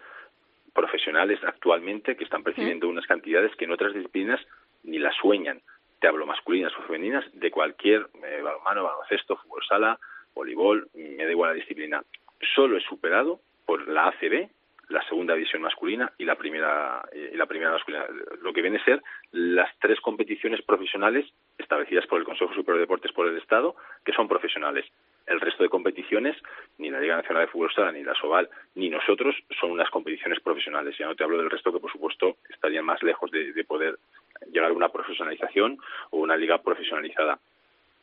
profesionales 0.72 1.38
actualmente 1.44 2.16
que 2.16 2.24
están 2.24 2.42
percibiendo 2.42 2.88
unas 2.88 3.06
cantidades 3.06 3.54
que 3.56 3.66
en 3.66 3.72
otras 3.72 3.92
disciplinas 3.92 4.40
ni 4.84 4.98
las 4.98 5.14
sueñan. 5.16 5.60
Te 6.00 6.08
hablo 6.08 6.26
masculinas 6.26 6.72
o 6.78 6.82
femeninas 6.82 7.24
de 7.34 7.50
cualquier 7.50 8.08
eh, 8.24 8.40
balonmano, 8.42 8.84
baloncesto, 8.84 9.36
fútbol 9.36 9.62
sala, 9.68 9.98
voleibol, 10.34 10.88
me 10.94 11.24
da 11.24 11.30
igual 11.30 11.50
la 11.50 11.56
disciplina. 11.56 12.02
Solo 12.54 12.78
es 12.78 12.84
superado 12.84 13.40
por 13.66 13.86
la 13.86 14.08
ACB 14.08 14.48
la 14.92 15.02
segunda 15.08 15.34
división 15.34 15.62
masculina 15.62 16.12
y 16.18 16.24
la 16.24 16.36
primera 16.36 17.02
y 17.12 17.36
la 17.36 17.46
primera 17.46 17.72
masculina. 17.72 18.04
Lo 18.42 18.52
que 18.52 18.62
viene 18.62 18.78
a 18.78 18.84
ser 18.84 19.02
las 19.32 19.70
tres 19.78 20.00
competiciones 20.00 20.62
profesionales 20.62 21.26
establecidas 21.58 22.06
por 22.06 22.18
el 22.18 22.24
Consejo 22.24 22.52
Superior 22.52 22.76
de 22.76 22.82
Deportes 22.82 23.12
por 23.12 23.26
el 23.26 23.38
Estado 23.38 23.74
que 24.04 24.12
son 24.12 24.28
profesionales. 24.28 24.86
El 25.26 25.40
resto 25.40 25.62
de 25.62 25.68
competiciones 25.68 26.36
ni 26.78 26.90
la 26.90 27.00
Liga 27.00 27.16
Nacional 27.16 27.46
de 27.46 27.52
Fútbol 27.52 27.72
Sala 27.72 27.92
ni 27.92 28.02
la 28.02 28.14
Soval 28.14 28.48
ni 28.74 28.90
nosotros 28.90 29.34
son 29.58 29.70
unas 29.70 29.88
competiciones 29.90 30.40
profesionales. 30.40 30.96
Ya 30.98 31.06
no 31.06 31.14
te 31.14 31.24
hablo 31.24 31.38
del 31.38 31.50
resto 31.50 31.72
que 31.72 31.80
por 31.80 31.90
supuesto 31.90 32.36
estarían 32.50 32.84
más 32.84 33.02
lejos 33.02 33.30
de, 33.30 33.52
de 33.52 33.64
poder 33.64 33.98
llegar 34.52 34.70
a 34.70 34.74
una 34.74 34.90
profesionalización 34.90 35.78
o 36.10 36.18
una 36.18 36.36
liga 36.36 36.58
profesionalizada. 36.58 37.38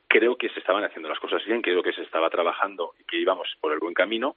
Creo 0.08 0.38
que 0.38 0.50
se 0.50 0.60
estaban 0.60 0.84
haciendo 0.84 1.08
las 1.08 1.20
cosas 1.20 1.46
bien 1.46 1.62
creo 1.62 1.84
que 1.84 1.94
se 1.94 2.02
estaba 2.02 2.30
trabajando 2.30 2.94
y 3.00 3.04
que 3.04 3.18
íbamos 3.18 3.48
por 3.62 3.74
el 3.74 3.80
buen 3.80 3.94
camino 3.94 4.36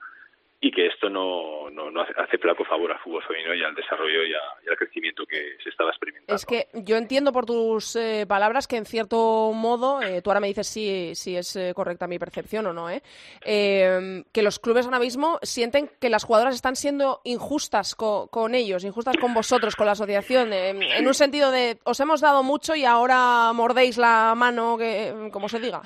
y 0.65 0.71
que 0.71 0.87
esto 0.87 1.11
no, 1.11 1.69
no, 1.71 1.91
no 1.91 2.03
hace 2.03 2.39
flaco 2.39 2.65
favor 2.65 2.93
al 2.93 3.01
fútbol 3.01 3.25
femenino 3.25 3.53
y 3.53 3.65
al 3.65 3.75
desarrollo 3.75 4.25
y, 4.25 4.33
al 4.33 4.77
crecimiento 4.77 5.27
que 5.27 5.57
se 5.61 5.71
estaba 5.71 5.91
experimentando. 5.91 6.37
Es 6.37 6.47
que 6.47 6.69
yo 6.73 6.97
entiendo 6.97 7.33
por 7.33 7.47
tus 7.47 7.97
eh, 7.97 8.27
palabras 8.29 8.69
que 8.69 8.77
en 8.77 8.87
cierto 8.87 9.51
modo, 9.53 10.01
eh, 10.01 10.23
tú 10.23 10.31
ahora 10.31 10.39
me 10.39 10.47
dices 10.47 10.69
si, 10.69 11.17
si 11.17 11.37
es 11.37 11.57
eh, 11.57 11.73
correcta 11.75 12.07
mi 12.07 12.21
percepción 12.21 12.65
o 12.67 12.73
no, 12.73 12.89
¿eh? 12.89 13.03
que 13.43 14.43
los 14.43 14.61
clubes 14.61 14.87
ahora 14.87 15.01
mismo 15.01 15.41
sienten 15.43 15.91
que 16.01 16.09
las 16.09 16.23
jugadoras 16.23 16.55
están 16.55 16.77
siendo 16.77 17.21
injustas 17.25 17.97
con 17.97 18.55
ellos, 18.55 18.85
injustas 18.85 19.17
con 19.17 19.35
vosotros, 19.35 19.75
con 19.75 19.87
la 19.87 19.93
asociación, 19.93 20.53
en 20.53 21.07
un 21.07 21.15
sentido 21.15 21.51
de 21.51 21.79
os 21.83 21.99
hemos 21.99 22.21
dado 22.21 22.45
mucho 22.45 22.77
y 22.77 22.85
ahora 22.85 23.53
mordéis 23.53 23.99
la 23.99 24.35
mano, 24.37 24.79
que, 24.79 25.13
como 25.33 25.49
se 25.49 25.59
diga. 25.59 25.83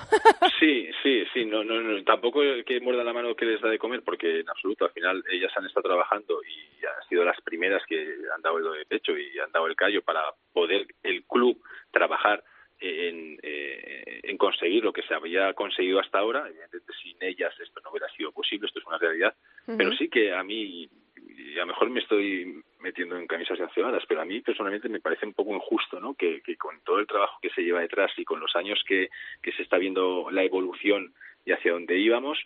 Sí, 0.59 0.89
sí, 1.03 1.23
sí, 1.35 1.45
no, 1.45 1.63
no, 1.65 1.81
no, 1.81 2.03
tampoco 2.05 2.41
que 2.65 2.81
muerda 2.81 3.05
la 3.05 3.13
mano 3.13 3.35
que 3.35 3.45
les 3.45 3.61
da 3.61 3.69
de 3.69 3.79
comer, 3.79 4.03
porque 4.03 4.41
en 4.41 4.49
al 4.81 4.91
final 4.91 5.25
ellas 5.31 5.53
han 5.57 5.67
estado 5.67 5.89
trabajando 5.89 6.41
y 6.43 6.85
han 6.85 7.09
sido 7.09 7.25
las 7.25 7.41
primeras 7.43 7.83
que 7.87 8.17
han 8.35 8.43
dado 8.43 8.75
el 8.75 8.87
pecho 8.87 9.17
y 9.17 9.39
han 9.39 9.53
dado 9.53 9.67
el 9.67 9.77
callo 9.77 10.03
para 10.03 10.23
poder 10.53 10.87
el 11.03 11.25
club 11.25 11.61
trabajar 11.91 12.43
en, 12.79 13.39
eh, 13.43 14.21
en 14.23 14.37
conseguir 14.37 14.85
lo 14.85 14.93
que 14.93 15.03
se 15.03 15.15
había 15.15 15.53
conseguido 15.55 16.01
hasta 16.01 16.19
ahora. 16.19 16.47
Evidentemente, 16.49 16.93
sin 17.03 17.17
ellas 17.21 17.55
esto 17.61 17.81
no 17.83 17.91
hubiera 17.91 18.09
sido 18.11 18.33
posible, 18.33 18.67
esto 18.67 18.81
es 18.81 18.87
una 18.87 18.99
realidad. 18.99 19.35
Pero 19.67 19.93
sí 19.93 20.09
que 20.09 20.33
a 20.33 20.43
mí, 20.43 20.89
y 21.17 21.57
a 21.57 21.61
lo 21.61 21.67
mejor 21.67 21.91
me 21.91 22.01
estoy 22.01 22.63
metiendo 22.81 23.17
en 23.17 23.27
camisas 23.27 23.59
de 23.59 23.65
accionadas, 23.65 24.05
pero 24.07 24.21
a 24.21 24.25
mí 24.25 24.41
personalmente 24.41 24.89
me 24.89 25.01
parece 25.01 25.27
un 25.27 25.35
poco 25.35 25.55
injusto 25.55 25.99
¿no? 25.99 26.15
que, 26.15 26.41
que 26.43 26.57
con 26.57 26.81
todo 26.83 27.01
el 27.01 27.07
trabajo 27.07 27.39
que 27.43 27.51
se 27.51 27.63
lleva 27.63 27.81
detrás 27.81 28.13
y 28.17 28.25
con 28.25 28.39
los 28.39 28.55
años 28.55 28.83
que, 28.87 29.09
que 29.43 29.53
se 29.53 29.63
está 29.63 29.79
viendo 29.79 30.31
la 30.31 30.45
evolución 30.45 31.13
y 31.45 31.53
hacia 31.53 31.73
dónde 31.73 31.99
íbamos, 31.99 32.39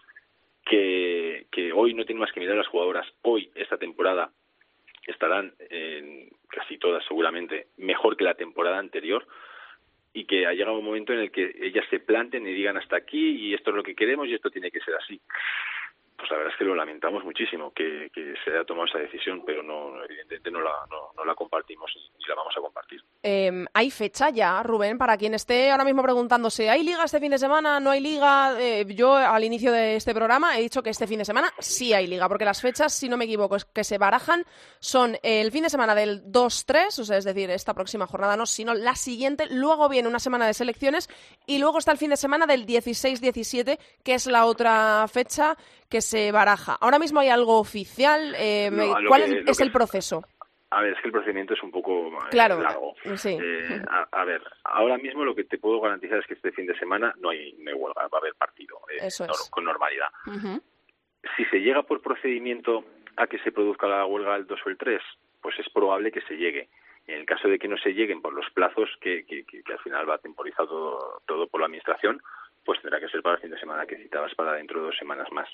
que, 0.65 1.47
que 1.51 1.73
hoy 1.73 1.95
no 1.95 2.05
tiene 2.05 2.21
más 2.21 2.33
que 2.33 2.41
mirar 2.41 2.55
a 2.55 2.59
las 2.59 2.69
jugadoras. 2.69 3.07
Hoy, 3.23 3.51
esta 3.55 3.79
temporada, 3.79 4.31
estarán 5.07 5.55
en 5.71 6.31
casi 6.49 6.79
todas 6.79 7.05
seguramente 7.07 7.69
mejor 7.79 8.17
que 8.17 8.25
la 8.25 8.35
temporada 8.35 8.79
anterior 8.79 9.27
y 10.13 10.25
que 10.25 10.47
ha 10.47 10.53
llegado 10.53 10.79
un 10.79 10.85
momento 10.85 11.13
en 11.13 11.21
el 11.21 11.31
que 11.31 11.55
ellas 11.61 11.85
se 11.89 12.01
planten 12.01 12.47
y 12.47 12.53
digan 12.53 12.77
hasta 12.77 12.97
aquí 12.97 13.37
y 13.37 13.55
esto 13.55 13.71
es 13.71 13.77
lo 13.77 13.83
que 13.83 13.95
queremos 13.95 14.29
y 14.29 14.35
esto 14.35 14.51
tiene 14.51 14.71
que 14.71 14.81
ser 14.81 14.95
así 14.95 15.21
pues 16.21 16.31
la 16.31 16.37
verdad 16.37 16.53
es 16.53 16.59
que 16.59 16.65
lo 16.65 16.75
lamentamos 16.75 17.25
muchísimo 17.25 17.73
que, 17.73 18.11
se 18.45 18.51
haya 18.51 18.65
tomado 18.65 18.87
esa 18.87 18.99
decisión, 18.99 19.43
pero 19.45 19.63
no, 19.63 20.05
evidentemente 20.05 20.51
no 20.51 20.61
la, 20.61 20.87
no, 20.91 21.25
la 21.25 21.35
compartimos 21.35 21.91
ni 21.97 22.25
la 22.27 22.35
vamos 22.35 22.55
a 22.57 22.61
compartir. 22.61 23.03
Em, 23.23 23.67
¿Hay 23.75 23.91
fecha 23.91 24.31
ya, 24.31 24.63
Rubén? 24.63 24.99
Para 24.99 25.17
quien 25.17 25.35
esté 25.35 25.71
ahora 25.71 25.85
mismo 25.85 26.03
preguntándose, 26.03 26.71
¿hay 26.71 26.85
liga 26.85 27.05
este 27.05 27.21
fin 27.21 27.31
de 27.31 27.39
semana? 27.39 27.81
¿No 27.81 27.91
hay 27.91 28.01
liga? 28.01 28.55
Eh, 28.61 28.85
yo 28.95 29.17
al 29.17 29.43
inicio 29.43 29.73
de 29.73 29.97
este 29.97 30.15
programa 30.15 30.59
he 30.59 30.63
dicho 30.63 30.83
que 30.83 30.91
este 30.91 31.07
fin 31.07 31.19
de 31.19 31.25
semana 31.25 31.53
sí 31.59 31.93
hay 31.93 32.07
liga, 32.07 32.29
porque 32.29 32.45
las 32.45 32.61
fechas, 32.61 32.93
si 32.93 33.09
no 33.09 33.17
me 33.17 33.25
equivoco, 33.25 33.57
es 33.57 33.65
que 33.65 33.85
se 33.85 33.99
barajan 33.99 34.45
son 34.79 35.19
el 35.23 35.51
fin 35.51 35.65
de 35.65 35.71
semana 35.71 35.95
del 35.95 36.25
2-3, 36.25 36.99
o 36.99 37.05
sea, 37.05 37.17
es 37.17 37.25
decir, 37.25 37.51
esta 37.51 37.75
próxima 37.75 38.07
jornada 38.07 38.37
no, 38.37 38.47
sino 38.47 38.75
la 38.75 38.95
siguiente, 38.95 39.47
luego 39.51 39.89
viene 39.89 40.09
una 40.09 40.19
semana 40.19 40.47
de 40.47 40.55
selecciones 40.55 41.09
y 41.47 41.59
luego 41.59 41.79
está 41.79 41.93
el 41.93 41.99
fin 41.99 42.11
de 42.11 42.17
semana 42.17 42.47
del 42.47 42.67
16-17, 42.67 43.79
que 44.03 44.15
es 44.15 44.27
la 44.27 44.47
otra 44.47 45.07
fecha 45.09 45.57
que 45.89 46.01
se 46.11 46.33
baraja. 46.33 46.77
Ahora 46.81 46.99
mismo 46.99 47.21
hay 47.21 47.29
algo 47.29 47.59
oficial. 47.59 48.35
Eh, 48.37 48.71
¿Cuál 49.07 49.23
es 49.47 49.61
el 49.61 49.71
proceso? 49.71 50.25
A 50.71 50.83
ver, 50.83 50.93
es 50.93 51.01
que 51.01 51.09
el 51.09 51.13
procedimiento 51.13 51.55
es 51.55 51.63
un 51.63 51.71
poco 51.71 52.09
eh, 52.09 52.31
claro, 52.31 52.61
largo. 52.61 52.95
Sí. 53.17 53.37
Eh, 53.41 53.83
a, 54.13 54.25
ver, 54.25 54.43
ahora 54.65 54.99
mismo 54.99 55.25
lo 55.25 55.35
que 55.35 55.45
te 55.45 55.59
puedo 55.59 55.81
garantizar 55.81 56.19
es 56.19 56.27
que 56.27 56.35
este 56.35 56.53
fin 56.53 56.67
de 56.67 56.79
semana 56.79 57.13
no 57.19 57.31
hay, 57.31 57.57
huelga, 57.59 58.07
va 58.07 58.19
a 58.19 58.21
haber 58.21 58.35
partido 58.35 58.79
con 59.51 59.65
normalidad. 59.65 60.09
Si 61.37 61.45
se 61.47 61.59
llega 61.59 61.83
por 61.83 62.01
procedimiento 62.01 62.85
a 63.17 63.27
que 63.27 63.39
se 63.41 63.53
produzca 63.53 63.87
la 63.87 64.07
huelga 64.07 64.37
el 64.37 64.47
2 64.47 64.61
o 64.65 64.69
el 64.69 64.79
3, 64.79 65.03
pues 65.43 65.59
es 65.59 65.69
probable 65.71 66.13
que 66.13 66.23
se 66.23 66.37
llegue. 66.37 66.69
En 67.07 67.19
el 67.19 67.27
caso 67.27 67.49
de 67.49 67.59
que 67.59 67.69
no 67.69 67.77
se 67.79 67.93
lleguen 67.93 68.23
por 68.23 68.33
los 68.33 68.49
plazos 68.51 68.89
que, 69.01 69.25
que, 69.27 69.45
al 69.73 69.81
final 69.81 70.09
va 70.09 70.19
temporizado 70.19 71.21
todo 71.27 71.49
por 71.49 71.61
la 71.61 71.67
Administración, 71.67 72.23
pues 72.65 72.81
tendrá 72.81 73.01
que 73.01 73.09
ser 73.09 73.23
para 73.23 73.37
el 73.37 73.43
fin 73.43 73.51
de 73.51 73.59
semana 73.59 73.87
que 73.87 73.97
citabas 73.97 74.35
para 74.35 74.53
dentro 74.53 74.81
de 74.81 74.87
dos 74.87 74.97
semanas 74.97 75.27
más. 75.33 75.49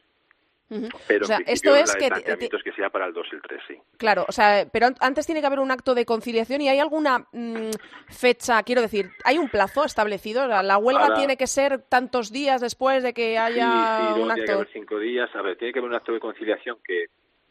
Pero 0.69 1.25
o 1.25 1.29
sea, 1.29 1.39
esto 1.47 1.77
es 1.77 1.95
que, 1.95 2.09
que 2.09 2.73
sea 2.73 2.91
para 2.91 3.07
el 3.07 3.13
2 3.13 3.27
y 3.31 3.35
el 3.37 3.43
3, 3.43 3.61
sí. 3.69 3.75
Claro, 3.99 4.25
o 4.29 4.33
sea, 4.33 4.67
pero 4.73 4.89
antes 5.01 5.25
tiene 5.25 5.41
que 5.41 5.47
haber 5.47 5.61
un 5.61 5.71
acto 5.71 5.95
de 5.95 6.05
conciliación 6.05 6.61
y 6.61 6.69
hay 6.69 6.81
alguna 6.81 7.21
mm, 7.31 7.71
fecha, 8.09 8.63
quiero 8.65 8.83
decir, 8.83 9.11
¿hay 9.25 9.39
un 9.39 9.49
plazo 9.49 9.85
establecido? 9.85 10.47
La, 10.49 10.79
huelga 10.79 11.15
tiene 11.15 11.37
que 11.37 11.47
ser 11.47 11.83
tantos 11.83 12.33
días 12.33 12.61
después 12.61 13.05
de 13.05 13.15
que 13.15 13.39
haya 13.39 14.15
un 14.17 14.31
acto. 14.31 14.35
Tiene 14.35 14.45
que 14.45 14.53
haber 14.53 14.69
cinco 14.73 14.99
días. 14.99 15.31
A 15.37 15.43
ver, 15.43 15.57
tiene 15.57 15.73
que 15.73 15.79
haber 15.79 15.91
un 15.91 15.97
acto 15.97 16.13
de 16.13 16.21
conciliación 16.21 16.79
que 16.85 17.07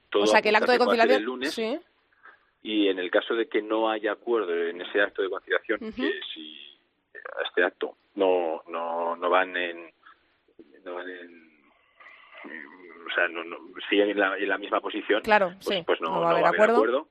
todo. 0.09 0.23
O 0.23 0.27
sea, 0.27 0.41
que 0.41 0.49
el 0.49 0.55
acto 0.55 0.73
de 0.73 0.77
conciliación. 0.77 1.19
El 1.19 1.23
lunes, 1.23 1.57
Y 2.63 2.89
en 2.89 2.99
el 2.99 3.09
caso 3.09 3.33
de 3.33 3.47
que 3.47 3.61
no 3.61 3.89
haya 3.89 4.11
acuerdo 4.11 4.53
en 4.53 4.81
ese 4.81 5.01
acto 5.01 5.21
de 5.21 5.29
conciliación, 5.29 5.79
que 5.79 6.19
si 6.33 6.59
este 7.45 7.63
acto 7.63 7.95
no, 8.15 8.61
no, 8.67 9.15
no 9.15 9.29
van 9.29 9.55
en. 9.55 9.89
No 10.83 10.95
van 10.95 11.09
en 11.09 11.45
o 13.05 13.13
sea, 13.13 13.27
no, 13.27 13.43
no, 13.43 13.57
siguen 13.89 14.09
en 14.09 14.19
la, 14.19 14.37
en 14.37 14.49
la, 14.49 14.57
misma 14.57 14.81
posición, 14.81 15.21
claro, 15.21 15.53
pues, 15.63 15.77
sí. 15.77 15.83
pues 15.85 16.01
no, 16.01 16.09
no, 16.09 16.21
va 16.21 16.27
a 16.29 16.31
haber 16.31 16.45
acuerdo. 16.45 17.07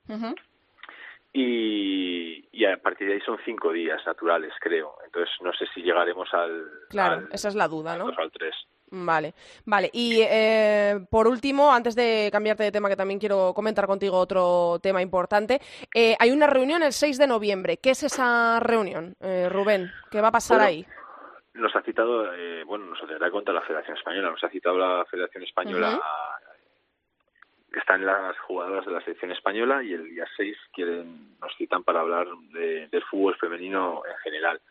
y, 1.33 2.47
y, 2.51 2.65
a 2.65 2.77
partir 2.77 3.07
de 3.07 3.13
ahí 3.15 3.21
son 3.21 3.37
cinco 3.45 3.71
días 3.71 4.01
naturales, 4.05 4.53
creo. 4.59 4.95
Entonces 5.05 5.33
no 5.41 5.53
sé 5.53 5.65
si 5.73 5.81
llegaremos 5.81 6.33
al... 6.33 6.65
Claro, 6.89 7.27
esa 7.31 7.49
es 7.49 7.55
la 7.55 7.67
duda, 7.67 7.97
¿no? 7.97 8.07
Al 8.17 8.31
3. 8.31 8.55
Vale, 8.91 9.33
vale. 9.65 9.89
Y 9.93 10.21
eh, 10.21 11.05
por 11.09 11.27
último, 11.27 11.71
antes 11.71 11.95
de 11.95 12.29
cambiarte 12.31 12.63
de 12.63 12.71
tema, 12.71 12.87
que 12.87 12.95
también 12.95 13.19
quiero 13.19 13.53
comentar 13.53 13.87
contigo 13.87 14.17
otro 14.17 14.79
tema 14.81 15.01
importante, 15.01 15.59
eh, 15.93 16.15
hay 16.19 16.31
una 16.31 16.47
reunión 16.47 16.83
el 16.83 16.93
6 16.93 17.17
de 17.17 17.27
noviembre. 17.27 17.77
¿Qué 17.77 17.91
es 17.91 18.03
esa 18.03 18.59
reunión, 18.59 19.15
eh, 19.21 19.49
Rubén? 19.49 19.91
¿Qué 20.11 20.21
va 20.21 20.29
a 20.29 20.31
pasar 20.31 20.61
ahí? 20.61 20.85
Nos 21.55 21.75
ha 21.75 21.81
citado, 21.81 22.29
bueno, 22.65 22.85
nos 22.85 22.99
tendrá 22.99 23.31
contra 23.31 23.53
la 23.53 23.61
Federación 23.61 23.97
Española, 23.97 24.29
nos 24.29 24.43
ha 24.43 24.49
citado 24.49 24.77
la 24.77 25.05
Federación 25.05 25.43
Española, 25.43 25.99
están 27.77 28.05
las 28.05 28.37
jugadoras 28.39 28.85
de 28.85 28.91
la 28.91 29.01
selección 29.01 29.31
española 29.31 29.83
y 29.83 29.93
el 29.93 30.05
día 30.05 30.25
6 30.37 30.57
quieren, 30.73 31.37
nos 31.39 31.55
citan 31.57 31.83
para 31.83 31.99
hablar 31.99 32.27
del 32.51 33.03
fútbol 33.09 33.35
femenino 33.37 34.01
en 34.09 34.17
general 34.17 34.61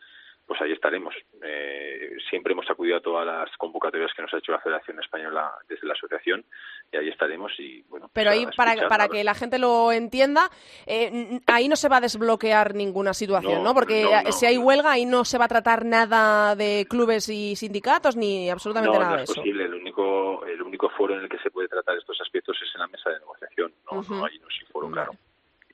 pues 0.45 0.61
ahí 0.61 0.71
estaremos. 0.71 1.15
Eh, 1.41 2.17
siempre 2.29 2.53
hemos 2.53 2.69
acudido 2.69 2.97
a 2.97 3.01
todas 3.01 3.25
las 3.25 3.49
convocatorias 3.57 4.11
que 4.15 4.21
nos 4.21 4.33
ha 4.33 4.37
hecho 4.37 4.51
la 4.51 4.59
Federación 4.59 4.99
Española 4.99 5.51
desde 5.67 5.87
la 5.87 5.93
asociación 5.93 6.45
y 6.91 6.97
ahí 6.97 7.09
estaremos 7.09 7.51
y 7.59 7.81
bueno. 7.83 8.09
Pero 8.13 8.31
ahí 8.31 8.45
para, 8.55 8.87
para 8.87 9.07
que 9.07 9.23
la 9.23 9.33
gente 9.33 9.57
lo 9.57 9.91
entienda, 9.91 10.49
eh, 10.85 11.39
ahí 11.47 11.67
no 11.67 11.75
se 11.75 11.89
va 11.89 11.97
a 11.97 12.01
desbloquear 12.01 12.75
ninguna 12.75 13.13
situación, 13.13 13.63
¿no? 13.63 13.73
Porque 13.73 14.05
si 14.31 14.45
hay 14.45 14.57
huelga 14.57 14.91
ahí 14.91 15.05
no 15.05 15.25
se 15.25 15.37
va 15.37 15.45
a 15.45 15.49
tratar 15.49 15.83
nada 15.85 16.55
de 16.55 16.85
clubes 16.87 17.29
y 17.29 17.55
sindicatos 17.55 18.15
ni 18.15 18.49
absolutamente 18.49 18.99
nada 18.99 19.17
de 19.17 19.23
eso. 19.23 19.33
No 19.33 19.33
es 19.33 19.39
posible. 19.39 19.65
El 19.65 19.73
único 19.73 20.45
el 20.45 20.61
único 20.61 20.89
foro 20.89 21.15
en 21.15 21.21
el 21.21 21.29
que 21.29 21.39
se 21.39 21.49
puede 21.49 21.67
tratar 21.67 21.97
estos 21.97 22.19
aspectos 22.21 22.57
es 22.61 22.69
en 22.75 22.81
la 22.81 22.87
mesa 22.87 23.09
de 23.09 23.19
negociación. 23.19 23.73
No, 23.91 24.01
no 24.01 24.25
hay 24.25 24.37
no 24.39 24.47
es 24.47 24.69
foro, 24.71 24.91
claro. 24.91 25.11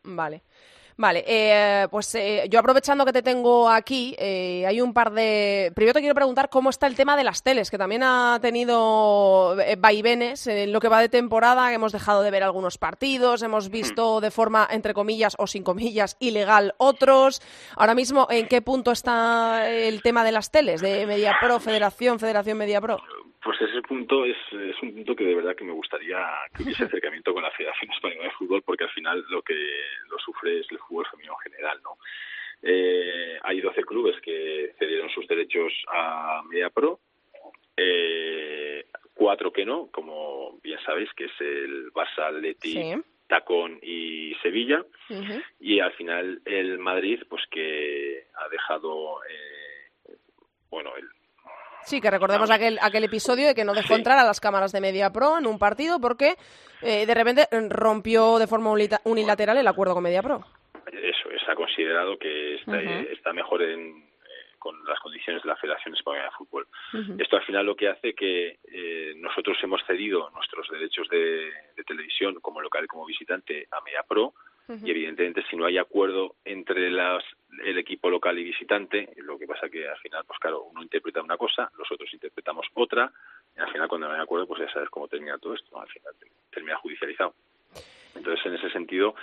Vale. 0.04 0.42
Vale, 1.02 1.24
eh, 1.26 1.88
pues 1.90 2.14
eh, 2.14 2.46
yo 2.48 2.60
aprovechando 2.60 3.04
que 3.06 3.12
te 3.12 3.24
tengo 3.24 3.68
aquí, 3.68 4.16
eh, 4.20 4.64
hay 4.68 4.82
un 4.82 4.94
par 4.94 5.12
de... 5.12 5.72
Primero 5.74 5.96
te 5.96 6.00
quiero 6.00 6.14
preguntar 6.14 6.48
cómo 6.48 6.70
está 6.70 6.86
el 6.86 6.94
tema 6.94 7.18
de 7.18 7.24
las 7.24 7.42
teles, 7.42 7.72
que 7.72 7.80
también 7.80 8.04
ha 8.04 8.38
tenido 8.40 9.56
vaivenes 9.80 10.46
en 10.46 10.72
lo 10.72 10.80
que 10.80 10.90
va 10.90 11.02
de 11.02 11.10
temporada, 11.10 11.74
hemos 11.74 11.92
dejado 11.92 12.22
de 12.22 12.30
ver 12.30 12.44
algunos 12.44 12.78
partidos, 12.78 13.42
hemos 13.42 13.70
visto 13.70 14.22
de 14.22 14.30
forma, 14.30 14.68
entre 14.70 14.94
comillas 14.94 15.36
o 15.40 15.48
sin 15.48 15.64
comillas, 15.64 16.18
ilegal 16.20 16.76
otros. 16.78 17.42
Ahora 17.76 17.96
mismo, 17.96 18.28
¿en 18.30 18.48
qué 18.48 18.62
punto 18.62 18.92
está 18.92 19.72
el 19.72 20.04
tema 20.04 20.24
de 20.24 20.34
las 20.34 20.52
teles, 20.52 20.82
de 20.82 21.08
MediaPro, 21.08 21.60
Federación, 21.60 22.20
Federación 22.20 22.60
MediaPro? 22.60 23.00
Pues 23.44 23.60
ese 23.62 23.82
punto 23.82 24.24
es, 24.24 24.38
es 24.52 24.82
un 24.84 24.94
punto 24.94 25.16
que 25.16 25.24
de 25.24 25.36
verdad 25.36 25.56
que 25.56 25.64
me 25.64 25.72
gustaría 25.72 26.26
que 26.54 26.64
hubiese 26.64 26.84
acercamiento 26.86 27.34
con 27.34 27.44
la 27.44 27.52
Federación 27.52 27.92
Española 27.92 28.26
de 28.26 28.32
Fútbol, 28.32 28.62
porque 28.62 28.84
al 28.84 28.92
final 28.92 29.26
lo 29.30 29.42
que 29.42 29.56
lo 30.10 30.20
sufre 30.20 30.60
es 30.60 30.68
el 30.72 30.78
fútbol 30.80 31.08
femenino 31.10 31.34
en 31.34 31.52
general, 31.52 31.80
¿no? 31.84 31.98
Eh, 32.64 33.40
hay 33.42 33.60
12 33.60 33.84
clubes 33.84 34.22
que 34.22 34.74
cedieron 34.78 35.10
sus 35.10 35.28
derechos 35.28 35.74
a 35.92 36.44
MediaPro, 36.48 37.00
eh, 37.76 38.86
cuatro 39.16 39.52
que 39.52 39.66
no, 39.66 39.88
como 39.92 40.60
bien 40.62 40.80
sabéis, 40.86 41.12
que 41.14 41.26
es 41.26 41.32
el 41.40 41.92
Barça, 41.92 42.28
Atleti, 42.28 42.94
Tacón 43.28 43.80
y 43.82 44.36
Sevilla, 44.44 44.86
y 45.60 45.80
al 45.80 45.94
final 45.94 46.42
el 46.46 46.78
Madrid, 46.78 47.24
pues 47.28 47.44
que 47.50 48.26
ha 48.36 48.50
dejado, 48.50 49.24
eh, 49.24 50.16
bueno, 50.70 50.96
el 50.96 51.10
Sí, 51.84 52.00
que 52.00 52.12
recordemos 52.12 52.50
aquel, 52.50 52.78
aquel 52.82 53.04
episodio 53.04 53.48
de 53.48 53.56
que 53.56 53.66
no 53.66 53.74
dejó 53.74 53.96
entrar 53.96 54.18
a 54.18 54.24
las 54.24 54.40
cámaras 54.40 54.72
de 54.72 54.82
Media 54.82 55.12
Pro 55.12 55.38
en 55.38 55.48
un 55.48 55.60
partido 55.60 56.00
porque 56.00 56.36
eh, 56.82 57.06
de 57.06 57.14
repente 57.14 57.48
rompió 57.70 58.40
de 58.40 58.48
forma 58.48 58.72
unilateral 59.04 59.58
el 59.58 59.68
acuerdo 59.68 59.94
con 59.94 60.04
Media 60.04 60.22
Pro. 60.22 60.44
Eso, 60.92 61.30
es, 61.32 61.42
ha 61.48 61.56
considerado 61.56 62.18
que 62.18 62.56
está, 62.56 63.34
mejor 63.34 63.62
en, 63.64 63.82
eh, 63.82 64.56
con 64.58 64.84
las 64.86 65.00
condiciones 65.00 65.42
de 65.44 65.50
la 65.50 65.56
Federación 65.56 65.96
Española 65.96 66.26
de 66.26 66.32
Fútbol. 66.32 66.68
Esto 67.18 67.38
al 67.38 67.46
final 67.46 67.66
lo 67.66 67.76
que 67.76 67.90
hace 67.90 68.14
que 68.14 68.60
eh, 68.64 69.14
nosotros 69.18 69.58
hemos 69.64 69.82
cedido 69.86 70.30
nuestros 70.32 70.68
derechos 70.70 71.08
de, 71.10 71.52
de 71.76 71.84
televisión 71.86 72.36
como 72.42 72.62
local 72.62 72.86
y 72.86 72.88
como 72.88 73.06
visitante 73.06 73.68
a 73.72 73.82
Y 74.84 74.90
evidentemente 74.90 75.44
si 75.50 75.56
no 75.56 75.66
hay 75.66 75.78
acuerdo 75.78 76.36
entre 76.46 76.90
las, 76.90 77.24
el 77.64 77.78
equipo 77.78 78.10
local 78.10 78.38
y 78.40 78.44
visitante, 78.44 79.10
lo 79.18 79.38
que 79.38 79.48
pasa 79.48 79.70
que 79.70 79.88
al 79.88 79.98
final, 79.98 80.24
pues 80.26 80.40
claro, 80.40 80.64
uno 80.64 80.82
interpreta 80.82 81.22
una 81.22 81.38
cosa, 81.38 81.72
los 81.78 81.92
otros 81.92 82.14
interpretamos 82.14 82.68
otra, 82.74 83.12
y 83.56 83.60
al 83.60 83.72
final 83.72 83.88
cuando 83.88 84.08
no 84.08 84.14
hay 84.14 84.22
acuerdo, 84.22 84.48
pues 84.48 84.62
ya 84.62 84.72
sabes 84.72 84.90
cómo 84.90 85.08
termina 85.08 85.38
todo 85.38 85.54
esto, 85.54 85.80
al 85.80 85.90
final 85.90 86.14
termina 86.52 86.78
judicializado. 86.78 87.34
Entonces, 88.16 88.46
en 88.46 88.56
ese 88.56 88.70
sentido, 88.72 89.16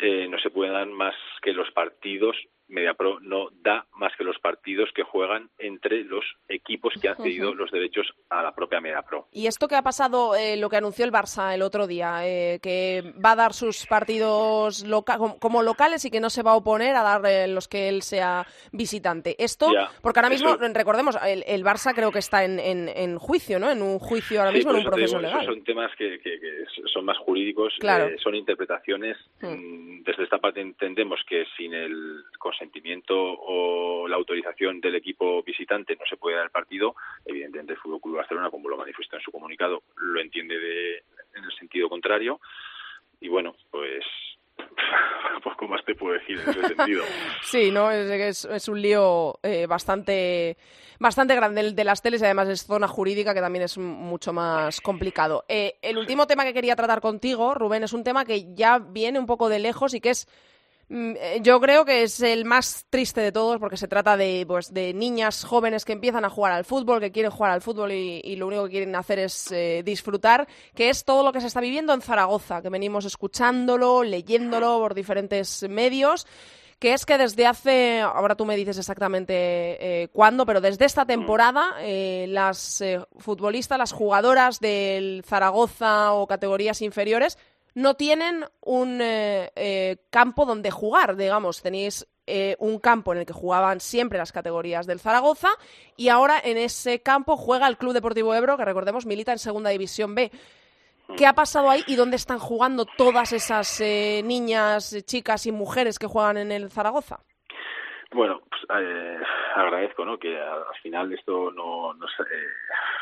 eh, 0.00 0.28
no 0.28 0.38
se 0.38 0.50
pueden 0.50 0.74
dar 0.74 0.86
más 0.86 1.14
que 1.42 1.52
los 1.52 1.70
partidos 1.72 2.36
MediaPro 2.68 3.20
no 3.20 3.48
da 3.62 3.86
más 3.96 4.12
que 4.16 4.24
los 4.24 4.38
partidos 4.38 4.90
que 4.94 5.02
juegan 5.02 5.50
entre 5.58 6.04
los 6.04 6.24
equipos 6.48 6.94
que 7.00 7.08
han 7.08 7.16
cedido 7.16 7.54
los 7.54 7.70
derechos 7.70 8.06
a 8.30 8.42
la 8.42 8.54
propia 8.54 8.80
MediaPro. 8.80 9.28
¿Y 9.32 9.46
esto 9.46 9.68
que 9.68 9.76
ha 9.76 9.82
pasado, 9.82 10.34
eh, 10.34 10.56
lo 10.56 10.68
que 10.68 10.76
anunció 10.76 11.04
el 11.04 11.12
Barça 11.12 11.54
el 11.54 11.62
otro 11.62 11.86
día, 11.86 12.26
eh, 12.26 12.58
que 12.62 13.14
va 13.24 13.32
a 13.32 13.36
dar 13.36 13.52
sus 13.52 13.86
partidos 13.86 14.84
como 15.40 15.62
locales 15.62 16.04
y 16.04 16.10
que 16.10 16.20
no 16.20 16.30
se 16.30 16.42
va 16.42 16.52
a 16.52 16.56
oponer 16.56 16.96
a 16.96 17.02
dar 17.02 17.24
eh, 17.26 17.48
los 17.48 17.68
que 17.68 17.88
él 17.88 18.02
sea 18.02 18.46
visitante? 18.72 19.36
Esto, 19.38 19.70
porque 20.02 20.20
ahora 20.20 20.30
mismo, 20.30 20.56
recordemos, 20.56 21.16
el, 21.24 21.64
Barça 21.64 21.94
creo 21.94 22.12
que 22.12 22.20
está 22.20 22.44
en, 22.44 23.18
juicio, 23.18 23.58
¿no? 23.58 23.70
En 23.70 23.82
un 23.82 23.98
juicio 23.98 24.40
ahora 24.40 24.52
mismo, 24.52 24.70
en 24.70 24.78
un 24.78 24.84
proceso 24.84 25.18
legal. 25.18 25.44
son 25.44 25.64
temas 25.64 25.90
que, 25.96 26.20
son 26.92 27.04
más 27.04 27.18
jurídicos, 27.18 27.74
son 28.22 28.34
interpretaciones. 28.34 29.16
Hmm. 29.40 29.76
Mm, 29.76 30.02
desde 30.04 30.24
esta 30.24 30.38
parte 30.38 30.60
entendemos 30.60 31.20
que 31.28 31.44
sin 31.56 31.74
el 31.74 32.24
consentimiento 32.56 33.14
o 33.14 34.08
la 34.08 34.16
autorización 34.16 34.80
del 34.80 34.94
equipo 34.94 35.42
visitante 35.42 35.96
no 35.96 36.06
se 36.08 36.16
puede 36.16 36.36
dar 36.36 36.46
el 36.46 36.50
partido, 36.50 36.94
evidentemente 37.24 37.74
el 37.74 37.78
Fútbol 37.78 38.00
Club 38.00 38.16
Barcelona, 38.16 38.50
como 38.50 38.68
lo 38.68 38.76
manifiesta 38.76 39.16
en 39.16 39.22
su 39.22 39.30
comunicado, 39.30 39.82
lo 39.96 40.20
entiende 40.20 40.58
de, 40.58 40.96
en 41.34 41.44
el 41.44 41.52
sentido 41.58 41.88
contrario. 41.88 42.40
Y 43.20 43.28
bueno, 43.28 43.54
pues 43.70 44.04
poco 45.44 45.68
más 45.68 45.84
te 45.84 45.94
puedo 45.94 46.14
decir 46.14 46.38
en 46.40 46.50
ese 46.50 46.74
sentido. 46.74 47.04
Sí, 47.42 47.70
no, 47.70 47.90
es, 47.90 48.44
es, 48.44 48.68
un 48.68 48.80
lío 48.80 49.38
eh, 49.42 49.66
bastante 49.66 50.56
bastante 50.98 51.34
grande 51.36 51.60
el 51.60 51.74
de 51.76 51.84
las 51.84 52.02
teles 52.02 52.20
y 52.22 52.24
además 52.24 52.48
es 52.48 52.66
zona 52.66 52.88
jurídica 52.88 53.34
que 53.34 53.40
también 53.40 53.64
es 53.64 53.78
mucho 53.78 54.32
más 54.32 54.80
complicado. 54.80 55.44
Eh, 55.48 55.76
el 55.82 55.98
último 55.98 56.26
tema 56.26 56.44
que 56.44 56.54
quería 56.54 56.74
tratar 56.74 57.00
contigo, 57.00 57.54
Rubén, 57.54 57.84
es 57.84 57.92
un 57.92 58.02
tema 58.02 58.24
que 58.24 58.54
ya 58.54 58.78
viene 58.78 59.18
un 59.18 59.26
poco 59.26 59.48
de 59.48 59.58
lejos 59.58 59.94
y 59.94 60.00
que 60.00 60.10
es 60.10 60.26
yo 60.88 61.60
creo 61.60 61.84
que 61.84 62.04
es 62.04 62.20
el 62.20 62.44
más 62.44 62.86
triste 62.90 63.20
de 63.20 63.32
todos 63.32 63.58
porque 63.58 63.76
se 63.76 63.88
trata 63.88 64.16
de, 64.16 64.44
pues, 64.46 64.72
de 64.72 64.94
niñas 64.94 65.44
jóvenes 65.44 65.84
que 65.84 65.92
empiezan 65.92 66.24
a 66.24 66.30
jugar 66.30 66.52
al 66.52 66.64
fútbol, 66.64 67.00
que 67.00 67.10
quieren 67.10 67.32
jugar 67.32 67.50
al 67.50 67.60
fútbol 67.60 67.90
y, 67.90 68.36
lo 68.36 68.46
único 68.46 68.64
que 68.64 68.70
quieren 68.70 68.94
hacer 68.94 69.18
es 69.18 69.50
eh, 69.50 69.82
disfrutar, 69.84 70.46
que 70.74 70.88
es 70.88 71.04
todo 71.04 71.24
lo 71.24 71.32
que 71.32 71.40
se 71.40 71.48
está 71.48 71.60
viviendo 71.60 71.92
en 71.92 72.02
Zaragoza, 72.02 72.62
que 72.62 72.68
venimos 72.68 73.04
escuchándolo, 73.04 74.04
leyéndolo 74.04 74.78
por 74.78 74.94
diferentes 74.94 75.64
medios 75.68 76.26
que 76.78 76.92
es 76.92 77.06
que 77.06 77.16
desde 77.16 77.46
hace, 77.46 78.02
ahora 78.02 78.34
tú 78.34 78.44
me 78.44 78.54
dices 78.54 78.76
exactamente 78.76 79.32
eh, 79.32 80.08
cuándo, 80.12 80.44
pero 80.44 80.60
desde 80.60 80.84
esta 80.84 81.06
temporada 81.06 81.74
las 82.28 82.84
futbolistas, 83.16 83.78
las 83.78 83.92
jugadoras 83.92 84.60
del 84.60 85.24
Zaragoza 85.26 86.12
o 86.12 86.26
categorías 86.26 86.82
inferiores 86.82 87.38
no 87.76 87.94
tienen 87.94 88.42
un 88.62 89.02
eh, 89.02 89.52
eh, 89.54 89.98
campo 90.10 90.46
donde 90.46 90.70
jugar, 90.70 91.14
digamos, 91.14 91.62
tenéis 91.62 92.08
eh, 92.26 92.56
un 92.58 92.80
campo 92.80 93.12
en 93.12 93.18
el 93.18 93.26
que 93.26 93.34
jugaban 93.34 93.80
siempre 93.80 94.18
las 94.18 94.32
categorías 94.32 94.86
del 94.86 94.98
Zaragoza 94.98 95.50
y 95.94 96.08
ahora 96.08 96.40
en 96.42 96.56
ese 96.56 97.02
campo 97.02 97.36
juega 97.36 97.68
el 97.68 97.76
Club 97.76 97.92
Deportivo 97.92 98.34
Ebro, 98.34 98.56
que 98.56 98.64
recordemos 98.64 99.04
milita 99.04 99.32
en 99.32 99.38
Segunda 99.38 99.68
División 99.68 100.14
B. 100.14 100.30
¿Qué 101.18 101.26
ha 101.26 101.34
pasado 101.34 101.68
ahí 101.68 101.84
y 101.86 101.96
dónde 101.96 102.16
están 102.16 102.38
jugando 102.38 102.86
todas 102.96 103.34
esas 103.34 103.80
niñas, 104.24 105.04
chicas 105.04 105.46
y 105.46 105.52
mujeres 105.52 105.98
que 105.98 106.06
juegan 106.06 106.38
en 106.38 106.52
el 106.52 106.70
Zaragoza? 106.70 107.20
Bueno, 108.10 108.40
pues, 108.48 108.62
agradezco 109.54 110.04
¿no? 110.06 110.18
que 110.18 110.40
al 110.40 110.64
final 110.82 111.12
esto 111.12 111.52
no, 111.52 111.92
no, 111.92 112.06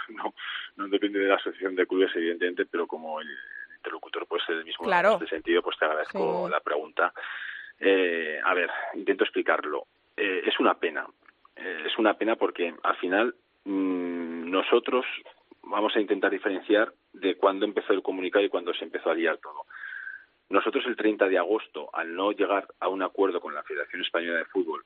no, 0.08 0.34
no, 0.76 0.88
depende 0.88 1.20
de 1.20 1.28
la 1.28 1.36
asociación 1.36 1.76
de 1.76 1.86
clubes, 1.86 2.10
evidentemente, 2.16 2.66
pero 2.66 2.88
como 2.88 3.20
el, 3.20 3.28
interlocutor 3.84 4.26
pues 4.26 4.42
el 4.48 4.64
mismo 4.64 4.90
en 4.90 5.06
este 5.06 5.26
sentido, 5.26 5.62
pues 5.62 5.76
te 5.78 5.84
agradezco 5.84 6.48
la 6.48 6.60
pregunta. 6.60 7.12
Eh, 7.78 8.40
a 8.42 8.54
ver, 8.54 8.70
intento 8.94 9.24
explicarlo. 9.24 9.86
Eh, 10.16 10.42
es 10.46 10.58
una 10.58 10.74
pena. 10.74 11.06
Eh, 11.56 11.84
es 11.86 11.98
una 11.98 12.14
pena 12.14 12.36
porque 12.36 12.74
al 12.82 12.96
final 12.96 13.34
mm, 13.64 14.50
nosotros 14.50 15.04
vamos 15.62 15.94
a 15.96 16.00
intentar 16.00 16.30
diferenciar 16.30 16.92
de 17.12 17.36
cuándo 17.36 17.66
empezó 17.66 17.92
el 17.92 18.02
comunicado 18.02 18.44
y 18.44 18.48
cuándo 18.48 18.72
se 18.74 18.84
empezó 18.84 19.10
a 19.10 19.14
liar 19.14 19.38
todo. 19.38 19.66
Nosotros 20.48 20.84
el 20.86 20.96
30 20.96 21.28
de 21.28 21.38
agosto, 21.38 21.90
al 21.92 22.14
no 22.14 22.32
llegar 22.32 22.66
a 22.80 22.88
un 22.88 23.02
acuerdo 23.02 23.40
con 23.40 23.54
la 23.54 23.62
Federación 23.62 24.02
Española 24.02 24.38
de 24.38 24.44
Fútbol 24.46 24.84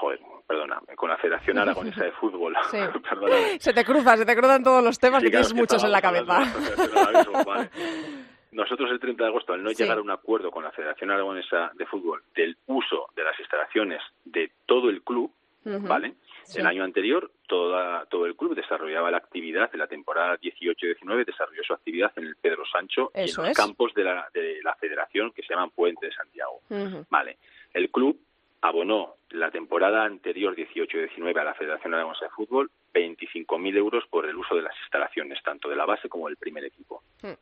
joder, 0.00 0.20
perdona, 0.46 0.80
con 0.96 1.08
la 1.08 1.16
Federación 1.16 1.58
Aragonesa 1.58 2.04
de 2.04 2.12
Fútbol. 2.12 2.54
se 3.58 3.72
te 3.72 3.84
cruza, 3.84 4.16
se 4.16 4.24
te 4.24 4.36
cruzan 4.36 4.62
todos 4.62 4.82
los 4.82 4.98
temas 4.98 5.22
y 5.24 5.30
tienes 5.30 5.54
muchos 5.54 5.82
en 5.84 5.92
la 5.92 6.00
cabeza. 6.00 6.40
Nosotros 8.52 8.90
el 8.90 9.00
30 9.00 9.24
de 9.24 9.28
agosto, 9.28 9.52
al 9.52 9.62
no 9.62 9.70
llegar 9.70 9.98
a 9.98 10.02
un 10.02 10.10
acuerdo 10.10 10.50
con 10.50 10.62
la 10.62 10.70
Federación 10.72 11.10
Aragonesa 11.10 11.72
de 11.74 11.86
Fútbol 11.86 12.22
del 12.34 12.56
uso 12.66 13.08
de 13.16 13.24
las 13.24 13.38
instalaciones 13.40 14.00
de 14.24 14.52
todo 14.66 14.90
el 14.90 15.02
club, 15.02 15.32
¿vale? 15.64 16.14
El 16.54 16.66
año 16.66 16.84
anterior, 16.84 17.30
toda, 17.46 18.04
todo 18.06 18.26
el 18.26 18.36
club 18.36 18.54
desarrollaba 18.54 19.10
la 19.10 19.16
actividad 19.16 19.70
de 19.70 19.78
la 19.78 19.86
temporada 19.86 20.38
18-19, 20.38 21.24
desarrolló 21.24 21.62
su 21.62 21.72
actividad 21.72 22.12
en 22.16 22.24
el 22.24 22.36
Pedro 22.36 22.64
Sancho 22.66 23.10
y 23.14 23.30
en 23.30 23.36
los 23.36 23.56
campos 23.56 23.94
de 23.94 24.04
la, 24.04 24.28
de 24.34 24.60
la 24.62 24.74
federación 24.74 25.32
que 25.32 25.42
se 25.42 25.54
llaman 25.54 25.70
Puente 25.70 26.06
de 26.06 26.12
Santiago. 26.12 26.60
Vale. 27.08 27.38
El 27.72 27.90
club 27.90 28.20
abonó 28.60 29.14
la 29.30 29.50
temporada 29.50 30.04
anterior 30.04 30.54
18-19 30.54 31.38
a 31.38 31.44
la 31.44 31.54
Federación 31.54 31.94
Aragonesa 31.94 32.26
de 32.26 32.30
Fútbol 32.32 32.70
25.000 32.94 33.76
euros 33.76 34.04
por 34.10 34.26
el 34.26 34.36
uso 34.36 34.54
de 34.54 34.62
las 34.62 34.76
instalaciones, 34.82 35.42
tanto 35.42 35.68
de 35.68 35.76
la 35.76 35.86
base 35.86 36.08
como 36.08 36.28
del 36.28 36.36
primer 36.36 36.64
equipo. 36.64 37.02
Hmm. 37.22 37.32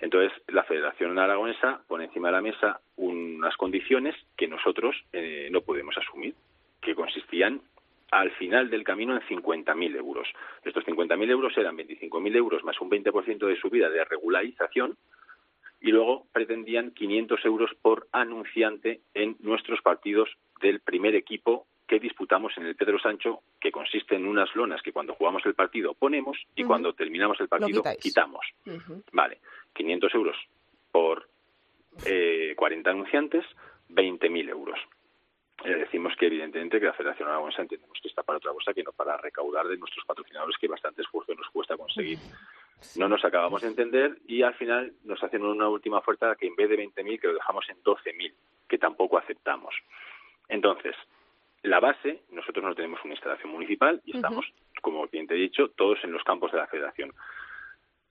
Entonces, 0.00 0.32
la 0.48 0.64
Federación 0.64 1.18
Aragonesa 1.18 1.80
pone 1.88 2.04
encima 2.04 2.28
de 2.28 2.32
la 2.32 2.42
mesa 2.42 2.80
unas 2.96 3.56
condiciones 3.56 4.14
que 4.36 4.48
nosotros 4.48 4.96
eh, 5.12 5.48
no 5.50 5.62
podemos 5.62 5.96
asumir, 5.96 6.34
que 6.80 6.94
consistían 6.94 7.60
al 8.10 8.30
final 8.32 8.70
del 8.70 8.84
camino 8.84 9.14
en 9.14 9.22
50.000 9.22 9.96
euros. 9.96 10.28
Estos 10.64 10.84
50.000 10.84 11.30
euros 11.30 11.56
eran 11.56 11.76
25.000 11.76 12.36
euros 12.36 12.64
más 12.64 12.80
un 12.80 12.90
20% 12.90 13.46
de 13.46 13.56
subida 13.56 13.90
de 13.90 14.04
regularización 14.04 14.96
y 15.80 15.90
luego 15.90 16.26
pretendían 16.32 16.92
500 16.92 17.44
euros 17.44 17.70
por 17.82 18.06
anunciante 18.12 19.00
en 19.14 19.36
nuestros 19.40 19.80
partidos 19.82 20.28
del 20.60 20.80
primer 20.80 21.14
equipo 21.14 21.66
que 21.86 22.00
disputamos 22.00 22.52
en 22.56 22.66
el 22.66 22.74
Pedro 22.74 22.98
Sancho, 22.98 23.42
que 23.60 23.70
consiste 23.70 24.16
en 24.16 24.26
unas 24.26 24.54
lonas 24.56 24.82
que 24.82 24.92
cuando 24.92 25.14
jugamos 25.14 25.44
el 25.46 25.54
partido 25.54 25.94
ponemos 25.94 26.36
y 26.54 26.64
cuando 26.64 26.92
terminamos 26.92 27.40
el 27.40 27.48
partido 27.48 27.82
quitamos. 28.00 28.44
Vale, 29.12 29.38
500 29.74 30.14
euros 30.14 30.36
por 30.90 31.28
eh, 32.04 32.54
40 32.56 32.90
anunciantes, 32.90 33.44
20.000 33.90 34.48
euros. 34.50 34.78
Eh, 35.64 35.74
decimos 35.74 36.14
que 36.18 36.26
evidentemente 36.26 36.78
que 36.78 36.86
la 36.86 36.92
Federación 36.92 37.28
Aragonesa 37.28 37.62
entendemos 37.62 37.98
que 38.02 38.08
está 38.08 38.22
para 38.22 38.38
otra 38.38 38.52
cosa 38.52 38.74
que 38.74 38.82
no 38.82 38.92
para 38.92 39.16
recaudar 39.16 39.66
de 39.68 39.78
nuestros 39.78 40.04
patrocinadores 40.04 40.56
que 40.58 40.68
bastante 40.68 41.02
esfuerzo 41.02 41.34
nos 41.34 41.48
cuesta 41.48 41.76
conseguir. 41.76 42.18
No 42.96 43.08
nos 43.08 43.24
acabamos 43.24 43.62
de 43.62 43.68
entender 43.68 44.18
y 44.26 44.42
al 44.42 44.54
final 44.54 44.92
nos 45.04 45.22
hacen 45.22 45.42
una 45.42 45.68
última 45.68 45.98
oferta 45.98 46.36
que 46.36 46.46
en 46.46 46.56
vez 46.56 46.68
de 46.68 46.76
20.000 46.76 47.20
que 47.20 47.28
lo 47.28 47.34
dejamos 47.34 47.64
en 47.70 47.82
12.000, 47.82 48.32
que 48.68 48.78
tampoco 48.78 49.16
aceptamos. 49.16 49.74
Entonces, 50.48 50.94
la 51.66 51.80
base, 51.80 52.22
nosotros 52.30 52.64
no 52.64 52.74
tenemos 52.74 53.00
una 53.04 53.14
instalación 53.14 53.50
municipal 53.50 54.00
y 54.04 54.16
estamos, 54.16 54.46
como 54.80 55.06
bien 55.08 55.26
te 55.26 55.34
he 55.34 55.38
dicho, 55.38 55.68
todos 55.70 55.98
en 56.04 56.12
los 56.12 56.22
campos 56.22 56.52
de 56.52 56.58
la 56.58 56.68
federación. 56.68 57.12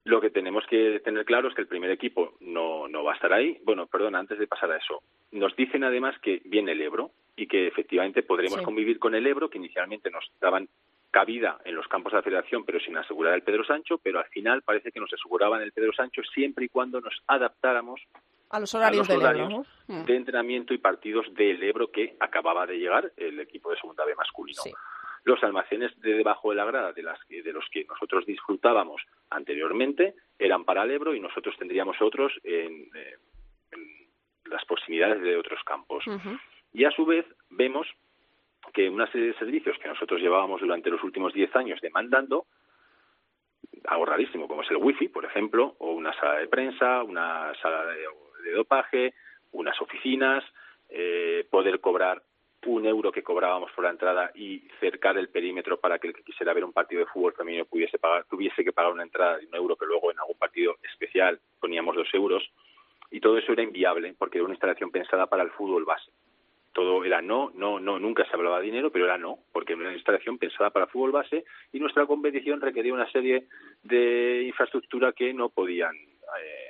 Lo 0.03 0.21
que 0.21 0.29
tenemos 0.29 0.65
que 0.67 0.99
tener 0.99 1.25
claro 1.25 1.47
es 1.47 1.55
que 1.55 1.61
el 1.61 1.67
primer 1.67 1.89
equipo 1.89 2.33
no, 2.41 2.87
no 2.87 3.03
va 3.03 3.13
a 3.13 3.15
estar 3.15 3.31
ahí. 3.33 3.57
Bueno, 3.63 3.87
perdón, 3.87 4.15
antes 4.15 4.37
de 4.37 4.45
pasar 4.45 4.71
a 4.71 4.77
eso, 4.77 5.01
nos 5.31 5.55
dicen 5.55 5.83
además 5.83 6.19
que 6.19 6.41
viene 6.45 6.73
el 6.73 6.81
Ebro 6.81 7.11
y 7.35 7.47
que 7.47 7.67
efectivamente 7.67 8.23
podremos 8.23 8.61
convivir 8.61 8.99
con 8.99 9.15
el 9.15 9.25
Ebro, 9.25 9.49
que 9.49 9.57
inicialmente 9.57 10.11
nos 10.11 10.29
daban 10.39 10.67
cabida 11.09 11.59
en 11.63 11.75
los 11.75 11.87
campos 11.87 12.11
de 12.11 12.17
la 12.17 12.23
federación, 12.23 12.65
pero 12.65 12.79
sin 12.81 12.97
asegurar 12.97 13.33
el 13.35 13.41
Pedro 13.41 13.63
Sancho, 13.63 13.97
pero 13.97 14.19
al 14.19 14.27
final 14.27 14.63
parece 14.63 14.91
que 14.91 14.99
nos 14.99 15.13
aseguraban 15.13 15.61
el 15.61 15.71
Pedro 15.71 15.93
Sancho 15.93 16.21
siempre 16.33 16.65
y 16.65 16.69
cuando 16.69 16.99
nos 16.99 17.23
adaptáramos 17.25 18.01
a 18.49 18.59
los 18.59 18.73
horarios, 18.73 19.07
del 19.07 19.21
Ebro, 19.21 19.65
mm. 19.87 20.03
de 20.03 20.15
entrenamiento 20.15 20.73
y 20.73 20.77
partidos 20.77 21.25
del 21.33 21.61
Ebro 21.63 21.91
que 21.91 22.15
acababa 22.19 22.65
de 22.65 22.77
llegar 22.77 23.11
el 23.17 23.39
equipo 23.39 23.71
de 23.71 23.77
segunda 23.77 24.05
B 24.05 24.15
masculino. 24.15 24.61
Los 25.23 25.43
almacenes 25.43 25.99
de 26.01 26.13
debajo 26.13 26.51
de 26.51 26.55
la 26.55 26.65
grada 26.65 26.93
de, 26.93 27.01
las, 27.01 27.19
de 27.27 27.51
los 27.51 27.65
que 27.71 27.83
nosotros 27.85 28.25
disfrutábamos 28.25 29.01
anteriormente 29.31 30.13
eran 30.37 30.65
para 30.65 30.83
el 30.83 30.91
Ebro 30.91 31.15
y 31.15 31.19
nosotros 31.19 31.55
tendríamos 31.57 31.99
otros 31.99 32.31
en, 32.43 32.89
eh, 32.93 33.17
las 34.45 34.63
proximidades 34.65 35.21
de 35.21 35.35
otros 35.35 35.63
campos. 35.63 36.05
Y 36.73 36.85
a 36.85 36.91
su 36.91 37.05
vez 37.05 37.25
vemos 37.49 37.87
que 38.73 38.89
una 38.89 39.09
serie 39.11 39.27
de 39.27 39.37
servicios 39.37 39.77
que 39.79 39.87
nosotros 39.87 40.21
llevábamos 40.21 40.61
durante 40.61 40.89
los 40.89 41.03
últimos 41.03 41.33
10 41.33 41.55
años 41.55 41.81
demandando, 41.81 42.45
algo 43.87 44.05
rarísimo, 44.05 44.47
como 44.47 44.61
es 44.61 44.71
el 44.71 44.77
wifi, 44.77 45.07
por 45.07 45.25
ejemplo, 45.25 45.75
o 45.79 45.91
una 45.91 46.13
sala 46.13 46.35
de 46.35 46.47
prensa, 46.47 47.03
una 47.03 47.53
sala 47.61 47.85
de, 47.85 48.05
dopaje, 48.51 49.13
unas 49.51 49.79
oficinas, 49.81 50.43
eh, 50.89 51.45
poder 51.49 51.79
cobrar 51.79 52.21
un 52.65 52.85
euro 52.85 53.11
que 53.11 53.23
cobrábamos 53.23 53.71
por 53.71 53.83
la 53.83 53.91
entrada 53.91 54.31
y 54.33 54.59
cercar 54.79 55.17
el 55.17 55.29
perímetro 55.29 55.79
para 55.79 55.99
que 55.99 56.07
el 56.07 56.13
que 56.13 56.23
quisiera 56.23 56.53
ver 56.53 56.65
un 56.65 56.73
partido 56.73 57.01
de 57.01 57.07
fútbol 57.07 57.33
femenino 57.33 57.65
pudiese 57.65 57.99
pagar, 57.99 58.25
tuviese 58.29 58.63
que 58.63 58.73
pagar 58.73 58.91
una 58.91 59.03
entrada 59.03 59.37
de 59.37 59.45
un 59.45 59.55
euro 59.55 59.75
que 59.75 59.85
luego 59.85 60.11
en 60.11 60.19
algún 60.19 60.37
partido 60.37 60.75
especial 60.83 61.39
poníamos 61.59 61.95
dos 61.95 62.07
euros. 62.13 62.43
Y 63.11 63.19
todo 63.19 63.37
eso 63.37 63.51
era 63.53 63.63
inviable 63.63 64.15
porque 64.17 64.39
era 64.39 64.45
una 64.45 64.55
instalación 64.55 64.91
pensada 64.91 65.27
para 65.27 65.43
el 65.43 65.51
fútbol 65.51 65.85
base. 65.85 66.11
Todo 66.73 67.05
era 67.05 67.21
no, 67.21 67.51
no, 67.53 67.79
no, 67.79 67.99
nunca 67.99 68.25
se 68.25 68.35
hablaba 68.35 68.59
de 68.59 68.65
dinero, 68.65 68.91
pero 68.91 69.05
era 69.05 69.17
no, 69.17 69.39
porque 69.53 69.73
era 69.73 69.83
una 69.83 69.93
instalación 69.93 70.37
pensada 70.37 70.71
para 70.71 70.87
fútbol 70.87 71.11
base 71.11 71.45
y 71.71 71.79
nuestra 71.79 72.05
competición 72.05 72.59
requería 72.59 72.93
una 72.93 73.09
serie 73.11 73.47
de 73.83 74.43
infraestructura 74.45 75.13
que 75.13 75.33
no 75.33 75.49
podían 75.49 75.95
eh, 75.95 76.64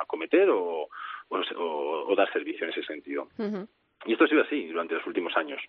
acometer 0.00 0.48
o, 0.50 0.88
o, 1.28 2.14
dar 2.16 2.32
servicio 2.32 2.64
en 2.64 2.70
ese 2.70 2.82
sentido. 2.82 3.28
Y 4.06 4.12
esto 4.12 4.24
ha 4.24 4.28
sido 4.28 4.42
así 4.42 4.66
durante 4.66 4.94
los 4.94 5.06
últimos 5.06 5.36
años. 5.36 5.60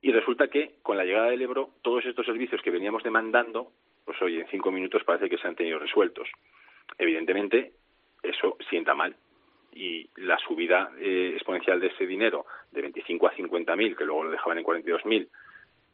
Y 0.00 0.12
resulta 0.12 0.48
que 0.48 0.76
con 0.82 0.96
la 0.96 1.04
llegada 1.04 1.30
del 1.30 1.42
Ebro, 1.42 1.70
todos 1.82 2.04
estos 2.04 2.26
servicios 2.26 2.60
que 2.62 2.70
veníamos 2.70 3.02
demandando, 3.02 3.72
pues 4.04 4.20
hoy 4.20 4.40
en 4.40 4.46
cinco 4.48 4.70
minutos 4.70 5.02
parece 5.04 5.30
que 5.30 5.38
se 5.38 5.46
han 5.46 5.56
tenido 5.56 5.78
resueltos. 5.78 6.28
Evidentemente, 6.98 7.72
eso 8.22 8.56
sienta 8.68 8.94
mal 8.94 9.16
y 9.74 10.08
la 10.16 10.38
subida 10.38 10.92
eh, 10.98 11.32
exponencial 11.34 11.80
de 11.80 11.88
ese 11.88 12.06
dinero 12.06 12.46
de 12.70 12.82
25 12.82 13.26
a 13.26 13.34
50 13.34 13.76
mil, 13.76 13.96
que 13.96 14.04
luego 14.04 14.24
lo 14.24 14.30
dejaban 14.30 14.58
en 14.58 14.64
42 14.64 15.04
mil, 15.04 15.28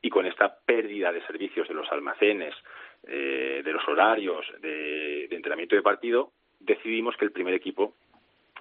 y 0.02 0.10
con 0.10 0.26
esta 0.26 0.54
pérdida 0.64 1.12
de 1.12 1.24
servicios 1.26 1.66
de 1.66 1.74
los 1.74 1.90
almacenes, 1.90 2.54
eh, 3.06 3.62
de 3.64 3.72
los 3.72 3.86
horarios, 3.88 4.46
de, 4.60 5.24
entrenamiento 5.30 5.76
de 5.76 5.82
partido, 5.82 6.32
decidimos 6.60 7.16
que 7.16 7.24
el 7.24 7.32
primer 7.32 7.54
equipo 7.54 7.94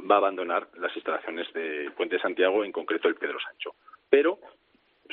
va 0.09 0.15
a 0.15 0.17
abandonar 0.19 0.67
las 0.77 0.95
instalaciones 0.95 1.51
de 1.53 1.91
Puente 1.95 2.15
de 2.15 2.21
Santiago, 2.21 2.63
en 2.63 2.71
concreto 2.71 3.07
el 3.07 3.15
Pedro 3.15 3.39
Sancho. 3.39 3.75
Pero 4.09 4.39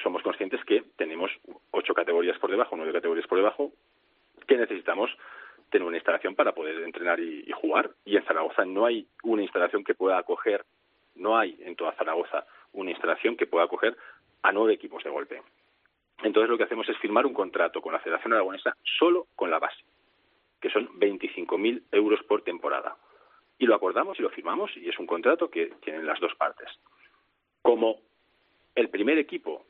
somos 0.03 0.23
conscientes 0.23 0.65
que 0.65 0.85
tenemos 0.97 1.31
ocho 1.73 1.95
categorías 1.95 2.39
por 2.39 2.51
debajo, 2.51 2.77
nueve 2.77 2.93
categorías 2.93 3.27
por 3.27 3.39
debajo, 3.39 3.73
que 4.47 4.57
necesitamos 4.57 5.11
tener 5.71 5.87
una 5.87 5.97
instalación 5.97 6.35
para 6.35 6.53
poder 6.53 6.83
entrenar 6.83 7.19
y, 7.21 7.51
jugar. 7.53 7.91
Y 8.05 8.17
en 8.17 8.25
Zaragoza 8.25 8.65
no 8.65 8.87
hay 8.87 9.07
una 9.25 9.43
instalación 9.43 9.85
que 9.85 9.95
pueda 9.95 10.19
acoger, 10.19 10.65
no 11.17 11.37
hay 11.37 11.57
en 11.61 11.75
toda 11.75 11.93
Zaragoza 11.93 12.47
una 12.73 12.91
instalación 12.91 13.37
que 13.37 13.47
pueda 13.47 13.65
acoger 13.65 13.97
a 14.43 14.53
nueve 14.53 14.75
equipos 14.75 15.03
de 15.03 15.11
golpe. 15.11 15.43
Entonces 16.23 16.49
lo 16.49 16.57
que 16.57 16.65
hacemos 16.65 16.89
es 16.89 16.97
firmar 16.99 17.27
un 17.27 17.35
contrato 17.35 17.81
con 17.81 17.93
la 17.93 18.01
Federación 18.01 18.33
Aragonesa 18.33 18.77
solo 18.99 19.27
con 19.35 19.51
la 19.51 19.59
base, 19.59 19.83
que 20.61 20.71
son 20.71 20.89
25.000 20.99 21.83
euros 21.93 22.23
por 22.25 22.43
temporada. 22.43 22.97
Y 23.59 23.67
lo 23.67 23.75
acordamos 23.75 24.19
y 24.19 24.23
lo 24.23 24.31
firmamos 24.31 24.77
y 24.77 24.89
es 24.89 24.99
un 24.99 25.07
contrato 25.07 25.51
que 25.51 25.73
tienen 25.83 26.07
las 26.07 26.21
dos 26.21 26.35
partes. 26.35 26.69
Como 27.63 28.01
el 28.75 28.91
primer 28.91 29.19
equipo 29.19 29.65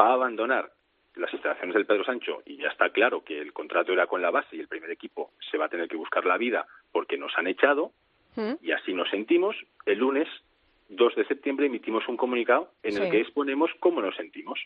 va 0.00 0.10
a 0.10 0.14
abandonar 0.14 0.72
las 1.16 1.32
instalaciones 1.32 1.74
del 1.74 1.86
Pedro 1.86 2.04
Sancho 2.04 2.42
y 2.44 2.56
ya 2.58 2.68
está 2.68 2.90
claro 2.90 3.24
que 3.24 3.40
el 3.40 3.52
contrato 3.52 3.92
era 3.92 4.06
con 4.06 4.20
la 4.22 4.30
base 4.30 4.56
y 4.56 4.60
el 4.60 4.68
primer 4.68 4.90
equipo 4.90 5.32
se 5.50 5.56
va 5.56 5.66
a 5.66 5.68
tener 5.68 5.88
que 5.88 5.96
buscar 5.96 6.24
la 6.26 6.36
vida 6.36 6.66
porque 6.92 7.16
nos 7.16 7.36
han 7.36 7.46
echado 7.46 7.92
¿Mm? 8.36 8.54
y 8.60 8.72
así 8.72 8.92
nos 8.92 9.08
sentimos, 9.10 9.56
el 9.86 9.98
lunes 9.98 10.28
2 10.90 11.16
de 11.16 11.26
septiembre 11.26 11.66
emitimos 11.66 12.06
un 12.08 12.16
comunicado 12.16 12.70
en 12.82 13.02
el 13.02 13.10
que 13.10 13.20
exponemos 13.20 13.70
cómo 13.80 14.00
nos 14.00 14.14
sentimos. 14.14 14.60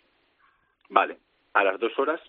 Vale, 0.89 1.19
a 1.55 1.65
las 1.65 1.79
dos 1.79 1.97
horas 1.99 2.21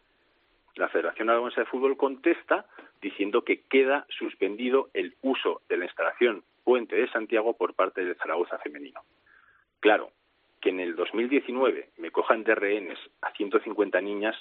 la 0.76 0.89
Federación 0.89 1.30
Aragonesa 1.30 1.61
de 1.61 1.67
Fútbol 1.67 1.97
contesta 1.97 2.65
diciendo 3.01 3.43
que 3.43 3.61
queda 3.63 4.05
suspendido 4.09 4.89
el 4.93 5.15
uso 5.22 5.61
de 5.67 5.78
la 5.78 5.86
instalación 5.86 6.43
Puente 6.63 6.95
de 6.95 7.09
Santiago 7.09 7.57
por 7.57 7.74
parte 7.74 8.05
del 8.05 8.15
Zaragoza 8.15 8.59
femenino. 8.59 9.01
Claro, 9.80 10.11
que 10.61 10.69
en 10.69 10.80
el 10.80 10.95
2019 10.95 11.89
me 11.97 12.11
cojan 12.11 12.43
de 12.43 12.55
rehenes 12.55 12.99
a 13.22 13.32
150 13.32 13.99
niñas, 14.01 14.36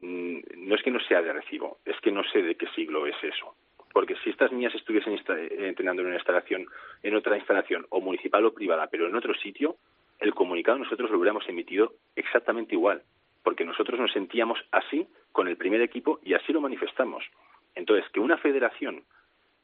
mm, 0.00 0.38
no 0.56 0.74
es 0.74 0.82
que 0.82 0.90
no 0.90 1.00
sea 1.00 1.22
de 1.22 1.32
recibo, 1.32 1.78
es 1.84 1.98
que 2.00 2.10
no 2.10 2.24
sé 2.24 2.42
de 2.42 2.56
qué 2.56 2.66
siglo 2.74 3.06
es 3.06 3.16
eso. 3.22 3.54
Porque 3.92 4.16
si 4.22 4.30
estas 4.30 4.52
niñas 4.52 4.74
estuviesen 4.74 5.18
entrenando 5.58 6.02
en 6.02 6.08
una 6.08 6.16
instalación, 6.16 6.66
en 7.02 7.14
otra 7.14 7.36
instalación, 7.36 7.86
o 7.90 8.00
municipal 8.00 8.44
o 8.44 8.54
privada, 8.54 8.88
pero 8.88 9.06
en 9.06 9.14
otro 9.14 9.34
sitio, 9.34 9.76
el 10.18 10.34
comunicado 10.34 10.78
nosotros 10.78 11.10
lo 11.10 11.18
hubiéramos 11.18 11.48
emitido 11.48 11.94
exactamente 12.14 12.74
igual, 12.74 13.02
porque 13.42 13.64
nosotros 13.64 13.98
nos 13.98 14.12
sentíamos 14.12 14.58
así 14.70 15.06
con 15.32 15.48
el 15.48 15.56
primer 15.56 15.80
equipo 15.80 16.20
y 16.22 16.34
así 16.34 16.52
lo 16.52 16.60
manifestamos. 16.60 17.24
Entonces, 17.74 18.10
que 18.12 18.20
una 18.20 18.36
federación 18.38 19.04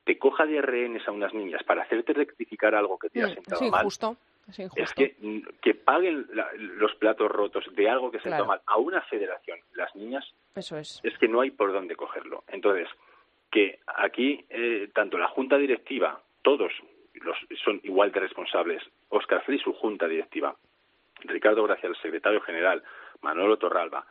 te 0.04 0.18
coja 0.18 0.46
de 0.46 0.62
rehenes 0.62 1.06
a 1.08 1.10
unas 1.10 1.34
niñas 1.34 1.62
para 1.64 1.82
hacerte 1.82 2.12
rectificar 2.12 2.74
algo 2.74 2.98
que 2.98 3.10
te 3.10 3.22
ha 3.22 3.26
mm, 3.26 3.34
sentado 3.34 3.70
mal, 3.70 3.86
es, 4.76 4.94
que, 4.94 5.16
mm, 5.18 5.40
que 5.60 5.74
paguen 5.74 6.26
los 6.58 6.94
platos 6.94 7.28
rotos 7.30 7.64
de 7.74 7.90
algo 7.90 8.12
que 8.12 8.20
se 8.20 8.30
toma 8.30 8.60
a 8.64 8.76
una 8.78 9.00
federación, 9.02 9.58
las 9.74 9.94
niñas, 9.96 10.24
Eso 10.54 10.78
es. 10.78 11.00
es 11.02 11.18
que 11.18 11.26
no 11.26 11.40
hay 11.40 11.50
por 11.50 11.72
dónde 11.72 11.96
cogerlo. 11.96 12.44
Entonces, 12.46 12.88
que 13.50 13.80
aquí 13.86 14.44
eh, 14.50 14.88
tanto 14.94 15.18
la 15.18 15.28
junta 15.28 15.58
directiva, 15.58 16.20
todos 16.42 16.72
los, 17.14 17.36
son 17.64 17.80
igual 17.82 18.12
de 18.12 18.20
responsables, 18.20 18.82
Oscar 19.08 19.42
Fri, 19.44 19.58
su 19.58 19.72
junta 19.72 20.06
directiva, 20.06 20.54
Ricardo 21.28 21.62
Gracia, 21.64 21.88
el 21.88 21.96
secretario 21.96 22.40
general, 22.40 22.82
Manolo 23.22 23.56
Torralba, 23.58 24.06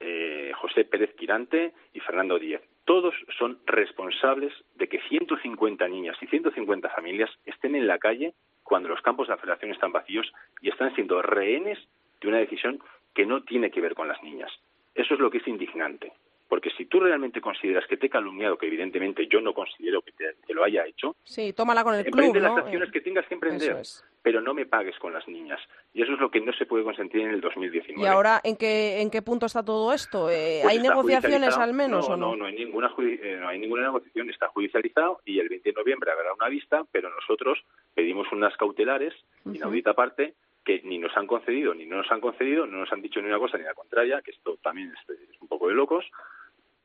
eh, 0.00 0.52
José 0.56 0.84
Pérez 0.84 1.14
Quirante 1.14 1.72
y 1.94 2.00
Fernando 2.00 2.38
Díez. 2.38 2.62
Todos 2.84 3.14
son 3.38 3.58
responsables 3.66 4.52
de 4.76 4.88
que 4.88 5.00
150 5.08 5.88
niñas 5.88 6.16
y 6.20 6.26
150 6.26 6.88
familias 6.90 7.30
estén 7.44 7.74
en 7.74 7.86
la 7.86 7.98
calle 7.98 8.34
cuando 8.62 8.88
los 8.88 9.00
campos 9.00 9.28
de 9.28 9.36
la 9.46 9.58
están 9.72 9.92
vacíos 9.92 10.32
y 10.60 10.68
están 10.68 10.94
siendo 10.94 11.22
rehenes 11.22 11.78
de 12.20 12.28
una 12.28 12.38
decisión 12.38 12.80
que 13.14 13.26
no 13.26 13.42
tiene 13.42 13.70
que 13.70 13.80
ver 13.80 13.94
con 13.94 14.08
las 14.08 14.22
niñas. 14.22 14.52
Eso 14.94 15.14
es 15.14 15.20
lo 15.20 15.30
que 15.30 15.38
es 15.38 15.48
indignante. 15.48 16.12
Porque 16.48 16.70
si 16.76 16.86
tú 16.86 17.00
realmente 17.00 17.40
consideras 17.40 17.86
que 17.88 17.96
te 17.96 18.06
he 18.06 18.10
calumniado, 18.10 18.56
que 18.56 18.66
evidentemente 18.66 19.26
yo 19.26 19.40
no 19.40 19.52
considero 19.52 20.00
que 20.02 20.12
te, 20.12 20.54
lo 20.54 20.62
haya 20.62 20.86
hecho, 20.86 21.16
sí, 21.24 21.52
tómala 21.52 21.82
con 21.82 21.94
el 21.94 22.04
club, 22.04 22.14
emprende 22.14 22.40
las 22.40 22.56
acciones 22.58 22.90
que 22.92 23.00
tengas 23.00 23.26
que 23.26 23.34
emprender, 23.34 23.76
pero 24.22 24.40
no 24.40 24.54
me 24.54 24.64
pagues 24.64 24.96
con 24.98 25.12
las 25.12 25.26
niñas. 25.26 25.60
Y 25.92 26.02
eso 26.02 26.12
es 26.12 26.20
lo 26.20 26.30
que 26.30 26.40
no 26.40 26.52
se 26.52 26.66
puede 26.66 26.84
consentir 26.84 27.22
en 27.22 27.30
el 27.30 27.40
2019. 27.40 28.00
¿Y 28.00 28.06
ahora 28.06 28.40
en 28.44 28.56
qué, 28.56 29.00
en 29.00 29.10
qué 29.10 29.22
punto 29.22 29.46
está 29.46 29.64
todo 29.64 29.92
esto? 29.92 30.30
Eh, 30.30 30.60
pues 30.62 30.72
¿Hay 30.72 30.80
negociaciones 30.80 31.56
al 31.56 31.72
menos 31.72 32.08
no, 32.08 32.14
o 32.14 32.16
no? 32.16 32.26
No, 32.30 32.36
no 32.36 32.46
hay, 32.46 32.54
ninguna, 32.54 32.94
eh, 32.98 33.38
no 33.40 33.48
hay 33.48 33.58
ninguna 33.58 33.82
negociación, 33.82 34.30
está 34.30 34.48
judicializado 34.48 35.20
y 35.24 35.40
el 35.40 35.48
20 35.48 35.70
de 35.70 35.74
noviembre 35.74 36.12
habrá 36.12 36.32
una 36.32 36.48
vista, 36.48 36.84
pero 36.92 37.10
nosotros 37.10 37.58
pedimos 37.94 38.30
unas 38.30 38.56
cautelares, 38.56 39.14
uh 39.44 39.54
inaudita 39.54 39.94
parte, 39.94 40.34
que 40.66 40.82
ni 40.82 40.98
nos 40.98 41.16
han 41.16 41.28
concedido 41.28 41.72
ni 41.72 41.86
no 41.86 41.96
nos 41.98 42.10
han 42.10 42.20
concedido, 42.20 42.66
no 42.66 42.78
nos 42.78 42.92
han 42.92 43.00
dicho 43.00 43.22
ni 43.22 43.28
una 43.28 43.38
cosa 43.38 43.56
ni 43.56 43.64
la 43.64 43.74
contraria, 43.74 44.20
que 44.20 44.32
esto 44.32 44.58
también 44.60 44.92
es, 44.92 45.40
un 45.40 45.46
poco 45.46 45.68
de 45.68 45.74
locos, 45.74 46.04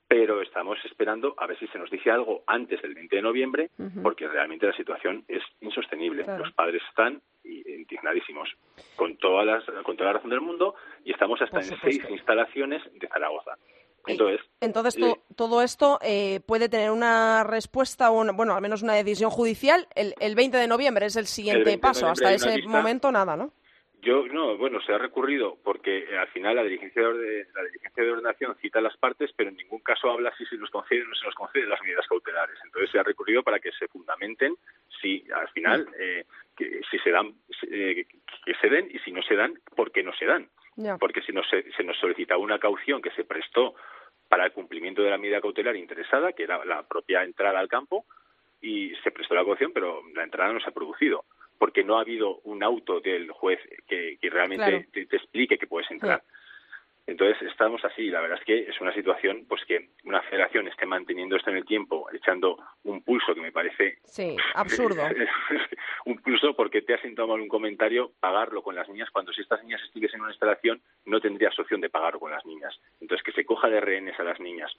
pero 0.08 0.42
estamos 0.42 0.78
esperando 0.86 1.34
a 1.38 1.48
ver 1.48 1.58
si 1.58 1.68
se 1.68 1.80
nos 1.80 1.90
dice 1.90 2.12
algo 2.12 2.44
antes 2.46 2.82
del 2.82 2.94
20 2.94 3.16
de 3.16 3.22
noviembre, 3.22 3.72
porque 4.04 4.28
realmente 4.28 4.68
la 4.68 4.76
situación 4.76 5.24
es 5.28 5.42
insostenible. 5.62 6.26
Los 6.38 6.52
padres 6.52 6.82
están 6.90 7.22
indignadísimos, 7.44 8.50
con, 8.96 9.18
todas 9.18 9.46
las, 9.46 9.64
con 9.84 9.96
toda 9.96 10.10
la 10.10 10.18
razón 10.18 10.30
del 10.30 10.42
mundo, 10.42 10.76
y 11.06 11.12
estamos 11.12 11.42
hasta 11.42 11.60
en 11.60 11.80
seis 11.80 12.06
instalaciones 12.10 12.84
de 12.94 13.08
Zaragoza. 13.08 13.58
Entonces, 14.06 14.42
Entonces 14.60 14.98
todo 15.36 15.62
esto 15.62 15.98
eh, 16.02 16.42
puede 16.46 16.68
tener 16.70 16.92
una 16.92 17.44
respuesta, 17.46 18.12
o 18.12 18.34
bueno, 18.34 18.54
al 18.54 18.62
menos 18.62 18.84
una 18.84 18.94
decisión 18.94 19.32
judicial 19.32 19.88
el, 19.96 20.14
el 20.20 20.36
20 20.36 20.58
de 20.58 20.68
noviembre, 20.68 21.06
es 21.06 21.16
el 21.16 21.26
siguiente 21.26 21.78
paso. 21.78 22.08
Hasta 22.08 22.34
ese 22.34 22.62
momento 22.68 23.12
nada, 23.12 23.38
¿no? 23.38 23.54
Yo 24.02 24.26
no, 24.28 24.58
bueno, 24.58 24.82
se 24.82 24.94
ha 24.94 24.98
recurrido 24.98 25.60
porque 25.64 26.00
eh, 26.00 26.18
al 26.18 26.28
final 26.30 26.56
la 26.56 26.64
dirigencia 26.64 27.08
de, 27.08 27.46
la 27.54 27.64
dirigencia 27.66 28.04
de 28.04 28.12
ordenación 28.12 28.56
cita 28.56 28.80
a 28.80 28.82
las 28.82 28.98
partes, 28.98 29.32
pero 29.36 29.52
en 29.52 29.58
ningún 29.58 29.82
caso 29.82 30.10
habla 30.10 30.34
si 30.38 30.46
se 30.48 30.58
nos 30.58 30.72
conceden 30.72 31.06
o 31.06 31.10
no 31.10 31.16
se 31.16 31.26
nos 31.26 31.36
conceden 31.36 31.70
las 31.70 31.82
medidas 31.84 32.08
cautelares. 32.08 32.58
Entonces 32.64 32.90
se 32.90 32.98
ha 32.98 33.04
recurrido 33.04 33.44
para 33.44 33.60
que 33.60 33.72
se 33.74 33.88
fundamenten 33.88 34.56
si 35.00 35.24
al 35.32 35.48
final 35.50 35.88
eh, 36.00 36.26
que, 36.58 36.82
si 36.90 36.98
se 36.98 37.12
dan 37.12 37.36
eh, 37.70 38.08
que 38.44 38.54
se 38.56 38.70
den 38.70 38.90
y 38.92 38.98
si 39.00 39.12
no 39.12 39.22
se 39.22 39.36
dan, 39.36 39.54
¿por 39.76 39.92
qué 39.92 40.02
no 40.02 40.14
se 40.14 40.26
dan? 40.26 40.50
Porque 41.00 41.22
si 41.22 41.32
no 41.32 41.44
se, 41.44 41.72
se 41.74 41.84
nos 41.84 41.98
solicita 42.00 42.38
una 42.38 42.58
caución 42.58 43.04
que 43.04 43.12
se 43.12 43.24
prestó 43.24 43.76
para 44.28 44.46
el 44.46 44.52
cumplimiento 44.52 45.04
de 45.04 45.12
la 45.12 45.20
medida 45.20 45.42
cautelar 45.42 45.76
interesada, 45.76 46.34
que 46.34 46.44
era 46.44 46.66
la 46.66 46.88
propia 46.88 47.24
entrada 47.24 47.60
al 47.60 47.68
campo, 47.68 48.06
y 48.62 48.96
se 49.04 49.12
prestó 49.12 49.36
la 49.36 49.46
caución, 49.46 49.74
pero 49.74 50.02
la 50.16 50.24
entrada 50.24 50.54
no 50.54 50.60
se 50.60 50.70
ha 50.70 50.74
producido 50.74 51.26
porque 51.62 51.84
no 51.84 52.00
ha 52.00 52.02
habido 52.02 52.40
un 52.46 52.64
auto 52.64 53.02
del 53.02 53.30
juez 53.30 53.60
que, 53.88 54.18
realmente 54.24 54.88
te, 54.92 55.16
explique 55.16 55.60
que 55.60 55.68
puedes 55.68 55.92
entrar. 55.92 56.24
Entonces 57.12 57.42
estamos 57.42 57.84
así, 57.84 58.10
la 58.10 58.22
verdad 58.22 58.40
es 58.40 58.46
que 58.46 58.70
es 58.70 58.80
una 58.80 58.94
situación 58.94 59.44
pues 59.46 59.66
que 59.66 59.90
una 60.06 60.22
federación 60.22 60.70
esté 60.70 60.86
manteniendo 60.86 61.36
esto 61.36 61.50
en 61.50 61.58
el 61.58 61.66
tiempo, 61.66 62.08
echando 62.14 62.58
un 62.86 63.04
pulso 63.04 63.36
que 63.36 63.42
me 63.42 63.52
parece 63.52 63.98
sí, 64.06 64.38
absurdo. 64.56 65.04
un 66.06 66.18
pulso 66.20 66.56
porque 66.56 66.82
te 66.84 66.94
has 66.94 67.02
sentado 67.02 67.28
mal 67.28 67.42
un 67.42 67.50
comentario 67.50 68.14
pagarlo 68.22 68.64
con 68.64 68.76
las 68.76 68.88
niñas 68.88 69.10
cuando 69.12 69.34
si 69.34 69.42
estas 69.42 69.62
niñas 69.62 69.82
estuviesen 69.84 70.20
en 70.20 70.22
una 70.22 70.32
instalación 70.32 70.82
no 71.04 71.20
tendrías 71.20 71.60
opción 71.60 71.82
de 71.82 71.90
pagarlo 71.90 72.22
con 72.22 72.32
las 72.32 72.46
niñas. 72.46 72.80
Entonces 73.02 73.26
que 73.26 73.34
se 73.34 73.44
coja 73.44 73.68
de 73.68 73.82
rehenes 73.82 74.18
a 74.18 74.24
las 74.24 74.40
niñas 74.40 74.72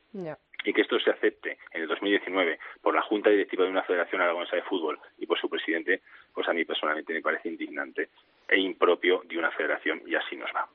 y 0.64 0.72
que 0.72 0.80
esto 0.80 0.98
se 1.00 1.10
acepte 1.10 1.58
en 1.72 1.82
el 1.82 1.88
2019 1.88 2.58
por 2.80 2.94
la 2.94 3.02
Junta 3.02 3.28
Directiva 3.28 3.64
de 3.64 3.70
una 3.70 3.82
Federación 3.82 4.22
Aragonesa 4.22 4.56
de 4.56 4.62
Fútbol 4.62 4.98
y 5.18 5.26
por 5.26 5.38
su 5.38 5.50
presidente, 5.50 6.00
pues 6.32 6.48
a 6.48 6.54
mí 6.54 6.64
personalmente 6.64 7.12
me 7.12 7.20
parece 7.20 7.50
indignante 7.50 8.08
e 8.48 8.58
impropio 8.58 9.20
de 9.26 9.36
una 9.36 9.50
federación 9.50 10.00
y 10.06 10.14
así 10.14 10.34
nos 10.34 10.50
va. 10.56 10.66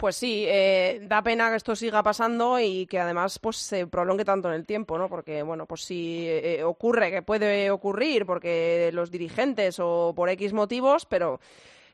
Pues 0.00 0.16
sí, 0.16 0.46
eh, 0.48 0.98
da 1.02 1.20
pena 1.20 1.50
que 1.50 1.56
esto 1.56 1.76
siga 1.76 2.02
pasando 2.02 2.58
y 2.58 2.86
que 2.86 2.98
además 2.98 3.38
pues 3.38 3.58
se 3.58 3.86
prolongue 3.86 4.24
tanto 4.24 4.48
en 4.48 4.54
el 4.54 4.64
tiempo, 4.64 4.96
¿no? 4.96 5.10
Porque, 5.10 5.42
bueno, 5.42 5.66
pues 5.66 5.82
si 5.82 6.24
eh, 6.26 6.64
ocurre, 6.64 7.10
que 7.10 7.20
puede 7.20 7.70
ocurrir 7.70 8.24
porque 8.24 8.88
los 8.94 9.10
dirigentes 9.10 9.76
o 9.78 10.14
por 10.16 10.30
X 10.30 10.54
motivos, 10.54 11.04
pero 11.04 11.38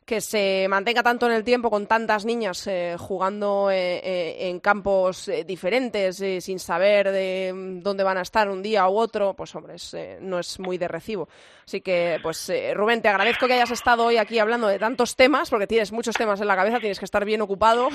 que 0.06 0.20
se 0.20 0.68
mantenga 0.68 1.02
tanto 1.02 1.26
en 1.26 1.32
el 1.32 1.42
tiempo 1.42 1.68
con 1.68 1.88
tantas 1.88 2.24
niñas 2.24 2.64
eh, 2.68 2.94
jugando 2.96 3.70
eh, 3.72 4.00
eh, 4.04 4.48
en 4.48 4.60
campos 4.60 5.28
diferentes 5.44 6.22
sin 6.38 6.60
saber 6.60 7.10
de 7.10 7.52
mm, 7.52 7.80
dónde 7.80 8.04
van 8.04 8.16
a 8.16 8.22
estar 8.22 8.48
un 8.48 8.62
día 8.62 8.88
u 8.88 8.96
otro, 8.96 9.34
pues 9.34 9.52
hombre, 9.56 9.74
no 10.20 10.38
es 10.38 10.60
muy 10.60 10.78
de 10.78 10.86
recibo. 10.86 11.28
Así 11.66 11.80
que, 11.80 12.20
pues 12.22 12.52
Rubén, 12.74 13.02
te 13.02 13.08
agradezco 13.08 13.48
que 13.48 13.54
hayas 13.54 13.72
estado 13.72 14.04
hoy 14.04 14.18
aquí 14.18 14.38
hablando 14.38 14.68
de 14.68 14.78
tantos 14.78 15.16
temas, 15.16 15.50
porque 15.50 15.66
tienes 15.66 15.90
muchos 15.90 16.14
temas 16.14 16.40
en 16.40 16.46
la 16.46 16.54
cabeza, 16.54 16.78
tienes 16.78 17.00
que 17.00 17.04
estar 17.04 17.24
bien 17.24 17.42
ocupado. 17.42 17.88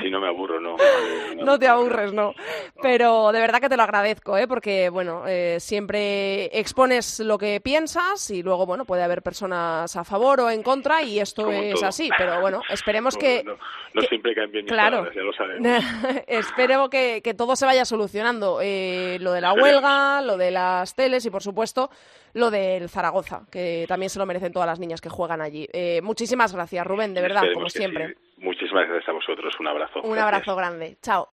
Sí, 0.00 0.10
no 0.10 0.18
me 0.18 0.28
aburro, 0.28 0.58
no. 0.58 0.76
No, 1.44 1.58
te 1.58 1.68
aburres, 1.68 2.12
no. 2.14 2.32
Pero 2.80 3.32
de 3.32 3.40
verdad 3.40 3.60
que 3.60 3.68
te 3.68 3.76
lo 3.76 3.82
agradezco, 3.82 4.38
¿eh? 4.38 4.48
porque, 4.48 4.88
bueno, 4.88 5.24
siempre 5.58 6.46
expones 6.58 7.20
lo 7.20 7.36
que 7.36 7.60
piensas 7.60 8.30
y 8.30 8.42
luego, 8.42 8.64
bueno, 8.64 8.86
puede 8.86 9.02
haber 9.02 9.22
personas 9.22 9.94
a 9.94 10.04
favor 10.04 10.40
o 10.40 10.50
en 10.50 10.62
contra 10.62 11.02
y 11.02 11.20
esto 11.20 11.41
es 11.50 11.82
así, 11.82 12.10
pero 12.16 12.40
bueno, 12.40 12.62
esperemos 12.68 13.16
que... 13.16 13.44
No, 13.44 14.02
siempre 14.02 14.34
caen 14.34 14.50
bien 14.50 14.66
claro, 14.66 15.12
ya 15.12 15.22
lo 15.22 15.32
sabemos. 15.32 15.84
espero 16.26 16.88
que, 16.88 17.20
que, 17.22 17.34
todo 17.34 17.56
se 17.56 17.66
vaya 17.66 17.84
solucionando. 17.84 18.60
Eh, 18.62 19.18
lo 19.20 19.32
de 19.32 19.40
la 19.40 19.52
huelga, 19.52 20.22
lo 20.22 20.36
de 20.36 20.50
las 20.50 20.94
teles 20.94 21.26
y, 21.26 21.30
por 21.30 21.42
supuesto, 21.42 21.90
lo 22.34 22.50
del 22.50 22.88
Zaragoza, 22.88 23.42
que 23.50 23.84
también 23.88 24.10
se 24.10 24.18
lo 24.18 24.26
merecen 24.26 24.52
todas 24.52 24.66
las 24.66 24.78
niñas 24.78 25.00
que 25.00 25.08
juegan 25.08 25.40
allí. 25.40 25.68
Eh, 25.72 26.00
muchísimas 26.02 26.54
gracias, 26.54 26.86
Rubén, 26.86 27.14
de 27.14 27.22
verdad, 27.22 27.42
como 27.52 27.68
siempre. 27.68 28.16
Muchísimas 28.38 28.88
gracias 28.88 29.08
a 29.08 29.12
vosotros. 29.12 29.54
Un 29.60 29.68
abrazo. 29.68 30.00
Un 30.02 30.18
abrazo 30.18 30.56
grande. 30.56 30.96
Chao. 31.02 31.28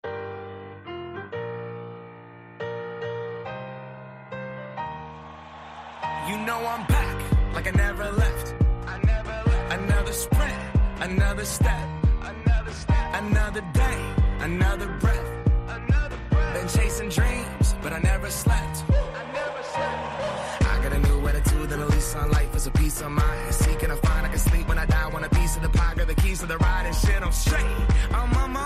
Another 9.97 10.13
sprint, 10.13 10.55
another 11.01 11.45
step, 11.47 11.89
another 12.21 12.71
step, 12.71 13.15
another 13.15 13.63
day, 13.73 14.15
another 14.41 14.89
breath, 15.01 15.49
another 15.69 16.19
breath. 16.29 16.55
Been 16.55 16.69
chasing 16.69 17.09
dreams, 17.09 17.75
but 17.83 17.95
I 17.95 17.99
never 18.01 18.29
slept. 18.29 18.85
I 18.91 19.25
never 19.33 19.63
slept. 19.63 20.67
I 20.67 20.83
got 20.83 20.93
a 20.93 20.99
new 20.99 21.27
attitude 21.27 21.73
and 21.73 21.81
a 21.81 21.87
lease 21.87 22.15
on 22.15 22.31
life 22.31 22.55
is 22.55 22.67
a 22.67 22.73
piece 22.73 23.01
of 23.01 23.11
mind. 23.11 23.55
Seeking 23.55 23.91
a 23.91 23.97
find 23.97 24.27
I 24.27 24.29
can 24.29 24.39
sleep 24.39 24.69
when 24.69 24.79
I 24.79 24.85
die. 24.85 25.09
Want 25.09 25.25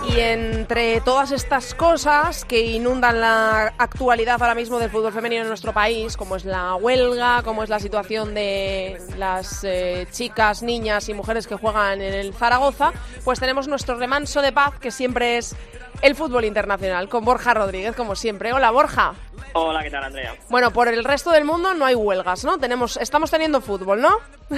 y 0.09 0.21
entre 0.21 1.01
todas 1.03 1.31
estas 1.31 1.75
cosas 1.75 2.45
que 2.45 2.61
inundan 2.61 3.21
la 3.21 3.73
actualidad 3.79 4.41
ahora 4.41 4.55
mismo 4.55 4.79
del 4.79 4.91
fútbol 4.91 5.13
femenino 5.13 5.43
en 5.43 5.49
nuestro 5.49 5.73
país, 5.73 6.17
como 6.17 6.37
es 6.37 6.45
la 6.45 6.75
huelga, 6.75 7.43
como 7.45 7.63
es 7.63 7.69
la 7.69 7.79
situación 7.79 8.35
de 8.35 8.99
las 9.19 9.63
eh, 9.63 10.07
chicas, 10.11 10.63
niñas 10.63 11.09
y 11.09 11.15
mujeres 11.15 11.47
que 11.47 11.55
juegan 11.55 12.01
en 12.01 12.15
el 12.15 12.35
Zaragoza, 12.35 12.93
pues 13.25 13.39
tenemos 13.39 13.69
nuestro 13.69 13.97
remanso 13.97 14.43
de 14.43 14.53
paz 14.53 14.79
que 14.81 14.91
siempre 14.91 15.39
es 15.39 15.55
el 16.03 16.15
fútbol 16.15 16.45
internacional, 16.45 17.09
con 17.09 17.25
Borja 17.25 17.55
Rodríguez, 17.55 17.95
como 17.95 18.17
siempre. 18.17 18.53
Hola, 18.53 18.71
Borja. 18.71 19.15
Hola, 19.53 19.83
¿qué 19.83 19.91
tal, 19.91 20.05
Andrea? 20.05 20.35
Bueno, 20.49 20.73
por 20.73 20.89
el 20.89 21.05
resto 21.05 21.31
del 21.31 21.45
mundo 21.45 21.75
no 21.75 21.85
hay 21.85 21.95
huelgas, 21.95 22.45
¿no? 22.45 22.59
Tenemos, 22.59 22.97
estamos 22.97 23.31
teniendo 23.31 23.61
fútbol, 23.61 24.01
¿no? 24.01 24.17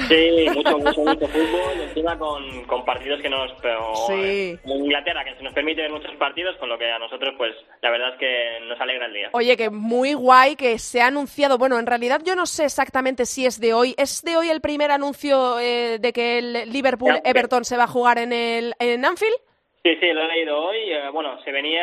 Sí, 0.08 0.46
mucho, 0.54 0.78
mucho, 0.78 1.00
mucho 1.00 1.28
fútbol, 1.28 1.80
encima 1.88 2.16
con, 2.22 2.64
con 2.66 2.84
partidos 2.84 3.20
que 3.20 3.28
nos... 3.28 3.52
Pero, 3.60 3.94
sí. 4.06 4.56
Inglaterra, 4.64 5.24
que 5.24 5.34
se 5.34 5.42
nos 5.42 5.52
permite 5.52 5.82
ver 5.82 5.90
muchos 5.90 6.14
partidos, 6.14 6.56
con 6.58 6.68
lo 6.68 6.78
que 6.78 6.88
a 6.88 6.98
nosotros, 7.00 7.34
pues, 7.36 7.52
la 7.80 7.90
verdad 7.90 8.12
es 8.12 8.18
que 8.18 8.60
nos 8.68 8.80
alegra 8.80 9.06
el 9.06 9.12
día. 9.12 9.30
Oye, 9.32 9.56
que 9.56 9.70
muy 9.70 10.14
guay 10.14 10.54
que 10.54 10.78
se 10.78 11.00
ha 11.00 11.08
anunciado, 11.08 11.58
bueno, 11.58 11.80
en 11.80 11.86
realidad 11.86 12.20
yo 12.24 12.36
no 12.36 12.46
sé 12.46 12.64
exactamente 12.64 13.26
si 13.26 13.44
es 13.44 13.58
de 13.60 13.74
hoy, 13.74 13.94
¿es 13.98 14.22
de 14.22 14.36
hoy 14.36 14.50
el 14.50 14.60
primer 14.60 14.92
anuncio 14.92 15.58
eh, 15.58 15.98
de 15.98 16.12
que 16.12 16.38
el 16.38 16.72
Liverpool-Everton 16.72 17.64
se 17.64 17.76
va 17.76 17.84
a 17.84 17.88
jugar 17.88 18.18
en 18.18 18.32
el 18.32 18.74
en 18.78 19.04
Anfield? 19.04 19.34
Sí, 19.82 19.96
sí, 19.98 20.12
lo 20.12 20.22
he 20.22 20.28
leído 20.28 20.60
hoy. 20.60 20.78
Eh, 20.92 21.08
bueno, 21.12 21.42
se 21.42 21.50
venía. 21.50 21.82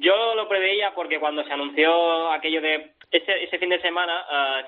Yo 0.00 0.34
lo 0.34 0.48
preveía 0.48 0.92
porque 0.94 1.20
cuando 1.20 1.44
se 1.44 1.52
anunció 1.52 2.32
aquello 2.32 2.60
de 2.60 2.92
ese, 3.10 3.44
ese 3.44 3.58
fin 3.58 3.70
de 3.70 3.80
semana, 3.80 4.24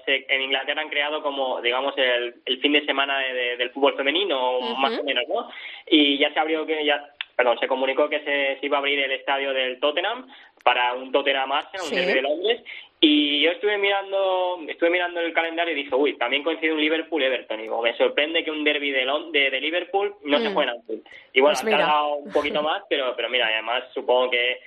eh, 0.06 0.24
en 0.28 0.42
Inglaterra 0.42 0.82
han 0.82 0.88
creado 0.88 1.22
como, 1.22 1.60
digamos, 1.60 1.96
el, 1.98 2.34
el 2.44 2.60
fin 2.60 2.72
de 2.72 2.84
semana 2.84 3.18
del 3.18 3.70
fútbol 3.70 3.96
femenino, 3.96 4.60
más 4.76 4.98
o 4.98 5.04
menos, 5.04 5.24
¿no? 5.28 5.48
Y 5.86 6.18
ya 6.18 6.32
se 6.32 6.40
abrió 6.40 6.64
que 6.66 6.84
ya 6.84 7.04
perdón, 7.40 7.58
se 7.58 7.68
comunicó 7.68 8.06
que 8.10 8.20
se, 8.20 8.58
iba 8.60 8.76
a 8.76 8.80
abrir 8.80 8.98
el 8.98 9.12
estadio 9.12 9.54
del 9.54 9.80
Tottenham 9.80 10.28
para 10.62 10.92
un 10.92 11.10
Tottenham 11.10 11.50
Arsenal, 11.50 11.86
un 11.86 11.94
derby 11.94 12.12
de 12.12 12.20
Londres, 12.20 12.60
y 13.00 13.40
yo 13.40 13.52
estuve 13.52 13.78
mirando, 13.78 14.58
estuve 14.68 14.90
mirando 14.90 15.20
el 15.20 15.32
calendario 15.32 15.72
y 15.72 15.84
dije, 15.84 15.94
uy, 15.94 16.18
también 16.18 16.42
coincide 16.42 16.74
un 16.74 16.82
Liverpool-Everton. 16.82 17.60
Y 17.60 17.62
digo, 17.62 17.80
me 17.80 17.96
sorprende 17.96 18.44
que 18.44 18.50
un 18.50 18.62
derby 18.62 18.90
de, 18.90 19.06
de, 19.32 19.50
de 19.50 19.60
Liverpool 19.60 20.16
no 20.22 20.38
se 20.38 20.50
mm. 20.50 20.52
juegue 20.52 20.70
en 20.70 20.76
Anfield. 20.76 21.02
Y 21.32 21.40
bueno, 21.40 21.56
pues 21.58 21.74
ha 21.74 21.78
tardado 21.78 22.14
un 22.16 22.30
poquito 22.30 22.62
más, 22.62 22.82
pero, 22.90 23.16
pero 23.16 23.30
mira, 23.30 23.46
además 23.46 23.84
supongo 23.94 24.30
que 24.30 24.60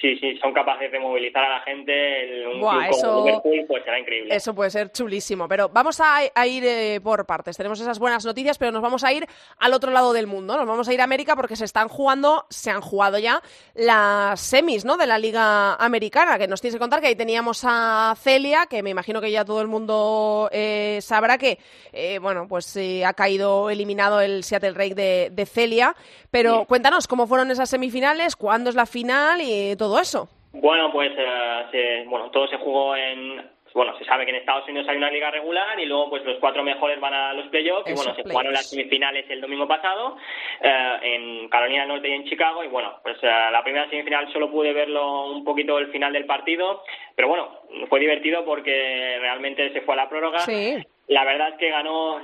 sí, 0.00 0.16
sí, 0.18 0.38
son 0.38 0.52
capaces 0.52 0.90
de 0.90 0.98
movilizar 0.98 1.44
a 1.44 1.58
la 1.58 1.60
gente, 1.60 2.46
un 2.52 2.60
Buah, 2.60 2.88
eso, 2.88 3.24
Liverpool, 3.24 3.64
pues 3.66 3.84
será 3.84 3.98
increíble. 3.98 4.34
Eso 4.34 4.54
puede 4.54 4.70
ser 4.70 4.90
chulísimo. 4.90 5.48
Pero 5.48 5.68
vamos 5.68 6.00
a, 6.00 6.24
ir 6.46 6.64
eh, 6.64 7.00
por 7.02 7.26
partes. 7.26 7.56
Tenemos 7.56 7.80
esas 7.80 7.98
buenas 7.98 8.24
noticias, 8.24 8.58
pero 8.58 8.72
nos 8.72 8.82
vamos 8.82 9.04
a 9.04 9.12
ir 9.12 9.26
al 9.58 9.72
otro 9.72 9.90
lado 9.90 10.12
del 10.12 10.26
mundo. 10.26 10.56
Nos 10.56 10.66
vamos 10.66 10.88
a 10.88 10.94
ir 10.94 11.00
a 11.00 11.04
América 11.04 11.36
porque 11.36 11.56
se 11.56 11.64
están 11.64 11.88
jugando, 11.88 12.46
se 12.50 12.70
han 12.70 12.80
jugado 12.80 13.18
ya 13.18 13.42
las 13.74 14.40
semis 14.40 14.84
¿no? 14.84 14.96
de 14.96 15.06
la 15.06 15.18
Liga 15.18 15.74
Americana, 15.74 16.38
que 16.38 16.48
nos 16.48 16.60
tienes 16.60 16.74
que 16.74 16.80
contar 16.80 17.00
que 17.00 17.08
ahí 17.08 17.16
teníamos 17.16 17.62
a 17.64 18.14
Celia, 18.18 18.66
que 18.66 18.82
me 18.82 18.90
imagino 18.90 19.20
que 19.20 19.30
ya 19.30 19.44
todo 19.44 19.60
el 19.60 19.68
mundo 19.68 20.48
eh, 20.52 20.98
sabrá 21.00 21.38
que, 21.38 21.58
eh, 21.92 22.18
bueno, 22.18 22.46
pues 22.48 22.76
ha 23.04 23.12
caído 23.14 23.70
eliminado 23.70 24.20
el 24.20 24.44
Seattle 24.44 24.72
Rake 24.72 24.94
de, 24.94 25.46
Celia. 25.46 25.94
Pero 26.30 26.64
cuéntanos 26.66 27.06
cómo 27.06 27.26
fueron 27.26 27.50
esas 27.50 27.70
semifinales, 27.70 28.36
cuándo 28.36 28.68
es 28.68 28.76
la 28.76 28.84
final 28.84 29.40
y 29.40 29.75
todo 29.76 30.00
eso? 30.00 30.28
Bueno, 30.52 30.90
pues 30.92 31.12
eh, 31.16 32.04
bueno, 32.08 32.30
todo 32.30 32.48
se 32.48 32.56
jugó 32.56 32.96
en 32.96 33.56
bueno, 33.76 33.96
se 33.98 34.06
sabe 34.06 34.24
que 34.24 34.30
en 34.30 34.38
Estados 34.38 34.66
Unidos 34.68 34.88
hay 34.88 34.96
una 34.96 35.10
liga 35.10 35.30
regular 35.30 35.78
y 35.78 35.84
luego 35.84 36.08
pues 36.08 36.24
los 36.24 36.38
cuatro 36.38 36.62
mejores 36.62 36.98
van 36.98 37.12
a 37.12 37.34
los 37.34 37.46
playoffs 37.48 37.90
y 37.90 37.92
bueno, 37.92 38.14
se 38.14 38.22
jugaron 38.22 38.54
las 38.54 38.70
semifinales 38.70 39.26
el 39.28 39.42
domingo 39.42 39.68
pasado 39.68 40.16
eh, 40.62 40.96
en 41.02 41.48
Carolina 41.50 41.80
del 41.80 41.88
Norte 41.90 42.08
y 42.08 42.12
en 42.12 42.24
Chicago 42.24 42.64
y 42.64 42.68
bueno, 42.68 42.94
pues 43.02 43.18
eh, 43.22 43.26
la 43.26 43.62
primera 43.62 43.86
semifinal 43.90 44.32
solo 44.32 44.50
pude 44.50 44.72
verlo 44.72 45.30
un 45.30 45.44
poquito 45.44 45.78
el 45.78 45.88
final 45.88 46.14
del 46.14 46.24
partido, 46.24 46.84
pero 47.14 47.28
bueno, 47.28 47.50
fue 47.90 48.00
divertido 48.00 48.46
porque 48.46 49.18
realmente 49.20 49.70
se 49.74 49.82
fue 49.82 49.92
a 49.92 49.98
la 49.98 50.08
prórroga. 50.08 50.38
Sí. 50.40 50.78
La 51.08 51.24
verdad 51.24 51.50
es 51.50 51.54
que 51.54 51.70
ganó 51.70 52.20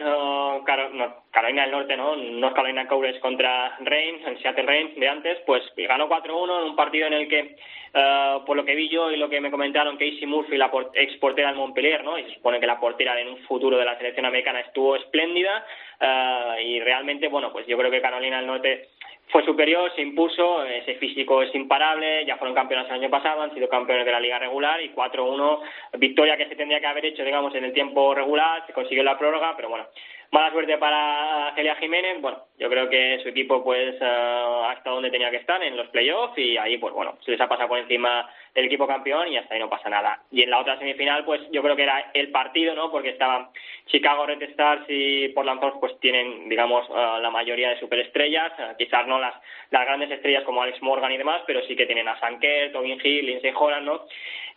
Carolina 0.64 1.62
del 1.62 1.70
Norte, 1.70 1.96
¿no? 1.96 2.16
North 2.16 2.54
Carolina 2.54 2.88
Cougars 2.88 3.18
contra 3.20 3.76
Reign, 3.78 4.26
en 4.26 4.38
Seattle 4.42 4.64
Reign 4.64 4.98
de 4.98 5.08
antes, 5.08 5.38
pues 5.46 5.62
ganó 5.76 6.08
4-1 6.08 6.62
en 6.62 6.70
un 6.70 6.76
partido 6.76 7.06
en 7.06 7.12
el 7.12 7.28
que, 7.28 7.56
eh, 7.94 8.38
por 8.44 8.56
lo 8.56 8.64
que 8.64 8.74
vi 8.74 8.88
yo 8.88 9.12
y 9.12 9.16
lo 9.16 9.28
que 9.28 9.40
me 9.40 9.52
comentaron, 9.52 9.96
Casey 9.96 10.26
Murphy, 10.26 10.56
la 10.56 10.72
ex 10.94 11.16
portera 11.18 11.48
del 11.48 11.58
Montpellier, 11.58 12.02
¿no? 12.02 12.18
Y 12.18 12.24
se 12.24 12.34
supone 12.34 12.58
que 12.58 12.66
la 12.66 12.80
portera 12.80 13.20
en 13.20 13.28
un 13.28 13.38
futuro 13.44 13.78
de 13.78 13.84
la 13.84 13.96
selección 13.98 14.26
americana 14.26 14.58
estuvo 14.60 14.96
espléndida 14.96 15.64
eh, 16.00 16.64
y 16.64 16.80
realmente, 16.80 17.28
bueno, 17.28 17.52
pues 17.52 17.64
yo 17.68 17.78
creo 17.78 17.90
que 17.90 18.02
Carolina 18.02 18.38
del 18.38 18.46
Norte 18.48 18.88
fue 19.32 19.44
superior, 19.46 19.90
se 19.96 20.02
impuso, 20.02 20.62
ese 20.62 20.94
físico 20.96 21.42
es 21.42 21.52
imparable, 21.54 22.26
ya 22.26 22.36
fueron 22.36 22.54
campeones 22.54 22.86
el 22.88 22.96
año 22.96 23.08
pasado, 23.10 23.40
han 23.40 23.54
sido 23.54 23.66
campeones 23.66 24.04
de 24.04 24.12
la 24.12 24.20
liga 24.20 24.38
regular 24.38 24.80
y 24.82 24.90
4-1, 24.90 25.60
victoria 25.98 26.36
que 26.36 26.48
se 26.48 26.54
tendría 26.54 26.80
que 26.80 26.86
haber 26.86 27.06
hecho, 27.06 27.24
digamos, 27.24 27.54
en 27.54 27.64
el 27.64 27.72
tiempo 27.72 28.14
regular, 28.14 28.64
se 28.66 28.74
consiguió 28.74 29.02
la 29.02 29.18
prórroga, 29.18 29.56
pero 29.56 29.70
bueno, 29.70 29.86
mala 30.32 30.50
suerte 30.50 30.78
para 30.78 31.52
Celia 31.54 31.76
Jiménez, 31.76 32.20
bueno, 32.22 32.38
yo 32.58 32.70
creo 32.70 32.88
que 32.88 33.20
su 33.22 33.28
equipo 33.28 33.62
pues 33.62 34.00
uh, 34.00 34.64
ha 34.64 34.72
estado 34.72 34.96
donde 34.96 35.10
tenía 35.10 35.30
que 35.30 35.36
estar, 35.36 35.62
en 35.62 35.76
los 35.76 35.88
playoffs, 35.88 36.38
y 36.38 36.56
ahí 36.56 36.78
pues 36.78 36.94
bueno, 36.94 37.18
se 37.22 37.32
les 37.32 37.40
ha 37.40 37.48
pasado 37.48 37.68
por 37.68 37.78
encima 37.78 38.30
el 38.54 38.64
equipo 38.64 38.86
campeón 38.86 39.28
y 39.28 39.36
hasta 39.36 39.54
ahí 39.54 39.60
no 39.60 39.68
pasa 39.68 39.90
nada. 39.90 40.22
Y 40.30 40.42
en 40.42 40.50
la 40.50 40.58
otra 40.58 40.78
semifinal, 40.78 41.24
pues 41.26 41.42
yo 41.50 41.62
creo 41.62 41.76
que 41.76 41.82
era 41.82 42.10
el 42.14 42.30
partido, 42.30 42.74
¿no? 42.74 42.90
Porque 42.90 43.10
estaban 43.10 43.48
Chicago 43.86 44.24
Red 44.24 44.42
Stars 44.42 44.84
y 44.88 45.28
Portland 45.28 45.60
Thorns, 45.60 45.76
pues 45.80 46.00
tienen, 46.00 46.48
digamos, 46.48 46.88
uh, 46.88 47.20
la 47.20 47.30
mayoría 47.30 47.68
de 47.68 47.80
superestrellas, 47.80 48.52
uh, 48.58 48.76
quizás 48.78 49.06
no 49.06 49.18
las, 49.18 49.34
las 49.70 49.84
grandes 49.84 50.10
estrellas 50.10 50.44
como 50.44 50.62
Alex 50.62 50.80
Morgan 50.82 51.12
y 51.12 51.18
demás, 51.18 51.42
pero 51.46 51.60
sí 51.66 51.76
que 51.76 51.86
tienen 51.86 52.08
a 52.08 52.18
Sanker, 52.20 52.72
Tobin 52.72 53.00
Hill, 53.04 53.26
Lindsey 53.26 53.52
Holland, 53.54 53.84
¿no? 53.84 54.06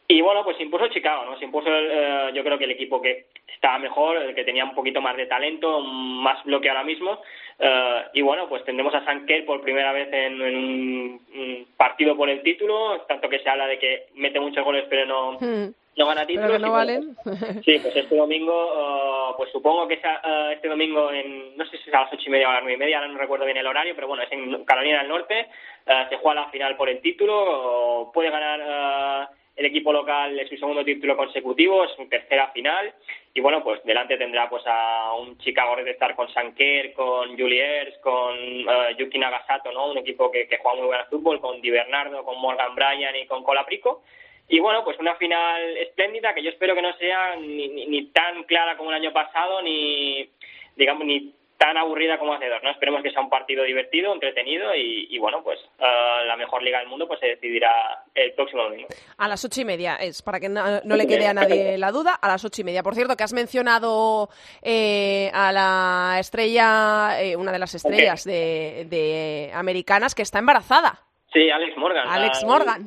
Y 0.07 0.21
bueno, 0.21 0.43
pues 0.43 0.57
se 0.57 0.63
impuso 0.63 0.87
Chicago, 0.89 1.25
¿no? 1.25 1.37
Se 1.39 1.45
impuso, 1.45 1.69
uh, 1.69 2.33
yo 2.33 2.43
creo 2.43 2.57
que 2.57 2.65
el 2.65 2.71
equipo 2.71 3.01
que 3.01 3.25
estaba 3.53 3.79
mejor, 3.79 4.17
el 4.17 4.35
que 4.35 4.43
tenía 4.43 4.63
un 4.63 4.75
poquito 4.75 5.01
más 5.01 5.17
de 5.17 5.25
talento, 5.25 5.79
más 5.81 6.43
bloque 6.43 6.69
ahora 6.69 6.83
mismo. 6.83 7.19
Eh, 7.57 8.03
y 8.13 8.21
bueno, 8.21 8.47
pues 8.49 8.63
tendremos 8.65 8.93
a 8.93 9.03
Sanker 9.05 9.45
por 9.45 9.61
primera 9.61 9.91
vez 9.93 10.09
en, 10.11 10.41
un, 10.41 11.67
partido 11.77 12.15
por 12.15 12.29
el 12.29 12.43
título, 12.43 13.01
tanto 13.07 13.29
que 13.29 13.39
se 13.39 13.49
habla 13.49 13.67
de 13.67 13.79
que 13.79 14.07
mete 14.15 14.39
muchos 14.39 14.63
goles 14.63 14.85
pero 14.89 15.05
no, 15.05 15.37
hmm. 15.39 15.73
no 15.97 16.05
gana 16.05 16.25
títulos. 16.25 16.59
no 16.59 16.71
valen. 16.73 17.15
sí, 17.63 17.79
pues 17.79 17.95
este 17.95 18.15
domingo, 18.15 19.31
eh, 19.31 19.33
pues 19.37 19.51
supongo 19.51 19.87
que 19.87 19.97
sea, 19.97 20.21
eh, 20.23 20.53
este 20.53 20.67
domingo, 20.67 21.11
en, 21.11 21.57
no 21.57 21.65
sé 21.65 21.77
si 21.77 21.89
es 21.89 21.95
a 21.95 22.01
las 22.01 22.13
ocho 22.13 22.23
y 22.27 22.29
media 22.29 22.47
o 22.47 22.51
a 22.51 22.55
las 22.55 22.63
nueve 22.63 22.75
y 22.75 22.79
media, 22.79 22.97
ahora 22.97 23.11
no 23.11 23.17
recuerdo 23.17 23.45
bien 23.45 23.57
el 23.57 23.67
horario, 23.67 23.95
pero 23.95 24.07
bueno, 24.07 24.23
es 24.23 24.31
en 24.31 24.65
Carolina 24.65 24.99
del 24.99 25.09
Norte, 25.09 25.47
se 26.09 26.17
juega 26.17 26.41
la 26.41 26.49
final 26.49 26.75
por 26.75 26.89
el 26.89 26.99
título, 26.99 28.11
puede 28.13 28.31
ganar 28.31 29.29
el 29.55 29.65
equipo 29.65 29.93
local 29.93 30.37
es 30.39 30.49
su 30.49 30.57
segundo 30.57 30.83
título 30.83 31.15
consecutivo, 31.15 31.85
es 31.85 31.91
su 31.95 32.07
tercera 32.07 32.49
final 32.51 32.93
y 33.33 33.41
bueno, 33.41 33.63
pues 33.63 33.83
delante 33.83 34.17
tendrá 34.17 34.49
pues 34.49 34.63
a 34.65 35.13
un 35.13 35.37
Chicago 35.37 35.75
Red 35.75 35.87
Star 35.89 36.15
con 36.15 36.31
Sanker, 36.33 36.93
con 36.93 37.37
Juliers, 37.37 37.97
con 37.99 38.37
uh, 38.37 38.97
Yuki 38.97 39.17
Nagasato, 39.17 39.71
¿no? 39.71 39.91
Un 39.91 39.97
equipo 39.97 40.31
que, 40.31 40.47
juega 40.61 40.77
muy 40.77 40.87
buen 40.87 41.05
fútbol, 41.09 41.41
con 41.41 41.61
Di 41.61 41.69
Bernardo, 41.69 42.23
con 42.23 42.39
Morgan 42.39 42.75
Bryan 42.75 43.15
y 43.15 43.27
con 43.27 43.43
Colaprico. 43.43 44.03
Y 44.47 44.59
bueno, 44.59 44.83
pues 44.83 44.97
una 44.99 45.15
final 45.15 45.77
espléndida 45.77 46.33
que 46.33 46.43
yo 46.43 46.49
espero 46.49 46.75
que 46.75 46.81
no 46.81 46.93
sea 46.97 47.35
ni, 47.35 47.67
ni, 47.67 47.87
ni 47.87 48.05
tan 48.07 48.43
clara 48.43 48.77
como 48.77 48.91
el 48.91 48.97
año 48.97 49.11
pasado, 49.11 49.61
ni 49.61 50.29
digamos 50.75 51.05
ni 51.05 51.33
tan 51.65 51.77
aburrida 51.77 52.19
como 52.19 52.33
hace 52.33 52.47
dos, 52.47 52.61
¿no? 52.61 52.69
Esperemos 52.69 53.01
que 53.01 53.09
sea 53.09 53.21
un 53.21 53.29
partido 53.29 53.63
divertido, 53.63 54.13
entretenido 54.13 54.75
y, 54.75 55.17
bueno, 55.17 55.41
pues 55.43 55.59
uh, 55.79 56.25
la 56.27 56.37
mejor 56.37 56.61
liga 56.61 56.77
del 56.77 56.87
mundo 56.87 57.07
pues 57.07 57.19
se 57.19 57.27
decidirá 57.27 58.03
el 58.13 58.33
próximo 58.33 58.63
domingo. 58.63 58.87
A 59.17 59.27
las 59.27 59.43
ocho 59.43 59.61
y 59.61 59.65
media 59.65 59.95
es, 59.95 60.21
para 60.21 60.39
que 60.39 60.47
no, 60.47 60.81
le 60.83 61.07
quede 61.07 61.25
a 61.25 61.33
nadie 61.33 61.77
la 61.79 61.91
duda, 61.91 62.13
a 62.13 62.27
las 62.27 62.45
ocho 62.45 62.61
y 62.61 62.65
media. 62.65 62.83
Por 62.83 62.93
cierto, 62.93 63.17
que 63.17 63.23
has 63.23 63.33
mencionado 63.33 64.29
eh, 64.61 65.31
a 65.33 65.51
la 65.51 66.17
estrella, 66.19 67.19
eh, 67.19 67.35
una 67.35 67.51
de 67.51 67.59
las 67.59 67.73
estrellas 67.73 68.23
de, 68.25 68.85
de 68.87 69.49
americanas 69.53 70.13
que 70.13 70.21
está 70.21 70.37
embarazada. 70.37 71.01
Sí, 71.35 71.51
Alex 71.51 71.75
Morgan. 71.75 72.07
Alex 72.07 72.45
Morgan. 72.45 72.85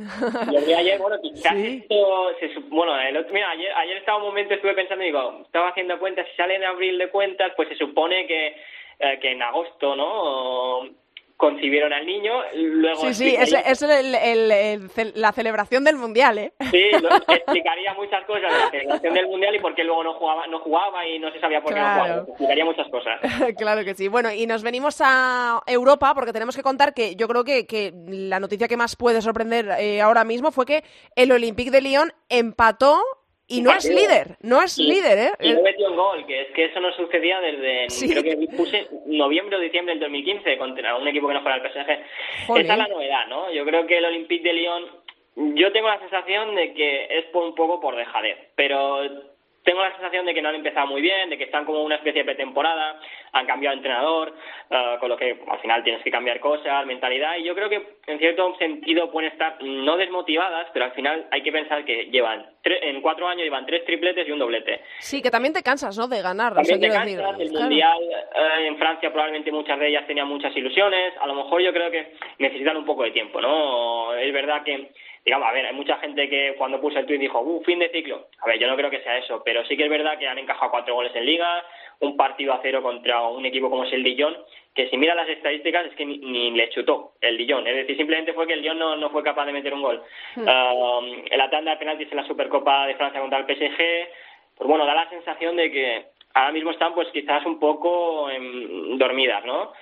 Lo 0.50 0.60
vi 0.62 0.72
ayer, 0.72 0.98
bueno, 0.98 1.20
quizás 1.20 1.52
se, 2.40 2.60
bueno, 2.70 2.98
el 2.98 3.18
otro, 3.18 3.34
mira, 3.34 3.50
ayer, 3.50 3.70
ayer 3.76 3.98
estaba 3.98 4.16
un 4.16 4.24
momento, 4.24 4.54
estuve 4.54 4.72
pensando, 4.72 5.04
digo, 5.04 5.42
estaba 5.44 5.68
haciendo 5.68 5.98
cuentas, 5.98 6.26
si 6.30 6.36
sale 6.36 6.54
en 6.54 6.64
abril 6.64 6.96
de 6.96 7.10
cuentas, 7.10 7.52
pues 7.56 7.68
se 7.68 7.76
supone 7.76 8.26
que, 8.26 8.56
eh, 9.00 9.18
que 9.20 9.32
en 9.32 9.42
agosto, 9.42 9.94
¿no? 9.94 10.88
Concibieron 11.38 11.92
al 11.92 12.04
niño, 12.04 12.32
luego... 12.52 13.00
Sí, 13.00 13.14
sí, 13.14 13.36
es, 13.38 13.52
es 13.52 13.82
el, 13.82 14.90
la 15.14 15.32
celebración 15.32 15.84
del 15.84 15.94
Mundial, 15.94 16.36
¿eh? 16.36 16.52
Sí, 16.72 16.82
explicaría 17.28 17.94
muchas 17.94 18.24
cosas 18.26 18.42
de 18.42 18.58
la 18.58 18.70
celebración 18.70 19.14
del 19.14 19.26
Mundial 19.28 19.54
y 19.54 19.60
por 19.60 19.72
qué 19.76 19.84
luego 19.84 20.02
no 20.02 20.14
jugaba, 20.14 20.48
no 20.48 20.58
jugaba 20.58 21.06
y 21.06 21.20
no 21.20 21.30
se 21.30 21.38
sabía 21.38 21.62
por 21.62 21.72
qué 21.72 21.80
no 21.80 21.86
jugaba. 21.86 22.24
Explicaría 22.26 22.64
muchas 22.64 22.88
cosas. 22.88 23.20
claro 23.56 23.84
que 23.84 23.94
sí. 23.94 24.08
Bueno, 24.08 24.32
y 24.32 24.46
nos 24.48 24.64
venimos 24.64 25.00
a 25.00 25.62
Europa 25.64 26.12
porque 26.12 26.32
tenemos 26.32 26.56
que 26.56 26.62
contar 26.62 26.92
que 26.92 27.14
yo 27.14 27.28
creo 27.28 27.44
que, 27.44 27.66
que 27.66 27.92
la 28.08 28.40
noticia 28.40 28.66
que 28.66 28.76
más 28.76 28.96
puede 28.96 29.22
sorprender 29.22 29.68
eh, 29.78 30.00
ahora 30.00 30.24
mismo 30.24 30.50
fue 30.50 30.66
que 30.66 30.82
el 31.14 31.30
Olympique 31.30 31.70
de 31.70 31.82
Lyon 31.82 32.12
empató 32.28 33.00
y 33.48 33.62
no 33.62 33.72
es 33.72 33.88
líder, 33.88 34.36
no 34.42 34.62
es 34.62 34.76
líder, 34.76 35.18
¿eh? 35.18 35.32
Y 35.40 35.52
no 35.54 35.62
metió 35.62 35.88
un 35.90 35.96
gol, 35.96 36.26
que 36.26 36.42
es 36.42 36.48
que 36.48 36.66
eso 36.66 36.80
no 36.80 36.92
sucedía 36.92 37.40
desde, 37.40 37.86
creo 38.06 38.22
que 38.22 38.46
puse 38.54 38.86
noviembre 39.06 39.56
o 39.56 39.60
diciembre 39.60 39.94
del 39.94 40.00
2015 40.00 40.58
contra 40.58 40.96
un 40.96 41.08
equipo 41.08 41.28
que 41.28 41.34
no 41.34 41.42
fuera 41.42 41.56
el 41.56 41.62
PSG. 41.62 41.90
Esa 41.90 42.60
es 42.60 42.66
la 42.66 42.88
novedad, 42.88 43.26
¿no? 43.28 43.50
Yo 43.50 43.64
creo 43.64 43.86
que 43.86 43.98
el 43.98 44.04
Olympique 44.04 44.46
de 44.46 44.52
Lyon, 44.52 44.84
yo 45.56 45.72
tengo 45.72 45.88
la 45.88 45.98
sensación 45.98 46.54
de 46.54 46.74
que 46.74 47.06
es 47.18 47.24
por 47.26 47.44
un 47.44 47.54
poco 47.54 47.80
por 47.80 47.96
dejadez, 47.96 48.36
pero 48.54 49.02
tengo 49.68 49.82
la 49.82 49.92
sensación 49.92 50.24
de 50.24 50.32
que 50.32 50.40
no 50.40 50.48
han 50.48 50.54
empezado 50.54 50.86
muy 50.86 51.02
bien, 51.02 51.28
de 51.28 51.36
que 51.36 51.44
están 51.44 51.66
como 51.66 51.82
una 51.82 51.96
especie 51.96 52.22
de 52.22 52.24
pretemporada, 52.24 52.98
han 53.32 53.44
cambiado 53.44 53.74
de 53.74 53.80
entrenador, 53.80 54.34
eh, 54.70 54.96
con 54.98 55.10
lo 55.10 55.16
que 55.18 55.38
al 55.46 55.58
final 55.58 55.84
tienes 55.84 56.02
que 56.02 56.10
cambiar 56.10 56.40
cosas, 56.40 56.86
mentalidad, 56.86 57.36
y 57.36 57.44
yo 57.44 57.54
creo 57.54 57.68
que 57.68 57.98
en 58.06 58.18
cierto 58.18 58.56
sentido 58.56 59.10
pueden 59.10 59.30
estar 59.30 59.62
no 59.62 59.98
desmotivadas, 59.98 60.68
pero 60.72 60.86
al 60.86 60.92
final 60.92 61.26
hay 61.30 61.42
que 61.42 61.52
pensar 61.52 61.84
que 61.84 62.06
llevan, 62.06 62.46
en 62.64 63.02
cuatro 63.02 63.28
años 63.28 63.44
llevan 63.44 63.66
tres 63.66 63.84
tripletes 63.84 64.26
y 64.26 64.30
un 64.32 64.38
doblete. 64.38 64.80
Sí, 65.00 65.20
que 65.20 65.30
también 65.30 65.52
te 65.52 65.62
cansas, 65.62 65.98
¿no?, 65.98 66.08
de 66.08 66.22
ganar. 66.22 66.54
También 66.54 66.80
te 66.80 66.88
cansas, 66.88 67.38
el 67.38 67.52
Mundial 67.52 68.02
eh, 68.02 68.68
en 68.68 68.78
Francia 68.78 69.12
probablemente 69.12 69.52
muchas 69.52 69.78
de 69.78 69.88
ellas 69.88 70.06
tenían 70.06 70.28
muchas 70.28 70.56
ilusiones, 70.56 71.12
a 71.20 71.26
lo 71.26 71.34
mejor 71.34 71.60
yo 71.60 71.74
creo 71.74 71.90
que 71.90 72.14
necesitan 72.38 72.78
un 72.78 72.86
poco 72.86 73.02
de 73.02 73.10
tiempo, 73.10 73.38
¿no? 73.42 74.14
Es 74.14 74.32
verdad 74.32 74.62
que 74.64 74.92
digamos, 75.28 75.46
a 75.46 75.52
ver, 75.52 75.66
hay 75.66 75.74
mucha 75.74 75.98
gente 75.98 76.26
que 76.26 76.54
cuando 76.56 76.80
puse 76.80 76.98
el 76.98 77.04
tweet 77.04 77.18
dijo, 77.18 77.38
uh, 77.38 77.62
fin 77.62 77.78
de 77.78 77.90
ciclo. 77.90 78.28
A 78.38 78.46
ver, 78.46 78.58
yo 78.58 78.66
no 78.66 78.76
creo 78.76 78.88
que 78.88 79.02
sea 79.02 79.18
eso, 79.18 79.42
pero 79.44 79.62
sí 79.66 79.76
que 79.76 79.84
es 79.84 79.90
verdad 79.90 80.18
que 80.18 80.26
han 80.26 80.38
encajado 80.38 80.70
cuatro 80.70 80.94
goles 80.94 81.14
en 81.14 81.26
liga, 81.26 81.62
un 82.00 82.16
partido 82.16 82.54
a 82.54 82.60
cero 82.62 82.82
contra 82.82 83.20
un 83.20 83.44
equipo 83.44 83.68
como 83.68 83.84
es 83.84 83.92
el 83.92 84.02
Dijon, 84.02 84.34
que 84.74 84.88
si 84.88 84.96
mira 84.96 85.14
las 85.14 85.28
estadísticas 85.28 85.84
es 85.84 85.94
que 85.96 86.06
ni, 86.06 86.52
le 86.52 86.70
chutó 86.70 87.12
el 87.20 87.36
Dijon. 87.36 87.66
Es 87.66 87.76
decir, 87.76 87.98
simplemente 87.98 88.32
fue 88.32 88.46
que 88.46 88.54
el 88.54 88.62
Dijon 88.62 88.78
no, 88.78 88.96
no 88.96 89.10
fue 89.10 89.22
capaz 89.22 89.44
de 89.44 89.52
meter 89.52 89.74
un 89.74 89.82
gol. 89.82 90.02
Hmm. 90.34 90.48
Um, 90.48 91.24
la 91.30 91.50
tanda 91.50 91.72
de 91.72 91.76
penaltis 91.76 92.10
en 92.10 92.16
la 92.16 92.26
Supercopa 92.26 92.86
de 92.86 92.94
Francia 92.94 93.20
contra 93.20 93.40
el 93.40 93.44
PSG, 93.44 94.08
pues 94.56 94.66
bueno, 94.66 94.86
da 94.86 94.94
la 94.94 95.10
sensación 95.10 95.56
de 95.56 95.70
que 95.70 96.06
ahora 96.32 96.52
mismo 96.52 96.70
están 96.70 96.94
pues 96.94 97.08
quizás 97.08 97.44
un 97.44 97.60
poco 97.60 98.30
dormidas, 98.96 99.44
¿no? 99.44 99.74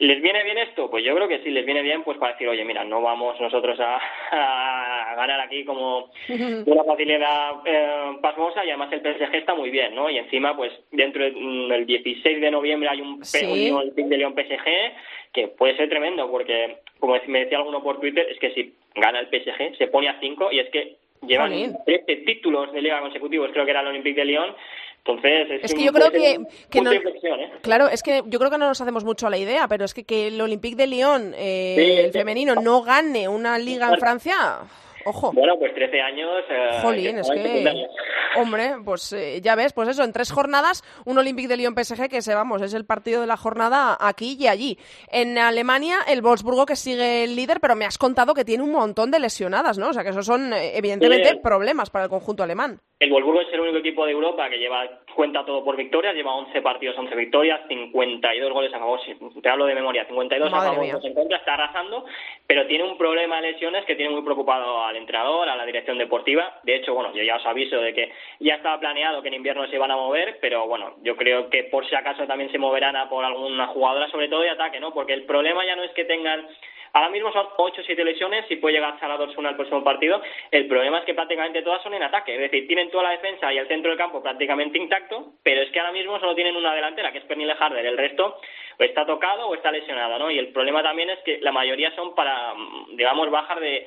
¿Les 0.00 0.22
viene 0.22 0.44
bien 0.44 0.58
esto? 0.58 0.88
Pues 0.88 1.04
yo 1.04 1.12
creo 1.16 1.26
que 1.26 1.40
sí, 1.40 1.50
les 1.50 1.66
viene 1.66 1.82
bien 1.82 2.04
pues 2.04 2.18
para 2.18 2.32
decir, 2.32 2.48
oye, 2.48 2.64
mira, 2.64 2.84
no 2.84 3.02
vamos 3.02 3.40
nosotros 3.40 3.78
a, 3.80 4.00
ganar 5.16 5.40
aquí 5.40 5.64
como 5.64 6.10
una 6.66 6.84
facilidad 6.84 7.56
eh, 7.64 8.18
pasmosa 8.22 8.64
y 8.64 8.68
además 8.68 8.92
el 8.92 9.00
PSG 9.00 9.34
está 9.34 9.56
muy 9.56 9.70
bien, 9.70 9.96
¿no? 9.96 10.08
Y 10.08 10.18
encima, 10.18 10.56
pues 10.56 10.72
dentro 10.92 11.24
del 11.24 11.84
16 11.84 12.40
de 12.40 12.50
noviembre 12.50 12.88
hay 12.88 13.00
un, 13.00 13.24
¿Sí? 13.24 13.70
un 13.72 14.08
de 14.08 14.16
León 14.16 14.34
PSG 14.36 15.32
que 15.32 15.48
puede 15.48 15.76
ser 15.76 15.88
tremendo 15.88 16.30
porque, 16.30 16.78
como 17.00 17.16
me 17.26 17.40
decía 17.40 17.58
alguno 17.58 17.82
por 17.82 17.98
Twitter, 17.98 18.28
es 18.30 18.38
que 18.38 18.52
si 18.52 18.74
gana 18.94 19.18
el 19.18 19.26
PSG 19.26 19.76
se 19.76 19.88
pone 19.88 20.08
a 20.08 20.20
5 20.20 20.52
y 20.52 20.60
es 20.60 20.70
que 20.70 20.96
llevan 21.26 21.76
13 21.84 22.16
títulos 22.24 22.72
de 22.72 22.82
liga 22.82 23.00
consecutivos, 23.00 23.50
creo 23.52 23.64
que 23.64 23.72
era 23.72 23.80
el 23.80 23.88
Olympique 23.88 24.20
de 24.20 24.26
Lyon 24.26 24.54
entonces, 25.04 25.60
es, 25.62 25.74
que 25.74 25.84
yo 25.84 25.92
creo 25.92 26.10
que, 26.10 26.38
no, 26.82 26.92
¿eh? 26.92 27.02
claro, 27.62 27.88
es 27.88 28.02
que 28.02 28.22
yo 28.26 28.38
creo 28.38 28.50
que 28.50 28.58
no 28.58 28.68
nos 28.68 28.80
hacemos 28.80 29.04
mucho 29.04 29.26
a 29.26 29.30
la 29.30 29.38
idea, 29.38 29.66
pero 29.66 29.86
es 29.86 29.94
que 29.94 30.04
que 30.04 30.26
el 30.26 30.40
Olympique 30.40 30.76
de 30.76 30.86
Lyon, 30.86 31.34
eh, 31.34 32.04
el 32.04 32.12
femenino, 32.12 32.56
no 32.56 32.82
gane 32.82 33.26
una 33.26 33.58
liga 33.58 33.88
en 33.90 33.98
Francia, 33.98 34.58
ojo. 35.08 35.32
Bueno, 35.32 35.58
pues 35.58 35.74
13 35.74 36.00
años. 36.00 36.44
Eh, 36.48 36.78
Jolín, 36.82 37.18
es 37.18 37.30
que, 37.30 37.86
hombre, 38.36 38.76
pues 38.84 39.12
eh, 39.12 39.40
ya 39.40 39.54
ves, 39.54 39.72
pues 39.72 39.88
eso, 39.88 40.04
en 40.04 40.12
tres 40.12 40.30
jornadas, 40.30 40.82
un 41.04 41.18
Olympique 41.18 41.48
de 41.48 41.56
Lyon 41.56 41.74
PSG 41.74 42.08
que 42.08 42.22
se, 42.22 42.34
vamos, 42.34 42.62
es 42.62 42.74
el 42.74 42.84
partido 42.84 43.20
de 43.20 43.26
la 43.26 43.36
jornada 43.36 43.96
aquí 44.00 44.36
y 44.38 44.46
allí. 44.46 44.78
En 45.10 45.38
Alemania, 45.38 45.98
el 46.08 46.22
Wolfsburgo 46.22 46.66
que 46.66 46.76
sigue 46.76 47.24
el 47.24 47.36
líder, 47.36 47.58
pero 47.60 47.74
me 47.74 47.84
has 47.84 47.98
contado 47.98 48.34
que 48.34 48.44
tiene 48.44 48.62
un 48.62 48.72
montón 48.72 49.10
de 49.10 49.20
lesionadas, 49.20 49.78
¿no? 49.78 49.88
O 49.88 49.92
sea, 49.92 50.02
que 50.02 50.10
esos 50.10 50.26
son, 50.26 50.52
evidentemente, 50.52 51.36
problemas 51.42 51.90
para 51.90 52.04
el 52.04 52.10
conjunto 52.10 52.42
alemán. 52.42 52.80
El 53.00 53.12
Wolfsburgo 53.12 53.40
es 53.42 53.52
el 53.52 53.60
único 53.60 53.78
equipo 53.78 54.04
de 54.04 54.12
Europa 54.12 54.48
que 54.50 54.58
lleva 54.58 54.84
cuenta 55.18 55.44
todo 55.44 55.64
por 55.64 55.74
victorias, 55.74 56.14
lleva 56.14 56.32
11 56.32 56.62
partidos, 56.62 56.96
11 56.96 57.16
victorias, 57.16 57.62
52 57.66 58.52
goles 58.52 58.72
a 58.72 58.78
favor, 58.78 59.00
te 59.42 59.48
hablo 59.48 59.66
de 59.66 59.74
memoria, 59.74 60.04
52 60.04 60.52
a 60.52 60.62
favor, 60.62 60.84
en 60.84 61.12
contra, 61.12 61.38
está 61.38 61.54
arrasando, 61.54 62.06
pero 62.46 62.68
tiene 62.68 62.84
un 62.84 62.96
problema 62.96 63.40
de 63.40 63.50
lesiones 63.50 63.84
que 63.84 63.96
tiene 63.96 64.12
muy 64.12 64.22
preocupado 64.22 64.84
al 64.84 64.94
entrenador, 64.94 65.48
a 65.48 65.56
la 65.56 65.66
dirección 65.66 65.98
deportiva. 65.98 66.60
De 66.62 66.76
hecho, 66.76 66.94
bueno, 66.94 67.12
yo 67.12 67.24
ya 67.24 67.34
os 67.34 67.46
aviso 67.46 67.80
de 67.80 67.92
que 67.94 68.12
ya 68.38 68.54
estaba 68.54 68.78
planeado 68.78 69.20
que 69.20 69.26
en 69.26 69.34
invierno 69.34 69.66
se 69.66 69.74
iban 69.74 69.90
a 69.90 69.96
mover, 69.96 70.38
pero 70.40 70.68
bueno, 70.68 70.94
yo 71.02 71.16
creo 71.16 71.50
que 71.50 71.64
por 71.64 71.84
si 71.88 71.96
acaso 71.96 72.24
también 72.28 72.52
se 72.52 72.58
moverán 72.58 72.94
a 72.94 73.08
por 73.08 73.24
alguna 73.24 73.66
jugadora, 73.66 74.08
sobre 74.10 74.28
todo 74.28 74.42
de 74.42 74.50
ataque, 74.50 74.78
¿no? 74.78 74.94
Porque 74.94 75.14
el 75.14 75.24
problema 75.24 75.66
ya 75.66 75.74
no 75.74 75.82
es 75.82 75.90
que 75.94 76.04
tengan 76.04 76.46
Ahora 76.98 77.10
mismo 77.10 77.30
son 77.32 77.46
8 77.56 77.80
o 77.80 77.84
7 77.84 78.04
lesiones 78.04 78.44
y 78.50 78.56
puede 78.56 78.74
llegar 78.74 78.96
a 79.00 79.08
la 79.08 79.16
Dorsuna 79.16 79.50
el 79.50 79.54
próximo 79.54 79.84
partido. 79.84 80.20
El 80.50 80.66
problema 80.66 80.98
es 80.98 81.04
que 81.04 81.14
prácticamente 81.14 81.62
todas 81.62 81.80
son 81.80 81.94
en 81.94 82.02
ataque, 82.02 82.34
es 82.34 82.40
decir, 82.40 82.66
tienen 82.66 82.90
toda 82.90 83.04
la 83.04 83.10
defensa 83.10 83.52
y 83.52 83.58
el 83.58 83.68
centro 83.68 83.90
del 83.90 83.98
campo 83.98 84.20
prácticamente 84.20 84.78
intacto, 84.78 85.34
pero 85.44 85.62
es 85.62 85.70
que 85.70 85.78
ahora 85.78 85.92
mismo 85.92 86.18
solo 86.18 86.34
tienen 86.34 86.56
una 86.56 86.74
delantera, 86.74 87.12
que 87.12 87.18
es 87.18 87.24
Pernille 87.24 87.54
Harder. 87.56 87.86
El 87.86 87.96
resto 87.96 88.40
o 88.80 88.82
está 88.82 89.06
tocado 89.06 89.46
o 89.46 89.54
está 89.54 89.70
lesionado, 89.70 90.18
¿no? 90.18 90.28
Y 90.28 90.40
el 90.40 90.48
problema 90.48 90.82
también 90.82 91.10
es 91.10 91.20
que 91.20 91.38
la 91.38 91.52
mayoría 91.52 91.94
son 91.94 92.16
para, 92.16 92.52
digamos, 92.94 93.30
bajar 93.30 93.60
de 93.60 93.86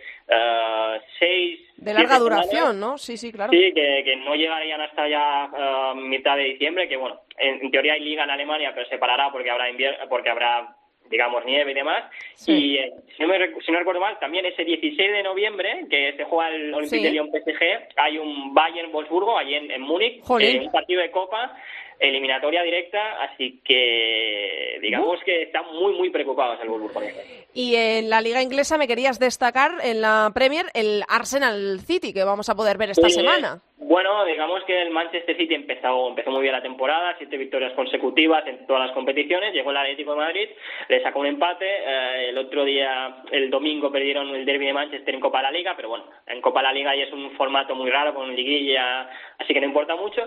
6... 1.19 1.59
Uh, 1.59 1.83
de 1.83 1.93
larga 1.93 2.17
duración, 2.17 2.79
¿no? 2.79 2.97
Sí, 2.97 3.17
sí, 3.17 3.33
claro. 3.33 3.51
Sí, 3.51 3.73
que, 3.73 4.15
no 4.23 4.35
llegarían 4.35 4.79
hasta 4.79 5.09
ya 5.09 5.49
uh, 5.51 5.95
mitad 5.95 6.37
de 6.37 6.43
diciembre, 6.43 6.87
que 6.87 6.95
bueno, 6.95 7.19
en, 7.37 7.71
teoría 7.71 7.93
hay 7.93 8.05
liga 8.05 8.23
en 8.23 8.29
Alemania, 8.29 8.71
pero 8.73 8.87
se 8.87 8.97
parará 8.97 9.29
porque 9.33 9.49
habrá 9.49 9.65
porque 10.07 10.29
habrá 10.29 10.75
digamos, 11.11 11.45
nieve 11.45 11.71
y 11.71 11.75
demás. 11.75 12.05
Y 12.47 12.77
eh, 12.77 12.93
si, 13.15 13.21
no 13.21 13.27
me, 13.27 13.37
si 13.61 13.71
no 13.71 13.77
recuerdo 13.77 13.99
mal, 13.99 14.17
también 14.19 14.45
ese 14.45 14.63
16 14.63 15.11
de 15.11 15.23
noviembre, 15.23 15.85
que 15.89 16.13
se 16.17 16.23
juega 16.23 16.49
el 16.49 16.73
Olympique 16.73 17.03
de 17.03 17.11
Lyon 17.11 17.29
PSG, 17.29 17.89
hay 17.97 18.17
un 18.17 18.53
Bayern-Wolfsburgo 18.53 19.37
allí 19.37 19.55
en, 19.55 19.69
en 19.69 19.81
Múnich, 19.81 20.23
eh, 20.39 20.59
un 20.59 20.71
partido 20.71 21.01
de 21.01 21.11
Copa 21.11 21.55
eliminatoria 22.01 22.63
directa, 22.63 23.21
así 23.21 23.61
que 23.63 24.79
digamos 24.81 25.19
que 25.23 25.43
están 25.43 25.65
muy, 25.73 25.93
muy 25.93 26.09
preocupados 26.09 26.59
el 26.61 26.69
Wolfsburgo. 26.69 27.09
Y 27.53 27.75
en 27.75 28.09
la 28.09 28.21
liga 28.21 28.41
inglesa 28.41 28.77
me 28.77 28.87
querías 28.87 29.19
destacar 29.19 29.73
en 29.83 30.01
la 30.01 30.31
Premier 30.33 30.65
el 30.73 31.03
Arsenal 31.07 31.79
City, 31.81 32.11
que 32.13 32.23
vamos 32.23 32.49
a 32.49 32.55
poder 32.55 32.77
ver 32.77 32.89
esta 32.89 33.09
semana. 33.09 33.61
Bueno, 33.77 34.23
digamos 34.25 34.63
que 34.63 34.81
el 34.81 34.91
Manchester 34.91 35.35
City 35.35 35.53
empezó, 35.53 36.07
empezó 36.07 36.31
muy 36.31 36.43
bien 36.43 36.53
la 36.53 36.61
temporada, 36.61 37.15
siete 37.17 37.35
victorias 37.35 37.73
consecutivas 37.73 38.47
en 38.47 38.65
todas 38.65 38.87
las 38.87 38.95
competiciones, 38.95 39.53
llegó 39.53 39.71
el 39.71 39.77
Atlético 39.77 40.11
de 40.11 40.17
Madrid, 40.17 40.49
le 40.87 41.03
sacó 41.03 41.19
un 41.19 41.25
empate, 41.25 41.65
eh, 41.65 42.29
el 42.29 42.37
otro 42.37 42.63
día, 42.63 43.23
el 43.31 43.49
domingo 43.49 43.91
perdieron 43.91 44.33
el 44.33 44.45
derby 44.45 44.67
de 44.67 44.73
Manchester 44.73 45.13
en 45.13 45.19
Copa 45.19 45.39
de 45.39 45.43
la 45.43 45.51
Liga, 45.51 45.73
pero 45.75 45.89
bueno, 45.89 46.05
en 46.27 46.39
Copa 46.41 46.61
de 46.61 46.67
la 46.67 46.73
Liga 46.73 46.95
ya 46.95 47.03
es 47.03 47.11
un 47.11 47.31
formato 47.31 47.75
muy 47.75 47.89
raro 47.89 48.13
con 48.13 48.33
liguilla, 48.33 49.09
así 49.39 49.53
que 49.53 49.59
no 49.59 49.67
importa 49.67 49.95
mucho, 49.95 50.21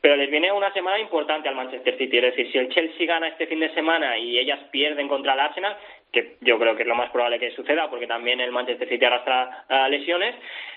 pero 0.00 0.16
les 0.16 0.30
viene 0.30 0.50
una 0.50 0.72
semana 0.72 0.98
importante 0.98 1.19
al 1.28 1.54
Manchester 1.54 1.96
City, 1.98 2.18
es 2.18 2.22
decir, 2.22 2.50
si 2.50 2.58
el 2.58 2.68
Chelsea 2.68 3.06
gana 3.06 3.28
este 3.28 3.46
fin 3.46 3.60
de 3.60 3.72
semana 3.74 4.18
y 4.18 4.38
ellas 4.38 4.60
pierden 4.70 5.08
contra 5.08 5.34
el 5.34 5.40
Arsenal, 5.40 5.76
que 6.12 6.36
yo 6.40 6.58
creo 6.58 6.76
que 6.76 6.82
es 6.82 6.88
lo 6.88 6.94
más 6.94 7.10
probable 7.10 7.38
que 7.38 7.50
suceda, 7.52 7.88
porque 7.88 8.06
también 8.06 8.40
el 8.40 8.52
Manchester 8.52 8.88
City 8.88 9.04
arrastra 9.04 9.64
uh, 9.68 9.90
lesiones, 9.90 10.34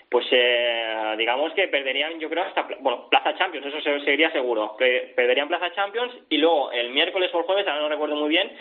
pues 0.10 0.26
eh, 0.32 1.16
digamos 1.18 1.54
que 1.54 1.68
perderían, 1.68 2.20
yo 2.20 2.30
creo, 2.30 2.44
hasta 2.44 2.68
bueno, 2.82 3.08
Plaza 3.10 3.36
Champions, 3.36 3.66
eso 3.66 3.82
se, 3.82 4.00
sería 4.02 4.32
seguro. 4.32 4.76
Perderían 4.78 5.48
Plaza 5.48 5.74
Champions 5.74 6.14
y 6.30 6.38
luego 6.38 6.72
el 6.72 6.92
miércoles 6.92 7.32
o 7.34 7.40
el 7.40 7.46
jueves, 7.46 7.68
ahora 7.68 7.82
no 7.82 7.90
recuerdo 7.90 8.16
muy 8.16 8.30
bien, 8.30 8.52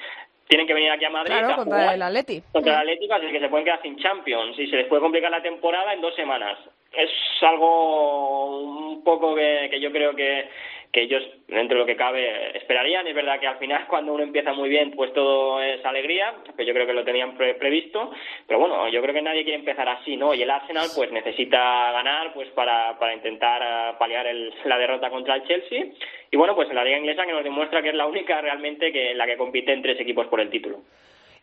tienen 0.49 0.67
que 0.67 0.75
venir 0.75 0.91
aquí 0.91 1.05
a 1.05 1.11
Madrid 1.11 1.35
claro, 1.39 1.57
contra 1.57 1.95
el 1.95 2.03
Atleti. 2.03 2.43
Contra 2.53 2.73
el 2.75 2.79
Atlético, 2.81 3.15
así 3.15 3.27
que 3.31 3.41
se 3.41 3.49
pueden 3.49 3.65
quedar 3.65 3.83
sin 3.83 3.99
Champions 3.99 4.59
y 4.59 4.67
se 4.67 4.77
les 4.77 4.87
puede 4.87 5.03
complicar 5.03 5.31
la 5.31 5.43
temporada 5.43 5.93
en 5.93 6.01
dos 6.01 6.15
semanas. 6.15 6.59
Es 6.95 7.11
algo 7.43 8.61
un 8.61 9.05
poco 9.05 9.35
que, 9.35 9.69
que 9.71 9.81
yo 9.81 9.91
creo 9.91 10.15
que 10.15 10.49
que 10.93 11.03
ellos, 11.03 11.23
dentro 11.49 11.79
de 11.79 11.81
lo 11.81 11.87
que 11.87 11.97
cabe, 11.97 12.57
esperarían. 12.57 13.07
Es 13.07 13.15
verdad 13.15 13.41
que 13.41 13.47
al 13.47 13.57
final, 13.57 13.87
cuando 13.89 14.13
uno 14.13 14.23
empieza 14.23 14.53
muy 14.53 14.69
bien, 14.69 14.91
pues 14.91 15.13
todo 15.15 15.61
es 15.63 15.85
alegría, 15.85 16.35
que 16.57 16.67
yo 16.67 16.75
creo 16.75 16.87
que 16.87 16.93
lo 16.93 17.05
tenían 17.05 17.37
previsto. 17.37 18.13
Pero 18.47 18.61
bueno, 18.61 18.89
yo 18.89 19.01
creo 19.01 19.15
que 19.15 19.23
nadie 19.23 19.43
quiere 19.43 19.59
empezar 19.59 19.89
así, 19.89 20.17
¿no? 20.17 20.35
Y 20.35 20.43
el 20.43 20.51
Arsenal, 20.51 20.89
pues 20.95 21.11
necesita 21.11 21.93
ganar, 21.93 22.35
pues 22.35 22.49
para, 22.51 22.99
para 22.99 23.15
intentar 23.15 23.63
eh, 23.63 23.97
paliar 23.99 24.27
el, 24.27 24.53
la 24.65 24.77
derrota 24.77 25.09
contra 25.09 25.37
el 25.37 25.45
Chelsea. 25.45 25.87
Y 26.31 26.37
bueno, 26.37 26.55
pues 26.55 26.69
en 26.69 26.77
la 26.77 26.85
Liga 26.85 26.99
Inglesa 26.99 27.25
que 27.25 27.33
nos 27.33 27.45
demuestra 27.45 27.83
que 27.83 27.89
es 27.89 27.95
la 27.95 28.07
única 28.07 28.41
realmente 28.41 28.93
que 28.93 29.15
la 29.15 29.27
que 29.27 29.39
compite 29.39 29.73
en 29.73 29.83
tres 29.83 29.99
equipos 29.99 30.27
por 30.27 30.41
el 30.41 30.51
título. 30.51 30.81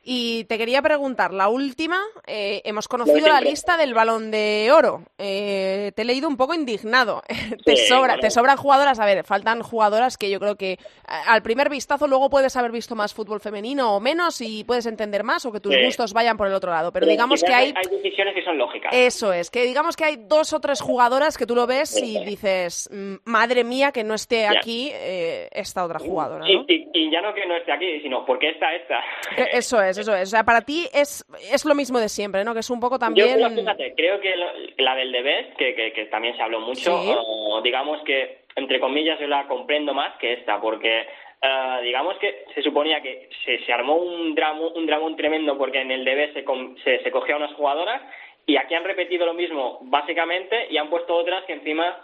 Y 0.02 0.46
te 0.46 0.58
quería 0.58 0.82
preguntar, 0.82 1.34
la 1.34 1.50
última, 1.50 2.00
eh, 2.26 2.62
hemos 2.64 2.88
conocido 2.88 3.28
la 3.28 3.42
lista 3.42 3.76
del 3.76 3.94
balón 3.94 4.32
de 4.32 4.70
oro. 4.72 5.04
Eh, 5.18 5.92
te 5.94 6.04
he 6.04 6.06
leído 6.06 6.30
un 6.30 6.38
poco 6.38 6.54
indignado. 6.54 7.22
te, 7.66 7.76
sobra, 7.76 8.18
te 8.18 8.32
sobran 8.32 8.56
jugadoras, 8.56 9.00
a 9.00 9.06
ver, 9.06 9.26
faltan 9.26 9.62
jugadoras 9.62 10.18
que 10.18 10.30
yo 10.30 10.40
creo 10.40 10.56
que 10.56 10.78
al 11.06 11.42
primer 11.42 11.70
vistazo 11.70 12.08
luego 12.08 12.30
puedes 12.30 12.56
haber 12.56 12.72
visto 12.72 12.96
más 12.96 13.14
fútbol 13.14 13.42
femenino 13.42 13.96
o 13.96 14.00
menos 14.00 14.40
y 14.40 14.64
puedes 14.64 14.86
entender 14.86 15.24
más 15.24 15.46
o 15.46 15.52
que 15.52 15.60
tus 15.60 15.76
gustos 15.84 16.14
vayan 16.14 16.38
por 16.38 16.48
el 16.48 16.54
otro 16.54 16.72
lado. 16.72 16.94
Pero 16.94 17.06
digamos 17.06 17.44
que 17.44 17.54
hay... 17.54 17.74
Hay 17.76 17.98
decisiones 17.98 18.34
que 18.34 18.44
son 18.44 18.58
lógicas. 18.58 18.94
Eso 18.94 19.34
es, 19.34 19.52
que 19.52 19.64
digamos 19.64 19.98
que 19.98 20.06
hay 20.06 20.16
dos 20.18 20.54
o 20.54 20.62
tres 20.62 20.80
jugadoras 20.82 21.38
que 21.38 21.46
tú 21.46 21.56
lo 21.56 21.68
ves 21.68 22.02
y 22.02 22.24
dices, 22.24 22.90
mm, 22.92 23.16
madre 23.26 23.66
mía 23.66 23.92
que 23.92 24.06
no 24.06 24.14
esté 24.14 24.48
aquí 24.48 24.92
eh, 24.94 25.50
esta 25.52 25.84
otra 25.84 26.00
jugadora. 26.00 26.46
¿no? 26.46 26.66
Y, 26.68 26.90
y, 26.94 27.12
ya 27.12 27.22
no 27.22 27.34
que 27.34 27.46
no 27.46 27.58
esté 27.58 27.74
aquí, 27.74 28.00
sino 28.02 28.26
porque 28.26 28.50
está 28.50 28.74
esta. 28.74 29.04
Eso 29.52 29.82
es 29.82 29.89
eso 29.98 30.16
es. 30.16 30.30
O 30.30 30.32
sea, 30.32 30.44
para 30.44 30.62
ti 30.62 30.88
es, 30.94 31.26
es 31.52 31.66
lo 31.66 31.76
mismo 31.76 32.00
de 32.00 32.10
siempre, 32.10 32.44
¿no? 32.44 32.54
Que 32.54 32.60
es 32.60 32.70
un 32.70 32.80
poco 32.80 33.00
también... 33.00 33.40
Yo, 33.40 33.50
fíjate, 33.50 33.94
creo 33.96 34.20
que 34.20 34.36
la 34.78 34.96
del 34.96 35.12
Debes, 35.12 35.48
que, 35.58 35.74
que, 35.94 36.06
también 36.06 36.36
se 36.36 36.44
habló 36.44 36.60
mucho, 36.60 37.62
digamos 37.64 38.02
que, 38.04 38.46
entre 38.56 38.80
comillas, 38.80 39.20
yo 39.20 39.28
la 39.28 39.48
comprendo 39.48 39.94
más 39.94 40.18
que 40.18 40.34
esta, 40.34 40.60
porque 40.60 41.08
Uh, 41.42 41.82
digamos 41.82 42.18
que 42.18 42.44
se 42.54 42.62
suponía 42.62 43.02
que 43.02 43.30
se, 43.46 43.64
se 43.66 43.72
armó 43.72 43.96
un 43.96 44.36
drama 44.36 44.60
un 44.76 44.86
dramón 44.86 45.16
tremendo 45.16 45.58
porque 45.58 45.80
en 45.80 45.90
el 45.90 46.04
DB 46.04 46.34
se, 46.34 46.44
se, 46.84 47.02
se 47.02 47.12
cogió 47.12 47.36
a 47.36 47.38
unas 47.38 47.54
jugadoras 47.54 48.02
y 48.46 48.58
aquí 48.58 48.76
han 48.76 48.84
repetido 48.84 49.26
lo 49.26 49.34
mismo 49.34 49.80
básicamente 49.84 50.68
y 50.70 50.76
han 50.76 50.90
puesto 50.90 51.16
otras 51.16 51.46
que 51.46 51.54
encima 51.54 51.98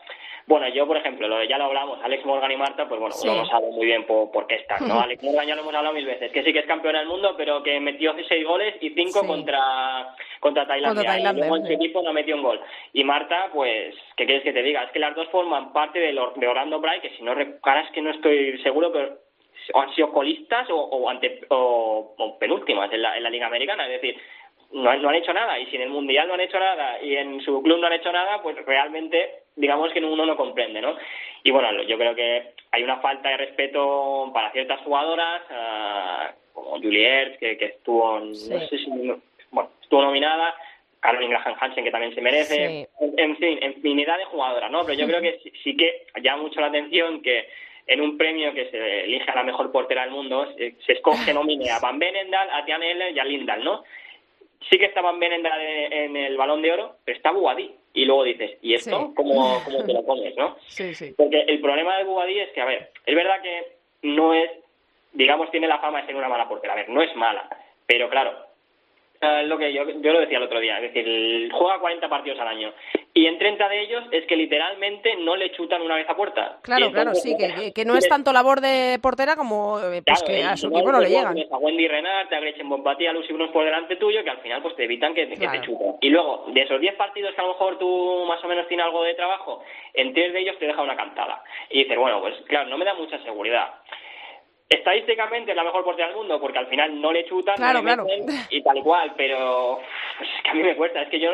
bueno, 0.48 0.68
yo, 0.70 0.86
por 0.86 0.98
ejemplo, 0.98 1.28
lo, 1.28 1.44
ya 1.44 1.58
lo 1.58 1.66
hablamos, 1.66 2.00
Alex 2.04 2.24
Morgan 2.24 2.52
y 2.52 2.58
Marta, 2.58 2.88
pues 2.88 3.00
bueno, 3.00 3.16
no 3.24 3.32
hemos 3.34 3.52
hablado 3.52 3.74
muy 3.74 3.86
bien 3.86 4.06
por, 4.06 4.46
qué 4.48 4.56
están, 4.56 4.88
¿no? 4.88 5.00
Alex 5.02 5.24
Morgan 5.24 5.48
ya 5.48 5.56
lo 5.56 5.62
hemos 5.62 5.74
hablado 5.74 5.96
mil 5.96 6.06
veces, 6.06 6.32
que 6.32 6.44
sí 6.44 6.54
que 6.54 6.60
es 6.60 6.66
campeona 6.68 7.00
del 7.00 7.08
mundo, 7.08 7.34
pero 7.36 7.64
que 7.64 7.80
metió 7.80 8.14
seis 8.28 8.46
goles 8.46 8.76
y 8.80 8.92
cinco 8.92 9.26
contra, 9.26 10.14
contra 10.40 10.68
Tailandia. 10.68 11.20
y 11.20 11.36
luego 11.36 11.58
en 11.58 11.66
su 11.66 11.74
equipo 11.74 12.02
no 12.04 12.14
metió 12.14 12.36
un 12.36 12.44
gol. 12.44 12.62
Y 12.94 13.04
Marta, 13.04 13.50
pues, 13.52 13.96
¿qué 14.16 14.26
quieres 14.26 14.44
que 14.44 14.54
te 14.54 14.62
diga? 14.62 14.84
Es 14.84 14.92
que 14.92 15.00
las 15.00 15.16
dos 15.16 15.28
forman 15.30 15.74
parte 15.74 16.00
de, 16.00 16.14
de 16.14 16.48
Orlando 16.48 16.80
Pride, 16.80 17.02
que 17.02 17.18
si 17.18 17.24
no 17.24 17.34
reparas 17.34 17.90
que 17.92 18.02
no 18.02 18.12
estoy 18.12 18.62
seguro, 18.62 18.92
pero 18.92 19.26
han 19.74 19.94
sido 19.96 20.12
colistas 20.12 20.70
o, 20.70 20.76
o, 20.76 21.10
ante, 21.10 21.42
o, 21.50 22.38
penúltimas 22.40 22.92
en 22.94 23.02
la, 23.02 23.18
en 23.18 23.24
la 23.24 23.30
Liga 23.30 23.48
Americana. 23.48 23.86
Es 23.88 24.02
decir, 24.02 24.22
no, 24.72 24.96
no, 24.98 25.10
han 25.10 25.16
hecho 25.16 25.34
nada 25.34 25.60
y 25.60 25.66
si 25.68 25.76
en 25.76 25.84
el 25.84 25.90
mundial 25.90 26.28
no 26.28 26.34
han 26.34 26.42
hecho 26.42 26.60
nada 26.60 27.02
y 27.02 27.16
en 27.16 27.42
su 27.42 27.62
club 27.62 27.80
no 27.80 27.88
han 27.88 27.94
hecho 27.94 28.12
nada 28.12 28.42
pues 28.42 28.56
realmente 28.66 29.46
digamos 29.56 29.92
que 29.94 30.00
uno 30.00 30.26
no 30.26 30.36
comprende, 30.36 30.82
¿no? 30.82 30.96
Y 31.44 31.52
bueno, 31.52 31.84
yo 31.84 31.98
creo 31.98 32.16
que 32.16 32.54
hay 32.72 32.84
una 32.84 32.98
falta 32.98 33.30
de 33.30 33.38
respeto 33.38 34.32
para 34.34 34.52
ciertas 34.52 34.82
jugadoras, 34.82 35.42
uh, 35.50 36.54
como 36.54 36.72
Juliet, 36.78 37.38
que, 37.40 37.58
que 37.58 37.66
estuvo, 37.66 38.20
no 38.20 38.34
sé 38.34 38.68
si, 38.68 38.90
bueno, 39.52 39.70
estuvo 39.82 40.02
nominada, 40.02 40.56
Caroline 41.00 41.32
Graham 41.32 41.56
Hansen, 41.60 41.84
que 41.84 41.92
también 41.92 42.16
se 42.16 42.22
merece, 42.22 42.90
en, 43.18 43.38
fin, 43.38 43.60
infinidad 43.62 44.18
de 44.18 44.26
jugadoras, 44.26 44.72
¿no? 44.72 44.84
Pero 44.86 45.00
yo 45.00 45.08
creo 45.08 45.22
que 45.22 45.40
sí, 45.64 45.78
que 45.78 46.08
llama 46.22 46.44
mucho 46.44 46.60
la 46.60 46.68
atención 46.68 47.22
que 47.22 47.48
en 47.88 48.02
un 48.02 48.18
premio 48.18 48.54
que 48.54 48.72
se 48.72 49.04
elige 49.04 49.30
a 49.30 49.36
la 49.36 49.44
mejor 49.44 49.72
portera 49.72 50.02
del 50.02 50.12
mundo, 50.12 50.52
se, 50.58 50.76
escoge, 50.88 51.34
nomine 51.34 51.70
a 51.70 51.80
Van 51.80 52.00
Benendal, 52.00 52.50
a 52.52 52.66
Tian 52.66 52.82
Eller 52.82 53.16
y 53.16 53.20
a 53.20 53.24
Lindal, 53.24 53.64
¿no? 53.64 53.84
Sí 54.70 54.78
que 54.78 54.86
está 54.86 55.02
Van 55.02 55.20
Benendal 55.20 55.60
en, 55.62 56.18
el 56.18 56.38
Balón 56.38 56.62
de 56.62 56.72
Oro, 56.72 56.98
pero 57.04 57.18
está 57.18 57.32
Bugadí. 57.32 57.76
Y 57.94 58.06
luego 58.06 58.24
dices, 58.24 58.58
¿y 58.62 58.74
esto 58.74 59.14
¿Cómo, 59.16 59.62
te 59.86 59.94
lo 59.94 60.04
comes, 60.04 60.36
no? 60.36 60.58
Sí, 60.68 60.94
sí. 60.96 61.14
Porque 61.16 61.42
el 61.42 61.62
problema 61.62 61.98
de 61.98 62.04
Bugadí 62.04 62.40
es 62.40 62.50
que, 62.50 62.62
a 62.62 62.66
ver, 62.66 62.92
es 63.06 63.16
verdad 63.16 63.42
que 63.42 63.78
no 64.02 64.34
es, 64.34 64.50
digamos, 65.14 65.52
tiene 65.52 65.68
la 65.68 65.80
fama 65.80 66.02
de 66.02 66.08
ser 66.08 66.16
una 66.16 66.30
mala 66.30 66.50
portera. 66.50 66.74
A 66.74 66.78
ver, 66.78 66.90
no 66.90 67.02
es 67.02 67.16
mala, 67.16 67.48
pero 67.86 68.10
claro, 68.10 68.34
lo 69.44 69.58
que 69.58 69.74
yo, 69.74 69.84
yo 70.02 70.14
lo 70.14 70.20
decía 70.20 70.38
el 70.38 70.44
otro 70.44 70.60
día, 70.60 70.80
es 70.80 70.94
decir, 70.94 71.52
juega 71.52 71.80
40 71.80 72.10
partidos 72.10 72.40
al 72.40 72.48
año 72.48 72.74
y 73.18 73.28
en 73.28 73.38
30 73.38 73.70
de 73.70 73.82
ellos 73.82 74.04
es 74.12 74.26
que 74.26 74.36
literalmente 74.36 75.16
no 75.16 75.38
le 75.38 75.50
chutan 75.54 75.82
una 75.82 75.96
vez 75.96 76.10
a 76.10 76.18
puerta. 76.18 76.60
Claro, 76.62 76.92
claro, 76.92 77.16
sí, 77.16 77.34
que, 77.38 77.72
que, 77.72 77.86
no 77.86 77.96
es 77.96 78.10
tanto 78.10 78.34
labor 78.34 78.60
de 78.60 79.00
portera 79.02 79.38
como 79.38 79.80
eh, 79.80 80.02
pues 80.06 80.22
que 80.24 80.44
a 80.44 80.58
su 80.58 80.68
equipo 80.68 80.92
no 80.92 81.00
le 81.00 81.08
llegan. 81.08 81.38
A 81.50 81.58
Wendy 81.58 81.88
Renard, 81.88 82.34
a 82.34 82.40
Gretchen 82.42 82.68
Bombati, 82.68 83.08
a 83.08 83.14
Lucy 83.14 83.32
Bruns 83.32 83.54
por 83.54 83.64
delante 83.64 83.96
tuyo 83.96 84.22
que 84.22 84.30
al 84.30 84.40
final 84.40 84.62
pues 84.62 84.76
te 84.76 84.84
evitan 84.84 85.14
que, 85.14 85.28
te 85.28 85.62
chuten. 85.62 85.96
Y 86.02 86.10
luego, 86.10 86.44
de 86.48 86.62
esos 86.62 86.82
10 86.82 86.96
partidos 86.96 87.34
que 87.34 87.40
a 87.40 87.46
lo 87.46 87.54
mejor 87.54 87.80
tú 87.80 88.26
más 88.28 88.44
o 88.44 88.48
menos 88.50 88.68
tienes 88.68 88.86
algo 88.86 89.02
de 89.04 89.14
trabajo, 89.14 89.64
en 89.94 90.14
3 90.14 90.34
de 90.34 90.40
ellos 90.42 90.60
te 90.60 90.68
deja 90.68 90.82
una 90.82 90.98
cantada. 90.98 91.42
Y 91.70 91.84
dices, 91.84 91.98
bueno, 91.98 92.20
pues 92.20 92.36
claro, 92.50 92.70
no 92.70 92.78
me 92.78 92.84
da 92.84 92.96
mucha 92.96 93.18
seguridad 93.20 93.76
estadísticamente 94.70 95.52
es 95.52 95.58
la 95.58 95.64
mejor 95.64 95.84
portera 95.84 96.08
del 96.08 96.18
mundo 96.18 96.40
porque 96.40 96.60
al 96.60 96.68
final 96.68 97.00
no 97.00 97.12
le 97.12 97.26
chutan 97.26 97.56
y 98.50 98.62
tal 98.62 98.82
cual, 98.84 99.14
pero 99.16 99.80
pues, 100.18 100.30
es 100.36 100.44
que 100.44 100.50
a 100.50 100.54
mí 100.54 100.64
me 100.64 100.76
cuesta, 100.76 101.02
es 101.02 101.10
que 101.10 101.20
yo 101.20 101.32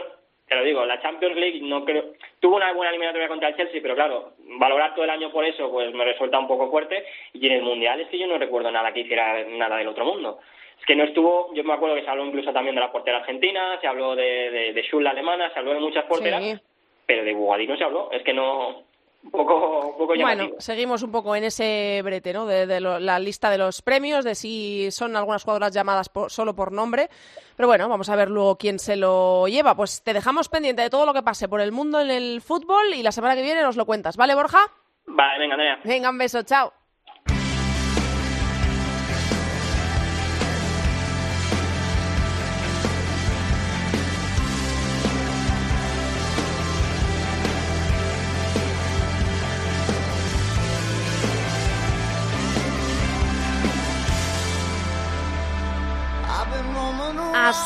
te 0.47 0.55
lo 0.55 0.63
digo, 0.63 0.85
la 0.85 1.01
Champions 1.01 1.37
League 1.37 1.59
no 1.61 1.85
creo 1.85 2.13
tuvo 2.41 2.57
una 2.57 2.73
buena 2.73 2.89
eliminatoria 2.89 3.29
contra 3.29 3.49
el 3.49 3.55
Chelsea, 3.55 3.81
pero 3.81 3.95
claro, 3.95 4.33
valorar 4.59 4.93
todo 4.93 5.05
el 5.05 5.11
año 5.11 5.31
por 5.31 5.45
eso 5.45 5.71
pues 5.71 5.93
me 5.93 6.03
resulta 6.03 6.39
un 6.39 6.47
poco 6.47 6.69
fuerte 6.69 7.05
y 7.33 7.45
en 7.47 7.53
el 7.53 7.61
Mundial 7.61 8.01
es 8.01 8.09
que 8.09 8.17
yo 8.17 8.27
no 8.27 8.37
recuerdo 8.37 8.71
nada 8.71 8.91
que 8.91 9.01
hiciera 9.01 9.45
nada 9.45 9.77
del 9.77 9.87
otro 9.87 10.03
mundo. 10.03 10.39
Es 10.77 10.85
que 10.85 10.95
no 10.95 11.03
estuvo, 11.03 11.53
yo 11.53 11.63
me 11.63 11.73
acuerdo 11.73 11.95
que 11.95 12.03
se 12.03 12.09
habló 12.09 12.25
incluso 12.25 12.51
también 12.51 12.73
de 12.73 12.81
la 12.81 12.91
portera 12.91 13.19
argentina, 13.19 13.79
se 13.79 13.87
habló 13.87 14.15
de, 14.15 14.49
de, 14.49 14.73
de 14.73 14.81
Schul, 14.81 15.03
la 15.03 15.11
alemana, 15.11 15.53
se 15.53 15.59
habló 15.59 15.73
de 15.73 15.79
muchas 15.79 16.05
porteras, 16.05 16.59
pero 17.05 17.23
de 17.23 17.33
Bugadí 17.35 17.67
no 17.67 17.77
se 17.77 17.83
habló, 17.83 18.09
es 18.11 18.23
que 18.23 18.33
no, 18.33 18.83
un 19.23 19.31
poco, 19.31 19.95
Bueno, 20.19 20.49
seguimos 20.57 21.03
un 21.03 21.11
poco 21.11 21.35
en 21.35 21.43
ese 21.43 22.01
brete, 22.03 22.33
¿no? 22.33 22.45
De, 22.45 22.79
la 22.79 23.19
lista 23.19 23.49
de 23.49 23.57
los 23.57 23.81
premios, 23.81 24.25
de 24.25 24.33
si 24.33 24.89
son 24.91 25.15
algunas 25.15 25.43
jugadoras 25.43 25.73
llamadas 25.73 26.09
solo 26.27 26.55
por 26.55 26.71
nombre. 26.71 27.09
Pero 27.55 27.67
bueno, 27.67 27.87
vamos 27.87 28.09
a 28.09 28.15
ver 28.15 28.29
luego 28.29 28.57
quién 28.57 28.79
se 28.79 28.95
lo 28.95 29.47
lleva. 29.47 29.75
Pues 29.75 30.01
te 30.03 30.13
dejamos 30.13 30.49
pendiente 30.49 30.81
de 30.81 30.89
todo 30.89 31.05
lo 31.05 31.13
que 31.13 31.21
pase 31.21 31.47
por 31.47 31.61
el 31.61 31.71
mundo 31.71 32.01
en 32.01 32.09
el 32.09 32.41
fútbol 32.41 32.93
y 32.95 33.03
la 33.03 33.11
semana 33.11 33.35
que 33.35 33.43
viene 33.43 33.61
nos 33.61 33.77
lo 33.77 33.85
cuentas. 33.85 34.17
¿Vale, 34.17 34.33
Borja? 34.33 34.59
Vale, 35.05 35.39
venga, 35.39 35.53
Andrea. 35.53 35.79
Venga, 35.83 36.09
un 36.09 36.17
beso, 36.17 36.41
chao. 36.43 36.73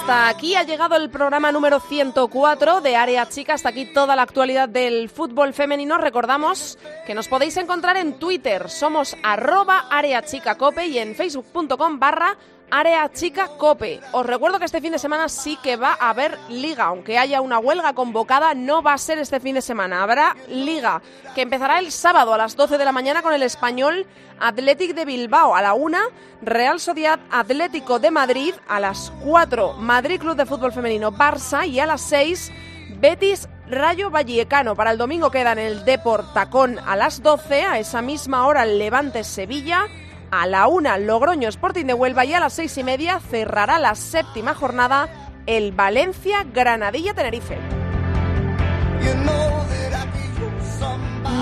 Hasta 0.05 0.27
aquí 0.27 0.53
ha 0.53 0.61
llegado 0.61 0.95
el 0.97 1.09
programa 1.09 1.51
número 1.51 1.79
104 1.79 2.81
de 2.81 2.95
Área 2.95 3.27
Chica. 3.27 3.55
Hasta 3.55 3.69
aquí 3.69 3.85
toda 3.85 4.15
la 4.15 4.21
actualidad 4.21 4.69
del 4.69 5.09
fútbol 5.09 5.51
femenino. 5.51 5.97
Recordamos 5.97 6.77
que 7.07 7.15
nos 7.15 7.27
podéis 7.27 7.57
encontrar 7.57 7.97
en 7.97 8.19
Twitter. 8.19 8.69
Somos 8.69 9.17
arroba 9.23 9.85
Chica 10.23 10.59
Cope 10.59 10.85
y 10.85 10.99
en 10.99 11.15
facebook.com 11.15 11.97
barra 11.97 12.37
Área 12.72 13.11
Chica 13.11 13.49
Cope. 13.57 14.01
Os 14.11 14.26
recuerdo 14.26 14.59
que 14.59 14.66
este 14.66 14.82
fin 14.82 14.91
de 14.91 14.99
semana 14.99 15.30
sí 15.30 15.57
que 15.61 15.76
va 15.76 15.97
a 15.99 16.09
haber 16.09 16.38
liga, 16.49 16.86
aunque 16.86 17.18
haya 17.18 17.41
una 17.41 17.59
huelga 17.59 17.93
convocada, 17.93 18.53
no 18.53 18.82
va 18.82 18.93
a 18.93 18.97
ser 18.97 19.20
este 19.20 19.39
fin 19.39 19.55
de 19.55 19.61
semana. 19.61 20.03
Habrá 20.03 20.36
liga, 20.49 21.01
que 21.36 21.41
empezará 21.41 21.80
el 21.80 21.91
sábado 21.91 22.34
a 22.34 22.38
las 22.38 22.55
12 22.55 22.78
de 22.78 22.86
la 22.86 22.91
mañana 22.91 23.22
con 23.22 23.34
el 23.34 23.43
español 23.43 24.05
Athletic 24.39 24.95
de 24.95 25.05
Bilbao 25.05 25.55
a 25.55 25.61
la 25.61 25.74
1, 25.74 25.97
Real 26.41 26.80
Sociedad 26.80 27.20
Atlético 27.32 27.99
de 27.99 28.11
Madrid 28.11 28.53
a 28.68 28.80
las 28.80 29.11
4, 29.24 29.74
Madrid 29.74 30.20
Club 30.20 30.36
de 30.36 30.45
Fútbol 30.45 30.74
Femenino 30.74 31.11
Barça 31.11 31.68
y 31.68 31.80
a 31.80 31.86
las 31.86 32.01
6, 32.01 32.51
Betis 32.99 33.47
Rayo 33.68 34.09
Vallecano. 34.09 34.76
Para 34.76 34.91
el 34.91 34.97
domingo 34.97 35.32
quedan 35.32 35.59
el 35.59 35.86
Deport 35.86 36.34
Tacón 36.34 36.80
a 36.80 36.95
las 36.95 37.22
12, 37.22 37.63
a 37.63 37.80
esa 37.80 38.01
misma 38.01 38.47
hora 38.47 38.63
el 38.63 38.78
Levante 38.78 39.24
Sevilla 39.24 39.88
a 40.32 40.47
la 40.47 40.67
una, 40.67 40.97
Logroño 40.97 41.49
Sporting 41.49 41.86
de 41.86 41.93
Huelva 41.93 42.26
y 42.26 42.34
a 42.34 42.39
las 42.39 42.53
seis 42.53 42.78
y 42.78 42.84
media 42.84 43.19
cerrará 43.19 43.80
la 43.80 43.95
séptima 43.95 44.53
jornada 44.53 45.09
el 45.45 45.71
Valencia 45.71 46.45
Granadilla 46.51 47.13
Tenerife. 47.13 47.57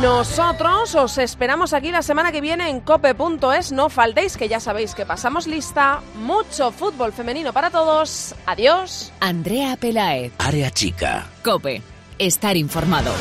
Nosotros 0.01 0.95
os 0.95 1.17
esperamos 1.17 1.71
aquí 1.71 1.89
la 1.89 2.01
semana 2.01 2.33
que 2.33 2.41
viene 2.41 2.69
en 2.69 2.81
cope.es. 2.81 3.71
No 3.71 3.87
faltéis, 3.89 4.35
que 4.35 4.49
ya 4.49 4.59
sabéis 4.59 4.95
que 4.95 5.05
pasamos 5.05 5.47
lista. 5.47 6.01
Mucho 6.15 6.71
fútbol 6.71 7.13
femenino 7.13 7.53
para 7.53 7.69
todos. 7.69 8.35
Adiós. 8.45 9.13
Andrea 9.21 9.77
Peláez, 9.77 10.33
Área 10.39 10.71
Chica. 10.71 11.27
Cope. 11.41 11.81
Estar 12.19 12.57
informado. 12.57 13.13